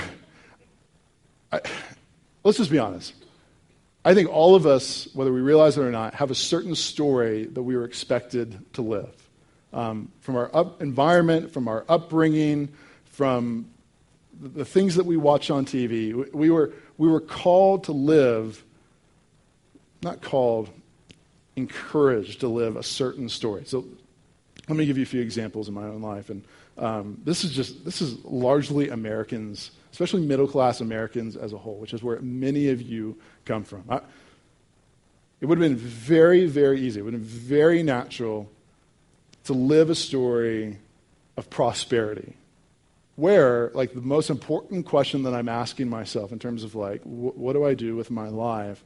I, 1.52 1.62
let's 2.44 2.58
just 2.58 2.72
be 2.72 2.80
honest. 2.80 3.14
I 4.08 4.14
think 4.14 4.30
all 4.30 4.54
of 4.54 4.68
us, 4.68 5.08
whether 5.16 5.34
we 5.34 5.42
realize 5.42 5.80
it 5.80 5.82
or 5.82 5.92
not, 5.92 6.14
have 6.14 6.30
a 6.30 6.36
certain 6.36 6.76
story 6.76 7.46
that 7.46 7.64
we 7.64 7.76
were 7.76 7.86
expected 7.86 8.64
to 8.74 8.84
live. 8.84 9.30
Um, 9.74 10.12
from 10.22 10.36
our 10.36 10.56
up 10.56 10.80
environment, 10.80 11.52
from 11.52 11.68
our 11.68 11.84
upbringing, 11.90 12.70
from 13.06 13.66
the 14.40 14.64
things 14.64 14.96
that 14.96 15.08
we 15.08 15.18
watch 15.18 15.50
on 15.50 15.66
TV. 15.66 16.32
We 16.34 16.52
were, 16.52 16.72
we 17.00 17.10
were 17.10 17.20
called 17.20 17.86
to 17.86 17.94
live, 17.94 18.64
not 20.04 20.22
called, 20.22 20.70
encouraged 21.56 22.42
to 22.42 22.48
live 22.48 22.76
a 22.76 22.84
certain 22.84 23.28
story. 23.28 23.64
So 23.66 23.86
let 24.68 24.78
me 24.78 24.86
give 24.86 24.98
you 24.98 25.04
a 25.04 25.08
few 25.08 25.22
examples 25.22 25.68
in 25.68 25.74
my 25.74 25.84
own 25.84 26.02
life. 26.02 26.30
And 26.30 26.44
um, 26.78 27.22
this 27.24 27.44
is 27.44 27.52
just, 27.52 27.86
this 27.86 28.02
is 28.02 28.24
largely 28.26 28.90
Americans 28.90 29.72
especially 29.96 30.26
middle 30.26 30.46
class 30.46 30.82
Americans 30.82 31.38
as 31.38 31.54
a 31.54 31.58
whole, 31.58 31.78
which 31.78 31.94
is 31.94 32.04
where 32.04 32.20
many 32.20 32.68
of 32.68 32.82
you 32.82 33.18
come 33.46 33.64
from. 33.64 33.82
I, 33.90 34.02
it 35.40 35.46
would 35.46 35.58
have 35.58 35.70
been 35.70 35.78
very, 35.78 36.48
very 36.48 36.82
easy, 36.82 37.00
it 37.00 37.04
would 37.04 37.14
have 37.14 37.22
been 37.22 37.30
very 37.30 37.82
natural 37.82 38.52
to 39.46 39.54
live 39.54 39.90
a 39.90 39.96
story 39.96 40.80
of 41.38 41.50
prosperity. 41.50 42.34
Where, 43.16 43.72
like, 43.74 43.94
the 43.94 44.02
most 44.02 44.30
important 44.30 44.86
question 44.86 45.24
that 45.24 45.34
I'm 45.34 45.48
asking 45.48 45.88
myself 45.88 46.34
in 46.34 46.40
terms 46.40 46.66
of, 46.66 46.76
like, 46.76 47.02
wh- 47.04 47.38
what 47.38 47.54
do 47.54 47.64
I 47.64 47.74
do 47.74 47.96
with 47.96 48.12
my 48.12 48.28
life 48.28 48.84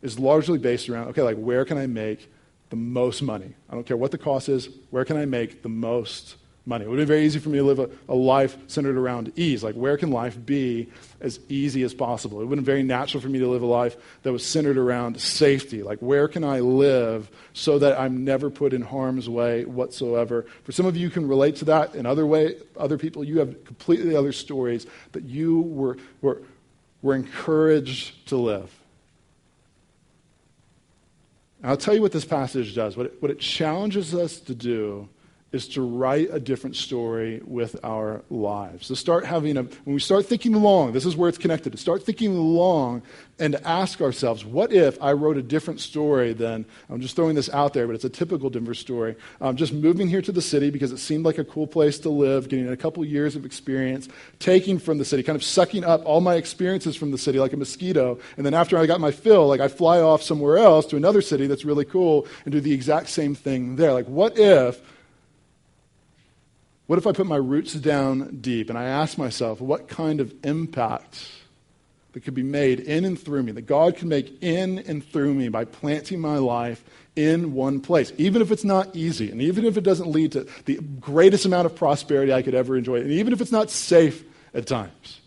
is 0.00 0.18
largely 0.18 0.56
based 0.56 0.88
around, 0.88 1.08
okay, 1.08 1.20
like, 1.20 1.36
where 1.36 1.66
can 1.66 1.76
I 1.76 1.86
make 1.86 2.30
the 2.70 2.76
most 2.76 3.22
money? 3.22 3.54
I 3.70 3.74
don't 3.74 3.86
care 3.86 3.96
what 3.96 4.10
the 4.10 4.18
cost 4.18 4.48
is, 4.48 4.68
where 4.90 5.04
can 5.04 5.16
I 5.16 5.24
make 5.24 5.62
the 5.62 5.68
most 5.68 6.36
money. 6.66 6.84
It 6.84 6.88
would 6.88 6.96
be 6.96 7.04
very 7.04 7.24
easy 7.24 7.38
for 7.38 7.48
me 7.48 7.58
to 7.58 7.64
live 7.64 7.78
a, 7.78 7.88
a, 8.08 8.14
life 8.14 8.56
centered 8.66 8.96
around 8.96 9.32
ease. 9.36 9.62
Like, 9.62 9.76
where 9.76 9.96
can 9.96 10.10
life 10.10 10.36
be 10.44 10.88
as 11.20 11.38
easy 11.48 11.84
as 11.84 11.94
possible? 11.94 12.40
It 12.40 12.46
would 12.46 12.58
have 12.58 12.64
been 12.64 12.72
very 12.72 12.82
natural 12.82 13.20
for 13.20 13.28
me 13.28 13.38
to 13.38 13.46
live 13.46 13.62
a 13.62 13.66
life 13.66 13.96
that 14.24 14.32
was 14.32 14.44
centered 14.44 14.76
around 14.76 15.20
safety. 15.20 15.84
Like, 15.84 16.00
where 16.00 16.26
can 16.26 16.42
I 16.42 16.60
live 16.60 17.30
so 17.52 17.78
that 17.78 17.98
I'm 17.98 18.24
never 18.24 18.50
put 18.50 18.72
in 18.72 18.82
harm's 18.82 19.28
way 19.28 19.64
whatsoever? 19.64 20.46
For 20.64 20.72
some 20.72 20.86
of 20.86 20.96
you, 20.96 21.08
can 21.08 21.28
relate 21.28 21.56
to 21.56 21.66
that. 21.66 21.94
In 21.94 22.04
other 22.04 22.26
way, 22.26 22.56
other 22.76 22.98
people, 22.98 23.22
you 23.22 23.38
have 23.38 23.64
completely 23.64 24.16
other 24.16 24.32
stories 24.32 24.86
that 25.12 25.22
you 25.22 25.60
were, 25.60 25.96
were, 26.20 26.42
were 27.00 27.14
encouraged 27.14 28.26
to 28.28 28.36
live. 28.36 28.72
And 31.66 31.72
I'll 31.72 31.76
tell 31.76 31.96
you 31.96 32.00
what 32.00 32.12
this 32.12 32.24
passage 32.24 32.76
does. 32.76 32.96
What 32.96 33.06
it, 33.06 33.14
what 33.20 33.28
it 33.28 33.40
challenges 33.40 34.14
us 34.14 34.38
to 34.38 34.54
do 34.54 35.08
is 35.56 35.66
to 35.68 35.80
write 35.80 36.28
a 36.30 36.38
different 36.38 36.76
story 36.76 37.40
with 37.44 37.74
our 37.82 38.22
lives. 38.30 38.88
To 38.88 38.96
start 38.96 39.24
having 39.24 39.56
a, 39.56 39.62
when 39.62 39.94
we 39.94 40.00
start 40.00 40.26
thinking 40.26 40.52
long, 40.52 40.92
this 40.92 41.06
is 41.06 41.16
where 41.16 41.28
it's 41.28 41.38
connected, 41.38 41.72
to 41.72 41.78
start 41.78 42.04
thinking 42.04 42.38
long 42.38 43.02
and 43.38 43.56
ask 43.64 44.00
ourselves, 44.00 44.44
what 44.44 44.72
if 44.72 45.00
I 45.02 45.12
wrote 45.12 45.36
a 45.36 45.42
different 45.42 45.80
story 45.80 46.32
than, 46.32 46.64
I'm 46.88 47.00
just 47.00 47.16
throwing 47.16 47.34
this 47.34 47.50
out 47.50 47.72
there, 47.72 47.86
but 47.86 47.94
it's 47.94 48.04
a 48.04 48.10
typical 48.10 48.50
Denver 48.50 48.74
story. 48.74 49.16
Um, 49.40 49.56
just 49.56 49.72
moving 49.72 50.08
here 50.08 50.22
to 50.22 50.32
the 50.32 50.42
city 50.42 50.70
because 50.70 50.92
it 50.92 50.98
seemed 50.98 51.24
like 51.24 51.38
a 51.38 51.44
cool 51.44 51.66
place 51.66 51.98
to 52.00 52.10
live, 52.10 52.48
getting 52.48 52.68
a 52.68 52.76
couple 52.76 53.04
years 53.04 53.34
of 53.34 53.44
experience, 53.44 54.08
taking 54.38 54.78
from 54.78 54.98
the 54.98 55.04
city, 55.04 55.22
kind 55.22 55.36
of 55.36 55.44
sucking 55.44 55.84
up 55.84 56.04
all 56.04 56.20
my 56.20 56.34
experiences 56.34 56.96
from 56.96 57.10
the 57.10 57.18
city 57.18 57.38
like 57.38 57.54
a 57.54 57.56
mosquito. 57.56 58.18
And 58.36 58.44
then 58.44 58.54
after 58.54 58.78
I 58.78 58.86
got 58.86 59.00
my 59.00 59.10
fill, 59.10 59.48
like 59.48 59.60
I 59.60 59.68
fly 59.68 60.00
off 60.00 60.22
somewhere 60.22 60.58
else 60.58 60.86
to 60.86 60.96
another 60.96 61.22
city 61.22 61.46
that's 61.46 61.64
really 61.64 61.84
cool 61.86 62.26
and 62.44 62.52
do 62.52 62.60
the 62.60 62.72
exact 62.72 63.08
same 63.08 63.34
thing 63.34 63.76
there. 63.76 63.92
Like, 63.92 64.06
what 64.06 64.38
if 64.38 64.80
what 66.86 66.98
if 66.98 67.06
I 67.06 67.12
put 67.12 67.26
my 67.26 67.36
roots 67.36 67.74
down 67.74 68.38
deep 68.40 68.70
and 68.70 68.78
I 68.78 68.84
ask 68.84 69.18
myself 69.18 69.60
what 69.60 69.88
kind 69.88 70.20
of 70.20 70.32
impact 70.44 71.28
that 72.12 72.20
could 72.20 72.34
be 72.34 72.42
made 72.42 72.80
in 72.80 73.04
and 73.04 73.20
through 73.20 73.42
me, 73.42 73.52
that 73.52 73.66
God 73.66 73.96
can 73.96 74.08
make 74.08 74.42
in 74.42 74.78
and 74.78 75.04
through 75.04 75.34
me 75.34 75.48
by 75.48 75.66
planting 75.66 76.20
my 76.20 76.38
life 76.38 76.82
in 77.14 77.52
one 77.52 77.80
place, 77.80 78.12
even 78.16 78.40
if 78.40 78.50
it's 78.50 78.64
not 78.64 78.94
easy, 78.96 79.30
and 79.30 79.42
even 79.42 79.64
if 79.64 79.76
it 79.76 79.82
doesn't 79.82 80.08
lead 80.08 80.32
to 80.32 80.46
the 80.64 80.76
greatest 81.00 81.44
amount 81.44 81.66
of 81.66 81.74
prosperity 81.74 82.32
I 82.32 82.42
could 82.42 82.54
ever 82.54 82.76
enjoy, 82.76 83.00
and 83.00 83.10
even 83.10 83.32
if 83.32 83.40
it's 83.40 83.52
not 83.52 83.70
safe 83.70 84.24
at 84.54 84.66
times. 84.66 85.20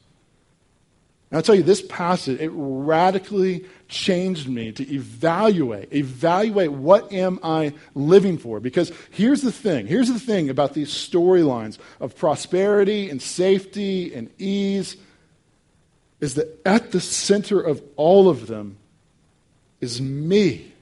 And 1.32 1.38
I'll 1.38 1.44
tell 1.44 1.56
you, 1.56 1.64
this 1.64 1.84
passage, 1.84 2.40
it 2.40 2.50
radically 2.54 3.66
changed 3.88 4.50
me 4.50 4.72
to 4.72 4.94
evaluate, 4.94 5.94
evaluate 5.94 6.72
what 6.72 7.12
am 7.14 7.40
I 7.44 7.74
living 7.94 8.40
for? 8.40 8.60
Because 8.60 8.92
here's 9.12 9.44
the 9.44 9.52
thing, 9.52 9.86
here's 9.86 10.12
the 10.12 10.20
thing 10.20 10.50
about 10.50 10.74
these 10.74 10.90
storylines 10.90 11.78
of 12.00 12.16
prosperity 12.16 13.12
and 13.12 13.22
safety 13.22 14.14
and 14.14 14.32
ease 14.40 14.98
is 16.20 16.34
that 16.34 16.60
at 16.66 16.92
the 16.92 17.00
center 17.00 17.62
of 17.62 17.82
all 17.96 18.28
of 18.28 18.48
them 18.48 18.78
is 19.82 20.02
me. 20.02 20.74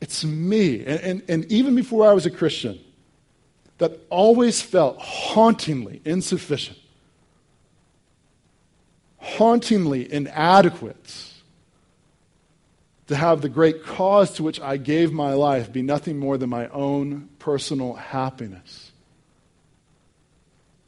It's 0.00 0.24
me. 0.24 0.84
And, 0.84 1.00
and, 1.00 1.22
and 1.28 1.52
even 1.52 1.74
before 1.74 2.08
I 2.08 2.12
was 2.12 2.26
a 2.26 2.30
Christian, 2.30 2.78
that 3.78 3.98
always 4.08 4.62
felt 4.62 5.00
hauntingly 5.00 6.00
insufficient 6.04 6.78
hauntingly 9.24 10.12
inadequate 10.12 11.32
to 13.06 13.16
have 13.16 13.40
the 13.40 13.48
great 13.48 13.82
cause 13.84 14.32
to 14.32 14.42
which 14.42 14.60
I 14.60 14.76
gave 14.76 15.12
my 15.12 15.32
life 15.32 15.72
be 15.72 15.82
nothing 15.82 16.18
more 16.18 16.36
than 16.36 16.50
my 16.50 16.68
own 16.68 17.28
personal 17.38 17.94
happiness. 17.94 18.92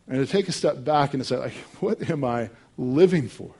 And 0.06 0.24
to 0.24 0.30
take 0.30 0.48
a 0.48 0.52
step 0.52 0.84
back 0.84 1.14
and 1.14 1.22
to 1.22 1.26
say, 1.26 1.36
like, 1.36 1.54
what 1.80 2.08
am 2.10 2.24
I 2.24 2.50
living 2.78 3.28
for? 3.28 3.50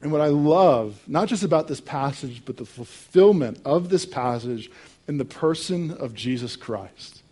And 0.00 0.10
what 0.10 0.20
I 0.20 0.26
love, 0.26 1.00
not 1.06 1.28
just 1.28 1.44
about 1.44 1.68
this 1.68 1.80
passage, 1.80 2.42
but 2.44 2.56
the 2.56 2.64
fulfillment 2.64 3.60
of 3.64 3.88
this 3.88 4.04
passage 4.04 4.70
in 5.06 5.18
the 5.18 5.24
person 5.24 5.92
of 5.92 6.14
Jesus 6.14 6.56
Christ, 6.56 7.22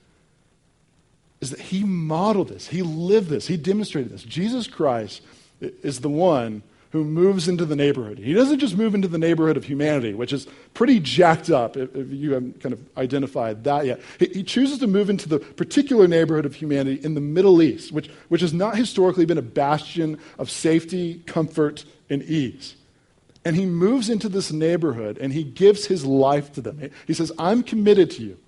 is 1.40 1.50
that 1.50 1.60
he 1.60 1.84
modeled 1.84 2.48
this, 2.48 2.68
he 2.68 2.82
lived 2.82 3.28
this, 3.28 3.46
he 3.46 3.56
demonstrated 3.56 4.12
this. 4.12 4.22
Jesus 4.22 4.68
Christ 4.68 5.22
is 5.60 6.00
the 6.00 6.08
one 6.08 6.62
who 6.90 7.04
moves 7.04 7.48
into 7.48 7.64
the 7.64 7.76
neighborhood. 7.76 8.18
He 8.18 8.32
doesn't 8.32 8.58
just 8.58 8.76
move 8.76 8.96
into 8.96 9.06
the 9.06 9.18
neighborhood 9.18 9.56
of 9.56 9.64
humanity, 9.64 10.12
which 10.12 10.32
is 10.32 10.48
pretty 10.74 10.98
jacked 10.98 11.48
up 11.48 11.76
if, 11.76 11.94
if 11.94 12.10
you 12.10 12.32
haven't 12.32 12.60
kind 12.60 12.72
of 12.72 12.80
identified 12.96 13.62
that 13.64 13.86
yet. 13.86 14.00
He, 14.18 14.26
he, 14.26 14.42
chooses 14.42 14.78
to 14.80 14.88
move 14.88 15.08
into 15.08 15.28
the 15.28 15.38
particular 15.38 16.08
neighborhood 16.08 16.46
of 16.46 16.56
humanity 16.56 17.00
in 17.04 17.14
the 17.14 17.20
Middle 17.20 17.62
East, 17.62 17.92
which, 17.92 18.08
which 18.28 18.40
has 18.40 18.52
not 18.52 18.76
historically 18.76 19.24
been 19.24 19.38
a 19.38 19.42
bastion 19.42 20.18
of 20.36 20.50
safety, 20.50 21.22
comfort, 21.26 21.84
and 22.08 22.24
ease. 22.24 22.74
And 23.44 23.54
he 23.54 23.66
moves 23.66 24.10
into 24.10 24.28
this 24.28 24.50
neighborhood 24.50 25.16
and 25.18 25.32
he 25.32 25.44
gives 25.44 25.86
his 25.86 26.04
life 26.04 26.52
to 26.54 26.60
them. 26.60 26.90
He 27.06 27.14
says, 27.14 27.30
I'm 27.38 27.62
committed 27.62 28.10
to 28.12 28.22
you, 28.22 28.38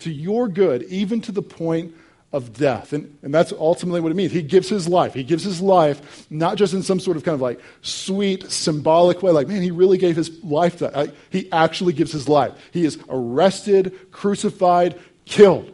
to 0.00 0.10
your 0.10 0.48
good, 0.48 0.82
even 0.84 1.20
to 1.22 1.32
the 1.32 1.40
point 1.42 1.94
of 2.32 2.52
death. 2.52 2.92
And, 2.92 3.16
and 3.22 3.32
that's 3.32 3.52
ultimately 3.52 4.00
what 4.00 4.12
it 4.12 4.16
means. 4.16 4.32
He 4.32 4.42
gives 4.42 4.68
his 4.68 4.88
life. 4.88 5.14
He 5.14 5.22
gives 5.22 5.44
his 5.44 5.60
life 5.60 6.26
not 6.30 6.56
just 6.56 6.74
in 6.74 6.82
some 6.82 7.00
sort 7.00 7.16
of 7.16 7.24
kind 7.24 7.34
of 7.34 7.40
like 7.40 7.60
sweet, 7.82 8.50
symbolic 8.50 9.22
way, 9.22 9.30
like, 9.30 9.48
man, 9.48 9.62
he 9.62 9.70
really 9.70 9.96
gave 9.96 10.16
his 10.16 10.30
life. 10.44 10.82
He 11.30 11.50
actually 11.52 11.92
gives 11.92 12.12
his 12.12 12.28
life. 12.28 12.52
He 12.72 12.84
is 12.84 12.98
arrested, 13.08 14.10
crucified, 14.10 14.98
killed 15.24 15.72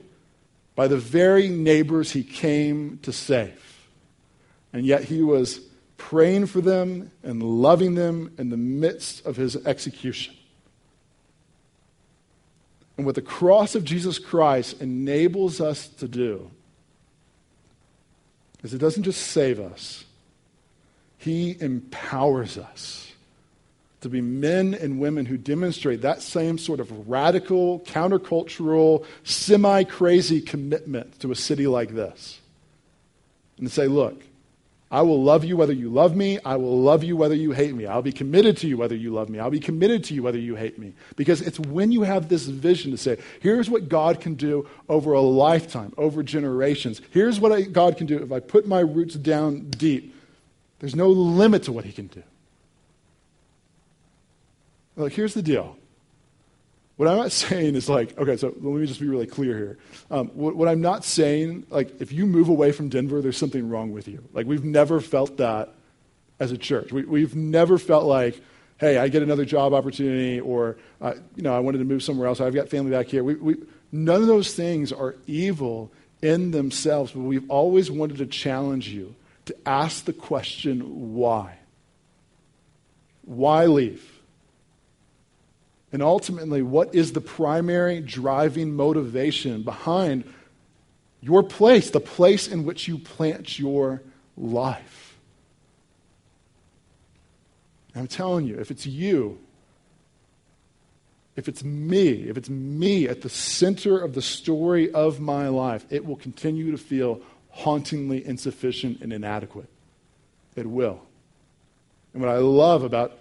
by 0.74 0.88
the 0.88 0.96
very 0.96 1.48
neighbors 1.48 2.12
he 2.12 2.22
came 2.22 2.98
to 3.02 3.12
save. 3.12 3.58
And 4.72 4.86
yet 4.86 5.04
he 5.04 5.22
was 5.22 5.60
praying 5.96 6.46
for 6.46 6.60
them 6.60 7.10
and 7.22 7.42
loving 7.42 7.94
them 7.94 8.32
in 8.38 8.50
the 8.50 8.56
midst 8.56 9.24
of 9.26 9.36
his 9.36 9.56
execution. 9.66 10.34
And 13.02 13.06
what 13.08 13.16
the 13.16 13.20
cross 13.20 13.74
of 13.74 13.84
Jesus 13.84 14.20
Christ 14.20 14.80
enables 14.80 15.60
us 15.60 15.88
to 15.88 16.06
do 16.06 16.52
is 18.62 18.72
it 18.72 18.78
doesn't 18.78 19.02
just 19.02 19.26
save 19.26 19.58
us, 19.58 20.04
He 21.18 21.56
empowers 21.60 22.56
us 22.56 23.10
to 24.02 24.08
be 24.08 24.20
men 24.20 24.72
and 24.72 25.00
women 25.00 25.26
who 25.26 25.36
demonstrate 25.36 26.02
that 26.02 26.22
same 26.22 26.58
sort 26.58 26.78
of 26.78 27.08
radical, 27.08 27.80
countercultural, 27.80 29.04
semi 29.24 29.82
crazy 29.82 30.40
commitment 30.40 31.18
to 31.18 31.32
a 31.32 31.34
city 31.34 31.66
like 31.66 31.96
this. 31.96 32.40
And 33.58 33.68
say, 33.68 33.88
look, 33.88 34.22
I 34.92 35.00
will 35.00 35.22
love 35.22 35.42
you 35.42 35.56
whether 35.56 35.72
you 35.72 35.88
love 35.88 36.14
me. 36.14 36.38
I 36.44 36.56
will 36.56 36.78
love 36.78 37.02
you 37.02 37.16
whether 37.16 37.34
you 37.34 37.52
hate 37.52 37.74
me. 37.74 37.86
I'll 37.86 38.02
be 38.02 38.12
committed 38.12 38.58
to 38.58 38.68
you 38.68 38.76
whether 38.76 38.94
you 38.94 39.10
love 39.10 39.30
me. 39.30 39.38
I'll 39.38 39.48
be 39.48 39.58
committed 39.58 40.04
to 40.04 40.14
you 40.14 40.22
whether 40.22 40.38
you 40.38 40.54
hate 40.54 40.78
me. 40.78 40.92
Because 41.16 41.40
it's 41.40 41.58
when 41.58 41.92
you 41.92 42.02
have 42.02 42.28
this 42.28 42.44
vision 42.44 42.90
to 42.90 42.98
say, 42.98 43.16
here's 43.40 43.70
what 43.70 43.88
God 43.88 44.20
can 44.20 44.34
do 44.34 44.68
over 44.90 45.14
a 45.14 45.22
lifetime, 45.22 45.94
over 45.96 46.22
generations. 46.22 47.00
Here's 47.10 47.40
what 47.40 47.52
I, 47.52 47.62
God 47.62 47.96
can 47.96 48.06
do 48.06 48.22
if 48.22 48.30
I 48.30 48.40
put 48.40 48.68
my 48.68 48.80
roots 48.80 49.14
down 49.14 49.70
deep. 49.70 50.14
There's 50.80 50.94
no 50.94 51.08
limit 51.08 51.62
to 51.62 51.72
what 51.72 51.86
He 51.86 51.92
can 51.92 52.08
do. 52.08 52.22
Look, 54.96 55.14
here's 55.14 55.32
the 55.32 55.42
deal 55.42 55.78
what 57.02 57.10
I'm 57.10 57.18
not 57.18 57.32
saying 57.50 57.74
is 57.74 57.88
like, 57.88 58.16
okay, 58.16 58.36
so 58.36 58.48
let 58.48 58.62
me 58.62 58.86
just 58.86 59.00
be 59.00 59.08
really 59.08 59.26
clear 59.26 59.56
here. 59.56 59.78
Um, 60.10 60.28
what, 60.28 60.54
what, 60.54 60.68
I'm 60.68 60.80
not 60.80 61.04
saying, 61.04 61.66
like, 61.68 62.00
if 62.00 62.12
you 62.12 62.26
move 62.26 62.48
away 62.48 62.70
from 62.70 62.88
Denver, 62.88 63.20
there's 63.20 63.36
something 63.36 63.68
wrong 63.68 63.92
with 63.92 64.06
you. 64.06 64.22
Like, 64.32 64.46
we've 64.46 64.64
never 64.64 65.00
felt 65.00 65.38
that 65.38 65.74
as 66.38 66.52
a 66.52 66.58
church. 66.58 66.92
We, 66.92 67.04
we've 67.04 67.34
never 67.34 67.76
felt 67.76 68.04
like, 68.04 68.40
hey, 68.78 68.98
I 68.98 69.08
get 69.08 69.22
another 69.22 69.44
job 69.44 69.74
opportunity, 69.74 70.40
or, 70.40 70.76
uh, 71.00 71.14
you 71.34 71.42
know, 71.42 71.54
I 71.54 71.58
wanted 71.58 71.78
to 71.78 71.84
move 71.84 72.04
somewhere 72.04 72.28
else. 72.28 72.40
I've 72.40 72.54
got 72.54 72.68
family 72.68 72.92
back 72.92 73.06
here. 73.06 73.24
We, 73.24 73.34
we, 73.34 73.56
none 73.90 74.20
of 74.20 74.28
those 74.28 74.54
things 74.54 74.92
are 74.92 75.16
evil 75.26 75.90
in 76.20 76.52
themselves, 76.52 77.10
but 77.10 77.22
we've 77.22 77.50
always 77.50 77.90
wanted 77.90 78.18
to 78.18 78.26
challenge 78.26 78.88
you 78.88 79.16
to 79.46 79.56
ask 79.66 80.04
the 80.04 80.12
question, 80.12 81.14
why? 81.14 81.58
Why 83.22 83.66
leave? 83.66 84.11
And 85.92 86.02
ultimately, 86.02 86.62
what 86.62 86.94
is 86.94 87.12
the 87.12 87.20
primary 87.20 88.00
driving 88.00 88.74
motivation 88.74 89.62
behind 89.62 90.24
your 91.20 91.42
place, 91.42 91.90
the 91.90 92.00
place 92.00 92.48
in 92.48 92.64
which 92.64 92.88
you 92.88 92.98
plant 92.98 93.58
your 93.58 94.02
life? 94.36 95.18
I'm 97.94 98.06
telling 98.06 98.46
you, 98.46 98.58
if 98.58 98.70
it's 98.70 98.86
you, 98.86 99.38
if 101.36 101.46
it's 101.46 101.62
me, 101.62 102.28
if 102.28 102.38
it's 102.38 102.48
me 102.48 103.06
at 103.06 103.20
the 103.20 103.28
center 103.28 103.98
of 103.98 104.14
the 104.14 104.22
story 104.22 104.90
of 104.92 105.20
my 105.20 105.48
life, 105.48 105.84
it 105.90 106.06
will 106.06 106.16
continue 106.16 106.70
to 106.70 106.78
feel 106.78 107.20
hauntingly 107.50 108.26
insufficient 108.26 109.00
and 109.02 109.12
inadequate. 109.12 109.68
It 110.56 110.66
will. 110.66 111.02
And 112.12 112.22
what 112.22 112.30
I 112.30 112.38
love 112.38 112.82
about 112.82 113.18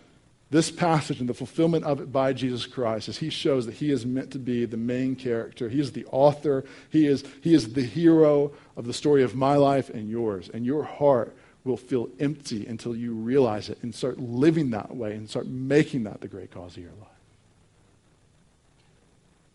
this 0.52 0.70
passage 0.70 1.22
and 1.22 1.30
the 1.30 1.34
fulfillment 1.34 1.86
of 1.86 2.02
it 2.02 2.12
by 2.12 2.34
Jesus 2.34 2.66
Christ 2.66 3.08
as 3.08 3.18
he 3.18 3.30
shows 3.30 3.66
that 3.66 3.76
he 3.76 3.90
is 3.90 4.06
meant 4.06 4.32
to 4.32 4.40
be 4.40 4.66
the 4.66 4.78
main 4.78 5.16
character. 5.16 5.70
He 5.70 5.80
is 5.80 5.94
the 5.94 6.06
author. 6.12 6.66
He 6.90 7.08
is, 7.08 7.24
he 7.42 7.54
is 7.54 7.74
the 7.74 7.84
hero 7.84 8.52
of 8.76 8.86
the 8.86 8.94
story 8.94 9.24
of 9.24 9.34
my 9.34 9.56
life 9.56 9.90
and 9.90 10.10
yours. 10.10 10.50
And 10.54 10.66
your 10.66 10.84
heart 10.84 11.34
will 11.64 11.78
feel 11.78 12.10
empty 12.20 12.66
until 12.68 12.96
you 12.96 13.14
realize 13.14 13.70
it 13.70 13.78
and 13.82 13.96
start 13.96 14.20
living 14.20 14.72
that 14.72 14.94
way 14.94 15.14
and 15.14 15.30
start 15.30 15.48
making 15.48 16.04
that 16.04 16.20
the 16.20 16.28
great 16.28 16.52
cause 16.52 16.76
of 16.76 16.84
your 16.84 16.92
life. 17.00 17.08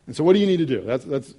And 0.07 0.17
so, 0.17 0.25
what 0.25 0.33
do 0.33 0.39
you 0.39 0.47
need 0.47 0.59
to 0.59 0.67
do? 0.67 0.81
That's, 0.81 1.05
that's 1.05 1.35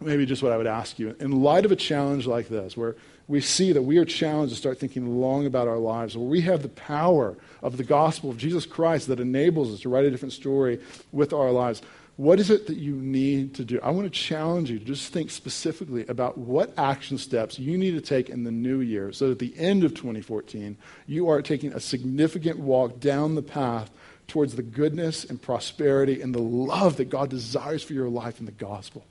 maybe 0.00 0.26
just 0.26 0.42
what 0.42 0.52
I 0.52 0.56
would 0.56 0.66
ask 0.66 0.98
you. 0.98 1.14
In 1.20 1.42
light 1.42 1.64
of 1.64 1.70
a 1.70 1.76
challenge 1.76 2.26
like 2.26 2.48
this, 2.48 2.76
where 2.76 2.96
we 3.26 3.40
see 3.40 3.72
that 3.72 3.82
we 3.82 3.98
are 3.98 4.04
challenged 4.04 4.52
to 4.54 4.58
start 4.58 4.78
thinking 4.78 5.20
long 5.20 5.46
about 5.46 5.68
our 5.68 5.78
lives, 5.78 6.16
where 6.16 6.26
we 6.26 6.42
have 6.42 6.62
the 6.62 6.68
power 6.68 7.36
of 7.62 7.76
the 7.76 7.84
gospel 7.84 8.30
of 8.30 8.36
Jesus 8.36 8.66
Christ 8.66 9.08
that 9.08 9.20
enables 9.20 9.72
us 9.72 9.80
to 9.80 9.88
write 9.88 10.04
a 10.04 10.10
different 10.10 10.34
story 10.34 10.80
with 11.12 11.32
our 11.32 11.50
lives. 11.50 11.80
What 12.16 12.38
is 12.38 12.48
it 12.48 12.68
that 12.68 12.76
you 12.76 12.94
need 12.94 13.54
to 13.54 13.64
do? 13.64 13.80
I 13.82 13.90
want 13.90 14.04
to 14.04 14.18
challenge 14.18 14.70
you 14.70 14.78
to 14.78 14.84
just 14.84 15.12
think 15.12 15.30
specifically 15.30 16.06
about 16.06 16.38
what 16.38 16.72
action 16.78 17.18
steps 17.18 17.58
you 17.58 17.76
need 17.76 17.92
to 17.92 18.00
take 18.00 18.28
in 18.28 18.44
the 18.44 18.52
new 18.52 18.80
year 18.80 19.10
so 19.10 19.26
that 19.26 19.32
at 19.32 19.38
the 19.40 19.58
end 19.58 19.82
of 19.82 19.94
2014, 19.94 20.76
you 21.06 21.28
are 21.28 21.42
taking 21.42 21.72
a 21.72 21.80
significant 21.80 22.60
walk 22.60 23.00
down 23.00 23.34
the 23.34 23.42
path 23.42 23.90
towards 24.28 24.54
the 24.54 24.62
goodness 24.62 25.24
and 25.24 25.42
prosperity 25.42 26.22
and 26.22 26.34
the 26.34 26.40
love 26.40 26.96
that 26.98 27.06
God 27.06 27.30
desires 27.30 27.82
for 27.82 27.94
your 27.94 28.08
life 28.08 28.38
in 28.38 28.46
the 28.46 28.52
gospel. 28.52 29.04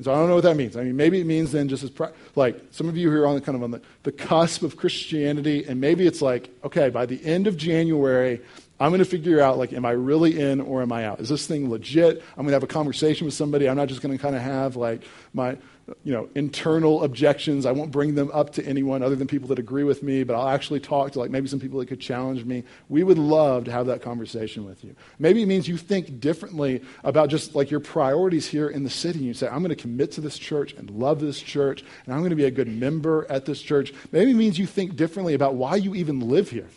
And 0.00 0.06
so 0.06 0.14
I 0.14 0.16
don't 0.16 0.28
know 0.28 0.36
what 0.36 0.44
that 0.44 0.56
means. 0.56 0.78
I 0.78 0.84
mean, 0.84 0.96
maybe 0.96 1.20
it 1.20 1.26
means 1.26 1.52
then 1.52 1.68
just 1.68 1.82
as, 1.82 1.92
like, 2.34 2.58
some 2.70 2.88
of 2.88 2.96
you 2.96 3.10
here 3.10 3.24
are 3.24 3.26
on 3.26 3.34
the 3.34 3.42
kind 3.42 3.54
of 3.54 3.62
on 3.62 3.70
the, 3.70 3.82
the 4.04 4.12
cusp 4.12 4.62
of 4.62 4.78
Christianity, 4.78 5.66
and 5.68 5.78
maybe 5.78 6.06
it's 6.06 6.22
like, 6.22 6.48
okay, 6.64 6.88
by 6.88 7.04
the 7.04 7.22
end 7.22 7.46
of 7.46 7.58
January, 7.58 8.40
I'm 8.80 8.88
going 8.88 9.00
to 9.00 9.04
figure 9.04 9.42
out, 9.42 9.58
like, 9.58 9.74
am 9.74 9.84
I 9.84 9.90
really 9.90 10.40
in 10.40 10.58
or 10.58 10.80
am 10.80 10.90
I 10.90 11.04
out? 11.04 11.20
Is 11.20 11.28
this 11.28 11.46
thing 11.46 11.68
legit? 11.68 12.22
I'm 12.30 12.44
going 12.44 12.48
to 12.48 12.54
have 12.54 12.62
a 12.62 12.66
conversation 12.66 13.26
with 13.26 13.34
somebody. 13.34 13.68
I'm 13.68 13.76
not 13.76 13.88
just 13.88 14.00
going 14.00 14.16
to 14.16 14.20
kind 14.20 14.34
of 14.34 14.40
have, 14.40 14.74
like, 14.74 15.02
my, 15.34 15.58
you 16.02 16.14
know, 16.14 16.30
internal 16.34 17.04
objections. 17.04 17.66
I 17.66 17.72
won't 17.72 17.90
bring 17.90 18.14
them 18.14 18.30
up 18.32 18.54
to 18.54 18.64
anyone 18.64 19.02
other 19.02 19.16
than 19.16 19.26
people 19.26 19.48
that 19.48 19.58
agree 19.58 19.84
with 19.84 20.02
me, 20.02 20.24
but 20.24 20.34
I'll 20.34 20.48
actually 20.48 20.80
talk 20.80 21.12
to, 21.12 21.18
like, 21.18 21.30
maybe 21.30 21.46
some 21.46 21.60
people 21.60 21.78
that 21.80 21.88
could 21.88 22.00
challenge 22.00 22.46
me. 22.46 22.64
We 22.88 23.02
would 23.02 23.18
love 23.18 23.64
to 23.64 23.70
have 23.70 23.84
that 23.88 24.00
conversation 24.00 24.64
with 24.64 24.82
you. 24.82 24.96
Maybe 25.18 25.42
it 25.42 25.46
means 25.46 25.68
you 25.68 25.76
think 25.76 26.18
differently 26.18 26.82
about 27.04 27.28
just, 27.28 27.54
like, 27.54 27.70
your 27.70 27.80
priorities 27.80 28.46
here 28.46 28.70
in 28.70 28.82
the 28.82 28.88
city. 28.88 29.18
You 29.18 29.34
say, 29.34 29.46
I'm 29.46 29.58
going 29.58 29.68
to 29.68 29.76
commit 29.76 30.12
to 30.12 30.22
this 30.22 30.38
church 30.38 30.72
and 30.72 30.88
love 30.88 31.20
this 31.20 31.42
church, 31.42 31.84
and 32.06 32.14
I'm 32.14 32.20
going 32.20 32.30
to 32.30 32.36
be 32.36 32.46
a 32.46 32.50
good 32.50 32.68
member 32.68 33.26
at 33.28 33.44
this 33.44 33.60
church. 33.60 33.92
Maybe 34.10 34.30
it 34.30 34.36
means 34.36 34.58
you 34.58 34.66
think 34.66 34.96
differently 34.96 35.34
about 35.34 35.54
why 35.54 35.76
you 35.76 35.94
even 35.94 36.30
live 36.30 36.48
here. 36.48 36.68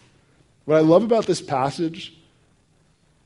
What 0.66 0.78
I 0.78 0.82
love 0.82 1.03
about 1.03 1.26
this 1.26 1.41
passage 1.41 2.14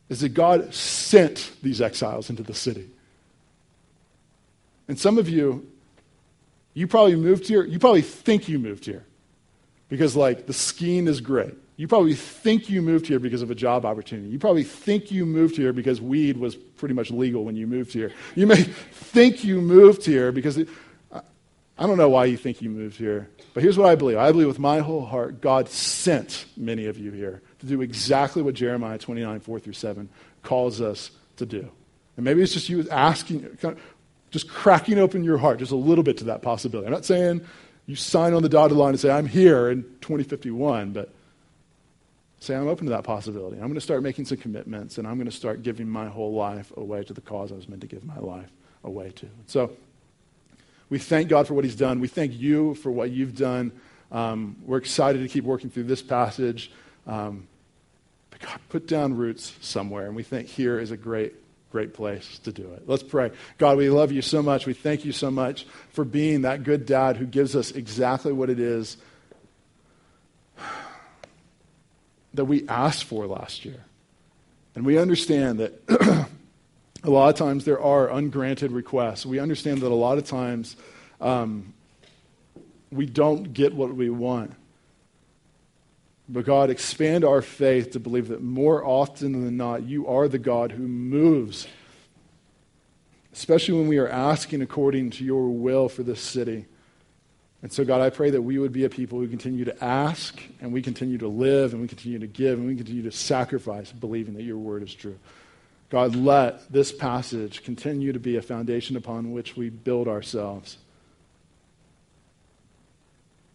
is 0.10 0.22
that 0.22 0.30
God 0.30 0.74
sent 0.74 1.52
these 1.62 1.82
exiles 1.82 2.30
into 2.30 2.44
the 2.44 2.54
city. 2.54 2.90
And 4.88 4.98
some 4.98 5.18
of 5.18 5.28
you, 5.28 5.68
you 6.74 6.88
probably 6.88 7.16
moved 7.16 7.48
here, 7.48 7.64
you 7.64 7.80
probably 7.80 8.02
think 8.02 8.48
you 8.48 8.58
moved 8.58 8.86
here 8.86 9.06
because, 9.90 10.16
like, 10.16 10.46
the 10.46 10.54
skiing 10.54 11.08
is 11.08 11.20
great. 11.20 11.54
You 11.76 11.88
probably 11.88 12.16
think 12.16 12.70
you 12.70 12.82
moved 12.82 13.06
here 13.06 13.20
because 13.20 13.44
of 13.44 13.52
a 13.52 13.56
job 13.56 13.86
opportunity. 13.86 14.30
You 14.30 14.40
probably 14.40 14.64
think 14.64 15.12
you 15.12 15.26
moved 15.28 15.56
here 15.56 15.74
because 15.74 16.02
weed 16.02 16.38
was 16.38 16.56
pretty 16.56 16.96
much 16.96 17.12
legal 17.12 17.44
when 17.46 17.56
you 17.56 17.68
moved 17.68 17.94
here. 17.94 18.12
You 18.36 18.48
may 18.48 18.64
think 18.64 19.44
you 19.44 19.62
moved 19.62 20.04
here 20.04 20.32
because 20.32 20.58
it, 20.58 20.70
I 21.80 21.86
don't 21.86 21.98
know 21.98 22.10
why 22.10 22.26
you 22.26 22.38
think 22.38 22.62
you 22.62 22.70
moved 22.70 22.98
here, 22.98 23.30
but 23.54 23.62
here's 23.62 23.78
what 23.78 23.88
I 23.88 23.96
believe. 23.96 24.18
I 24.18 24.32
believe 24.32 24.48
with 24.48 24.60
my 24.60 24.80
whole 24.80 25.06
heart, 25.06 25.42
God 25.42 25.70
sent 25.70 26.46
many 26.58 26.86
of 26.88 26.98
you 26.98 27.12
here 27.12 27.42
to 27.60 27.66
do 27.68 27.82
exactly 27.82 28.42
what 28.42 28.56
Jeremiah 28.56 28.98
29, 28.98 29.40
4 29.40 29.60
through 29.60 29.74
7 29.74 30.10
calls 30.42 30.82
us 30.82 31.12
to 31.36 31.46
do. 31.46 31.70
And 32.16 32.24
maybe 32.24 32.42
it's 32.42 32.54
just 32.54 32.68
you 32.68 32.88
asking, 32.90 33.42
kind 33.58 33.78
of 33.78 33.82
just 34.32 34.50
cracking 34.50 34.98
open 34.98 35.24
your 35.24 35.38
heart 35.38 35.60
just 35.60 35.72
a 35.72 35.76
little 35.76 36.04
bit 36.04 36.18
to 36.18 36.24
that 36.26 36.42
possibility. 36.42 36.88
I'm 36.88 36.94
not 36.94 37.06
saying 37.06 37.42
you 37.86 37.96
sign 37.96 38.34
on 38.34 38.42
the 38.42 38.50
dotted 38.50 38.76
line 38.76 38.90
and 38.90 39.00
say, 39.00 39.12
I'm 39.12 39.28
here 39.28 39.70
in 39.70 39.84
2051, 40.02 40.94
but 40.94 41.14
say, 42.40 42.56
I'm 42.56 42.68
open 42.68 42.86
to 42.88 42.92
that 42.92 43.04
possibility. 43.04 43.58
I'm 43.58 43.64
going 43.64 43.76
to 43.76 43.82
start 43.82 44.04
making 44.04 44.26
some 44.26 44.38
commitments, 44.38 44.98
and 44.98 45.08
I'm 45.08 45.16
going 45.16 45.30
to 45.30 45.36
start 45.36 45.64
giving 45.64 45.88
my 45.88 46.08
whole 46.08 46.34
life 46.34 46.72
away 46.76 47.04
to 47.04 47.14
the 47.14 47.22
cause 47.22 47.52
I 47.52 47.56
was 47.56 47.70
meant 47.70 47.82
to 47.82 47.88
give 47.88 48.04
my 48.04 48.18
life 48.18 48.50
away 48.84 49.12
to. 49.12 49.30
So, 49.48 49.72
we 50.90 51.00
thank 51.00 51.30
God 51.30 51.48
for 51.48 51.54
what 51.54 51.64
He's 51.64 51.76
done. 51.76 52.00
We 52.00 52.08
thank 52.08 52.34
you 52.34 52.76
for 52.76 52.92
what 52.92 53.12
you've 53.12 53.36
done. 53.36 53.72
Um, 54.12 54.58
we're 54.66 54.78
excited 54.78 55.22
to 55.22 55.28
keep 55.28 55.44
working 55.44 55.70
through 55.70 55.84
this 55.84 56.02
passage. 56.02 56.72
Um, 57.06 57.48
but 58.30 58.40
God, 58.40 58.60
put 58.70 58.88
down 58.88 59.16
roots 59.16 59.54
somewhere, 59.62 60.06
and 60.06 60.16
we 60.16 60.24
think 60.24 60.48
here 60.48 60.80
is 60.80 60.92
a 60.92 60.98
great, 60.98 61.34
great 61.72 61.94
place 61.94 62.40
to 62.40 62.52
do 62.52 62.72
it. 62.74 62.84
Let's 62.88 63.04
pray. 63.04 63.32
God, 63.58 63.78
we 63.78 63.90
love 63.90 64.12
you 64.12 64.22
so 64.22 64.42
much. 64.42 64.66
We 64.66 64.74
thank 64.74 65.06
you 65.06 65.12
so 65.12 65.32
much 65.32 65.66
for 65.92 66.06
being 66.06 66.44
that 66.44 66.64
good 66.64 66.86
dad 66.86 67.18
who 67.18 67.26
gives 67.26 67.56
us 67.56 67.72
exactly 67.72 68.32
what 68.32 68.50
it 68.50 68.60
is 68.60 68.98
that 72.34 72.46
we 72.46 72.68
asked 72.70 73.04
for 73.04 73.26
last 73.26 73.66
year. 73.66 73.84
And 74.76 74.86
we 74.86 74.98
understand 74.98 75.60
that 75.60 75.82
a 77.08 77.12
lot 77.12 77.30
of 77.30 77.36
times 77.36 77.66
there 77.66 77.82
are 77.82 78.10
ungranted 78.10 78.72
requests. 78.72 79.26
We 79.26 79.40
understand 79.40 79.82
that 79.82 79.92
a 79.92 79.96
lot 79.96 80.18
of 80.18 80.26
times 80.26 80.76
um, 81.22 81.74
we 82.92 83.06
don't 83.06 83.54
get 83.54 83.74
what 83.74 83.96
we 83.96 84.10
want. 84.10 84.54
But 86.30 86.46
God, 86.46 86.70
expand 86.70 87.24
our 87.24 87.42
faith 87.42 87.92
to 87.92 88.00
believe 88.00 88.28
that 88.28 88.44
more 88.44 88.86
often 88.86 89.46
than 89.46 89.56
not, 89.56 89.84
you 89.84 90.08
are 90.08 90.28
the 90.28 90.38
God 90.38 90.74
who 90.74 90.86
moves, 90.86 91.68
especially 93.32 93.76
when 93.76 93.88
we 93.88 93.98
are 93.98 94.10
asking 94.10 94.62
according 94.62 95.12
to 95.12 95.24
your 95.24 95.50
will 95.50 95.88
for 95.88 96.04
this 96.04 96.20
city. 96.20 96.66
And 97.62 97.72
so, 97.72 97.86
God, 97.86 98.02
I 98.02 98.10
pray 98.10 98.30
that 98.32 98.42
we 98.42 98.60
would 98.60 98.74
be 98.74 98.84
a 98.84 98.90
people 98.90 99.20
who 99.20 99.28
continue 99.28 99.66
to 99.66 99.84
ask, 99.84 100.40
and 100.62 100.74
we 100.74 100.82
continue 100.82 101.18
to 101.20 101.28
live, 101.28 101.72
and 101.72 101.82
we 101.82 101.88
continue 101.88 102.20
to 102.20 102.28
give, 102.28 102.60
and 102.60 102.68
we 102.68 102.76
continue 102.76 103.04
to 103.04 103.12
sacrifice, 103.12 103.92
believing 103.92 104.34
that 104.36 104.44
your 104.44 104.58
word 104.58 104.84
is 104.84 104.94
true. 104.94 105.18
God, 105.90 106.16
let 106.16 106.72
this 106.72 106.92
passage 106.92 107.64
continue 107.64 108.12
to 108.12 108.20
be 108.20 108.36
a 108.36 108.42
foundation 108.42 108.98
upon 108.98 109.32
which 109.32 109.56
we 109.56 109.70
build 109.70 110.08
ourselves. 110.08 110.78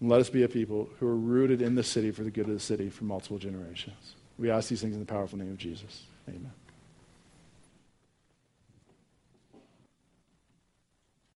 And 0.01 0.09
let 0.09 0.21
us 0.21 0.31
be 0.31 0.43
a 0.43 0.49
people 0.49 0.89
who 0.99 1.07
are 1.07 1.17
rooted 1.17 1.61
in 1.61 1.75
the 1.75 1.83
city 1.83 2.11
for 2.11 2.23
the 2.23 2.31
good 2.31 2.49
of 2.49 2.55
the 2.55 2.61
city 2.61 2.89
for 2.89 3.05
multiple 3.05 3.39
generations. 3.39 4.15
We 4.39 4.51
ask 4.51 4.69
these 4.69 4.81
things 4.81 4.95
in 4.95 5.01
the 5.01 5.07
powerful 5.07 5.39
name 5.39 5.51
of 5.51 5.59
Jesus. 5.59 6.05
Amen. 6.29 6.53